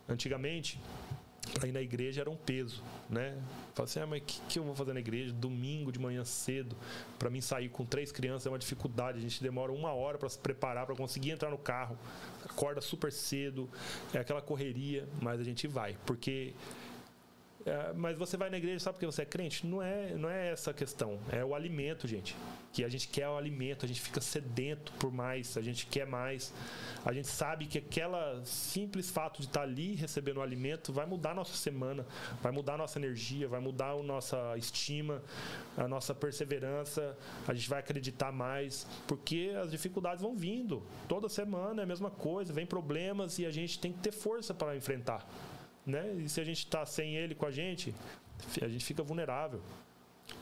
[0.09, 0.79] antigamente
[1.61, 3.37] aí na igreja era um peso, né?
[3.73, 5.31] Fala assim, ah, mas o que, que eu vou fazer na igreja?
[5.31, 6.75] Domingo de manhã cedo,
[7.17, 9.17] para mim sair com três crianças é uma dificuldade.
[9.17, 11.97] A gente demora uma hora para se preparar para conseguir entrar no carro,
[12.43, 13.69] acorda super cedo,
[14.13, 16.53] é aquela correria, mas a gente vai, porque
[17.67, 19.67] é, mas você vai na igreja só porque você é crente?
[19.67, 21.19] Não é, não é essa a questão.
[21.29, 22.33] É o alimento, gente.
[22.71, 26.07] Que a gente quer o alimento, a gente fica sedento por mais, a gente quer
[26.07, 26.53] mais.
[27.05, 31.31] A gente sabe que aquela simples fato de estar ali recebendo o alimento vai mudar
[31.31, 32.05] a nossa semana,
[32.41, 35.21] vai mudar a nossa energia, vai mudar a nossa estima,
[35.75, 37.17] a nossa perseverança.
[37.45, 40.81] A gente vai acreditar mais, porque as dificuldades vão vindo.
[41.09, 44.53] Toda semana é a mesma coisa, vem problemas e a gente tem que ter força
[44.53, 45.27] para enfrentar
[45.87, 46.13] né?
[46.19, 47.95] E se a gente está sem ele com a gente,
[48.61, 49.61] a gente fica vulnerável.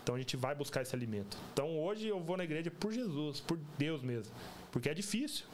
[0.03, 1.37] Então a gente vai buscar esse alimento.
[1.53, 4.33] Então hoje eu vou na igreja por Jesus, por Deus mesmo,
[4.71, 5.45] porque é difícil.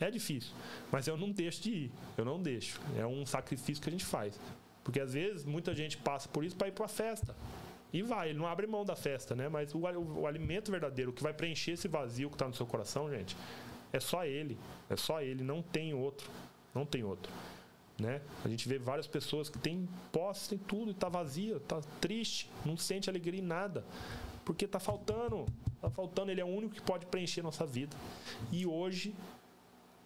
[0.00, 0.52] É difícil,
[0.90, 1.92] mas eu não deixo de ir.
[2.16, 2.80] Eu não deixo.
[2.98, 4.38] É um sacrifício que a gente faz.
[4.82, 7.36] Porque às vezes muita gente passa por isso para ir para a festa.
[7.92, 9.48] E vai, ele não abre mão da festa, né?
[9.48, 12.54] Mas o, o, o alimento verdadeiro, o que vai preencher esse vazio que está no
[12.54, 13.36] seu coração, gente,
[13.92, 14.58] é só ele.
[14.90, 16.28] É só ele, não tem outro.
[16.74, 17.30] Não tem outro.
[17.98, 18.20] Né?
[18.44, 22.50] A gente vê várias pessoas que têm posse, tem tudo e está vazia, está triste,
[22.64, 23.84] não sente alegria em nada,
[24.44, 26.30] porque está faltando, está faltando.
[26.30, 27.96] Ele é o único que pode preencher nossa vida.
[28.50, 29.14] E hoje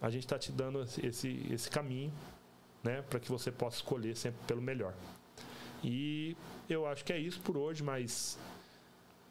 [0.00, 2.12] a gente está te dando esse, esse caminho,
[2.82, 4.94] né, para que você possa escolher sempre pelo melhor.
[5.82, 6.36] E
[6.68, 8.38] eu acho que é isso por hoje, mas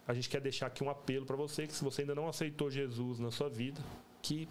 [0.07, 2.69] a gente quer deixar aqui um apelo para você que se você ainda não aceitou
[2.69, 3.81] Jesus na sua vida,
[4.21, 4.47] que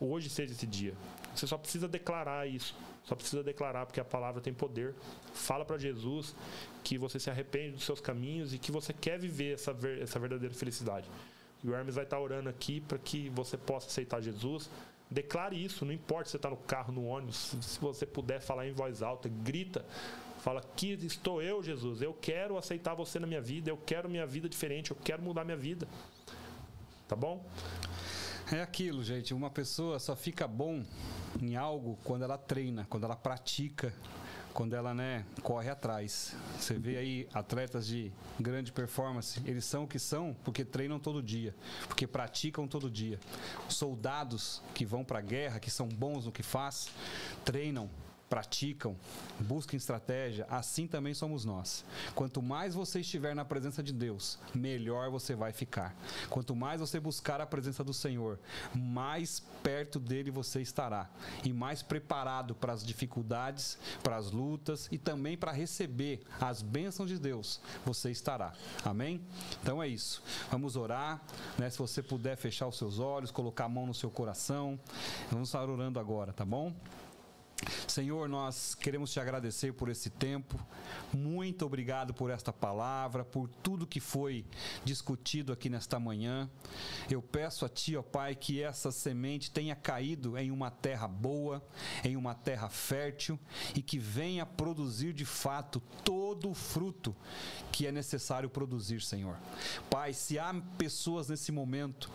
[0.00, 0.94] hoje seja esse dia.
[1.36, 2.74] Você só precisa declarar isso.
[3.04, 4.94] Só precisa declarar porque a palavra tem poder.
[5.32, 6.34] Fala para Jesus
[6.82, 10.18] que você se arrepende dos seus caminhos e que você quer viver essa, ver, essa
[10.18, 11.08] verdadeira felicidade.
[11.62, 14.70] E o Hermes vai estar orando aqui para que você possa aceitar Jesus.
[15.10, 18.66] Declare isso, não importa se você está no carro, no ônibus, se você puder falar
[18.66, 19.84] em voz alta, grita,
[20.40, 24.26] fala que estou eu, Jesus, eu quero aceitar você na minha vida, eu quero minha
[24.26, 25.86] vida diferente, eu quero mudar minha vida.
[27.06, 27.44] Tá bom?
[28.52, 29.34] É aquilo, gente.
[29.34, 30.84] Uma pessoa só fica bom
[31.42, 33.92] em algo quando ela treina, quando ela pratica,
[34.54, 36.36] quando ela né, corre atrás.
[36.56, 41.20] Você vê aí atletas de grande performance, eles são o que são porque treinam todo
[41.20, 41.56] dia,
[41.88, 43.18] porque praticam todo dia.
[43.68, 46.88] Soldados que vão para a guerra, que são bons no que faz,
[47.44, 47.90] treinam
[48.28, 48.96] praticam,
[49.40, 51.84] buscam estratégia, assim também somos nós.
[52.14, 55.94] Quanto mais você estiver na presença de Deus, melhor você vai ficar.
[56.28, 58.38] Quanto mais você buscar a presença do Senhor,
[58.74, 61.08] mais perto dele você estará
[61.44, 67.08] e mais preparado para as dificuldades, para as lutas e também para receber as bênçãos
[67.08, 68.52] de Deus você estará.
[68.84, 69.20] Amém?
[69.62, 70.22] Então é isso.
[70.50, 71.20] Vamos orar,
[71.58, 71.70] né?
[71.70, 74.78] Se você puder fechar os seus olhos, colocar a mão no seu coração.
[75.30, 76.72] Vamos estar orando agora, tá bom?
[77.86, 80.58] Senhor, nós queremos te agradecer por esse tempo.
[81.12, 84.44] Muito obrigado por esta palavra, por tudo que foi
[84.84, 86.50] discutido aqui nesta manhã.
[87.10, 91.66] Eu peço a Ti, ó Pai, que essa semente tenha caído em uma terra boa,
[92.04, 93.38] em uma terra fértil
[93.74, 97.14] e que venha produzir de fato todo o fruto
[97.70, 99.36] que é necessário produzir, Senhor.
[99.90, 102.10] Pai, se há pessoas nesse momento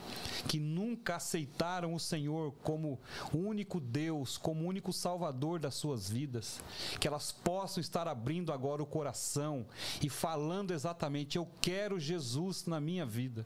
[0.48, 3.00] que nunca aceitaram o Senhor como
[3.34, 6.62] único Deus, como único Salvador das suas vidas,
[7.00, 9.66] que elas possam estar abrindo agora o coração
[10.02, 13.46] e falando exatamente: Eu quero Jesus na minha vida,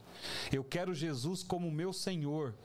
[0.51, 2.55] eu quero Jesus como meu Senhor,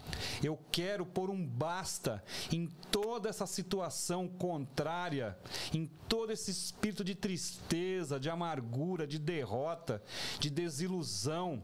[0.43, 2.23] eu quero pôr um basta
[2.53, 5.37] em toda essa situação contrária,
[5.75, 7.81] em todo esse espírito de tristeza,
[8.21, 10.03] de amargura, de derrota,
[10.39, 11.63] de desilusão.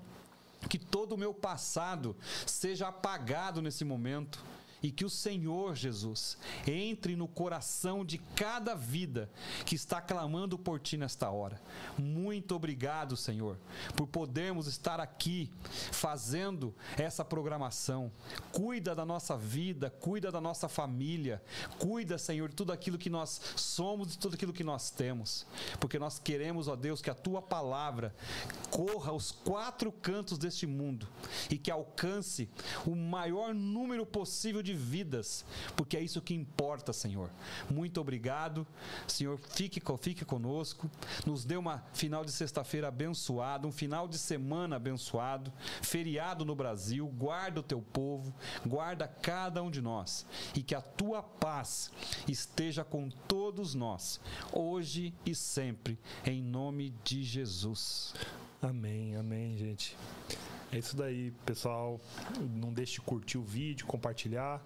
[0.68, 2.16] Que todo o meu passado
[2.46, 4.42] seja apagado nesse momento
[4.82, 6.36] e que o Senhor Jesus
[6.66, 9.30] entre no coração de cada vida
[9.64, 11.60] que está clamando por ti nesta hora.
[11.98, 13.58] Muito obrigado, Senhor,
[13.94, 15.50] por podermos estar aqui
[15.92, 18.10] fazendo essa programação.
[18.52, 21.42] Cuida da nossa vida, cuida da nossa família,
[21.78, 25.46] cuida, Senhor, de tudo aquilo que nós somos e tudo aquilo que nós temos,
[25.80, 28.14] porque nós queremos, ó Deus, que a tua palavra
[28.70, 31.08] corra os quatro cantos deste mundo
[31.50, 32.48] e que alcance
[32.86, 35.44] o maior número possível de vidas,
[35.76, 37.30] porque é isso que importa, Senhor.
[37.70, 38.66] Muito obrigado.
[39.06, 40.90] Senhor, fique, fique conosco.
[41.24, 47.06] Nos dê uma final de sexta-feira abençoado, um final de semana abençoado, feriado no Brasil.
[47.06, 48.34] Guarda o teu povo,
[48.66, 51.92] guarda cada um de nós e que a tua paz
[52.26, 54.20] esteja com todos nós,
[54.52, 58.14] hoje e sempre, em nome de Jesus.
[58.60, 59.96] Amém, amém, gente.
[60.72, 62.00] É isso daí, pessoal.
[62.54, 64.62] Não deixe de curtir o vídeo, compartilhar.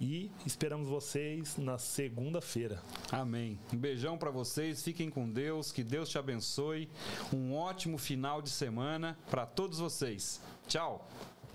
[0.00, 2.82] E esperamos vocês na segunda-feira.
[3.10, 3.58] Amém.
[3.72, 4.82] Um beijão para vocês.
[4.82, 5.70] Fiquem com Deus.
[5.70, 6.90] Que Deus te abençoe.
[7.32, 10.40] Um ótimo final de semana para todos vocês.
[10.66, 11.08] Tchau.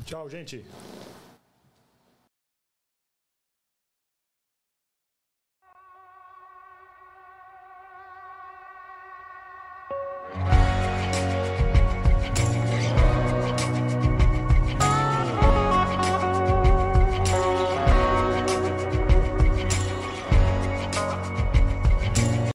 [0.06, 0.66] Tchau, gente.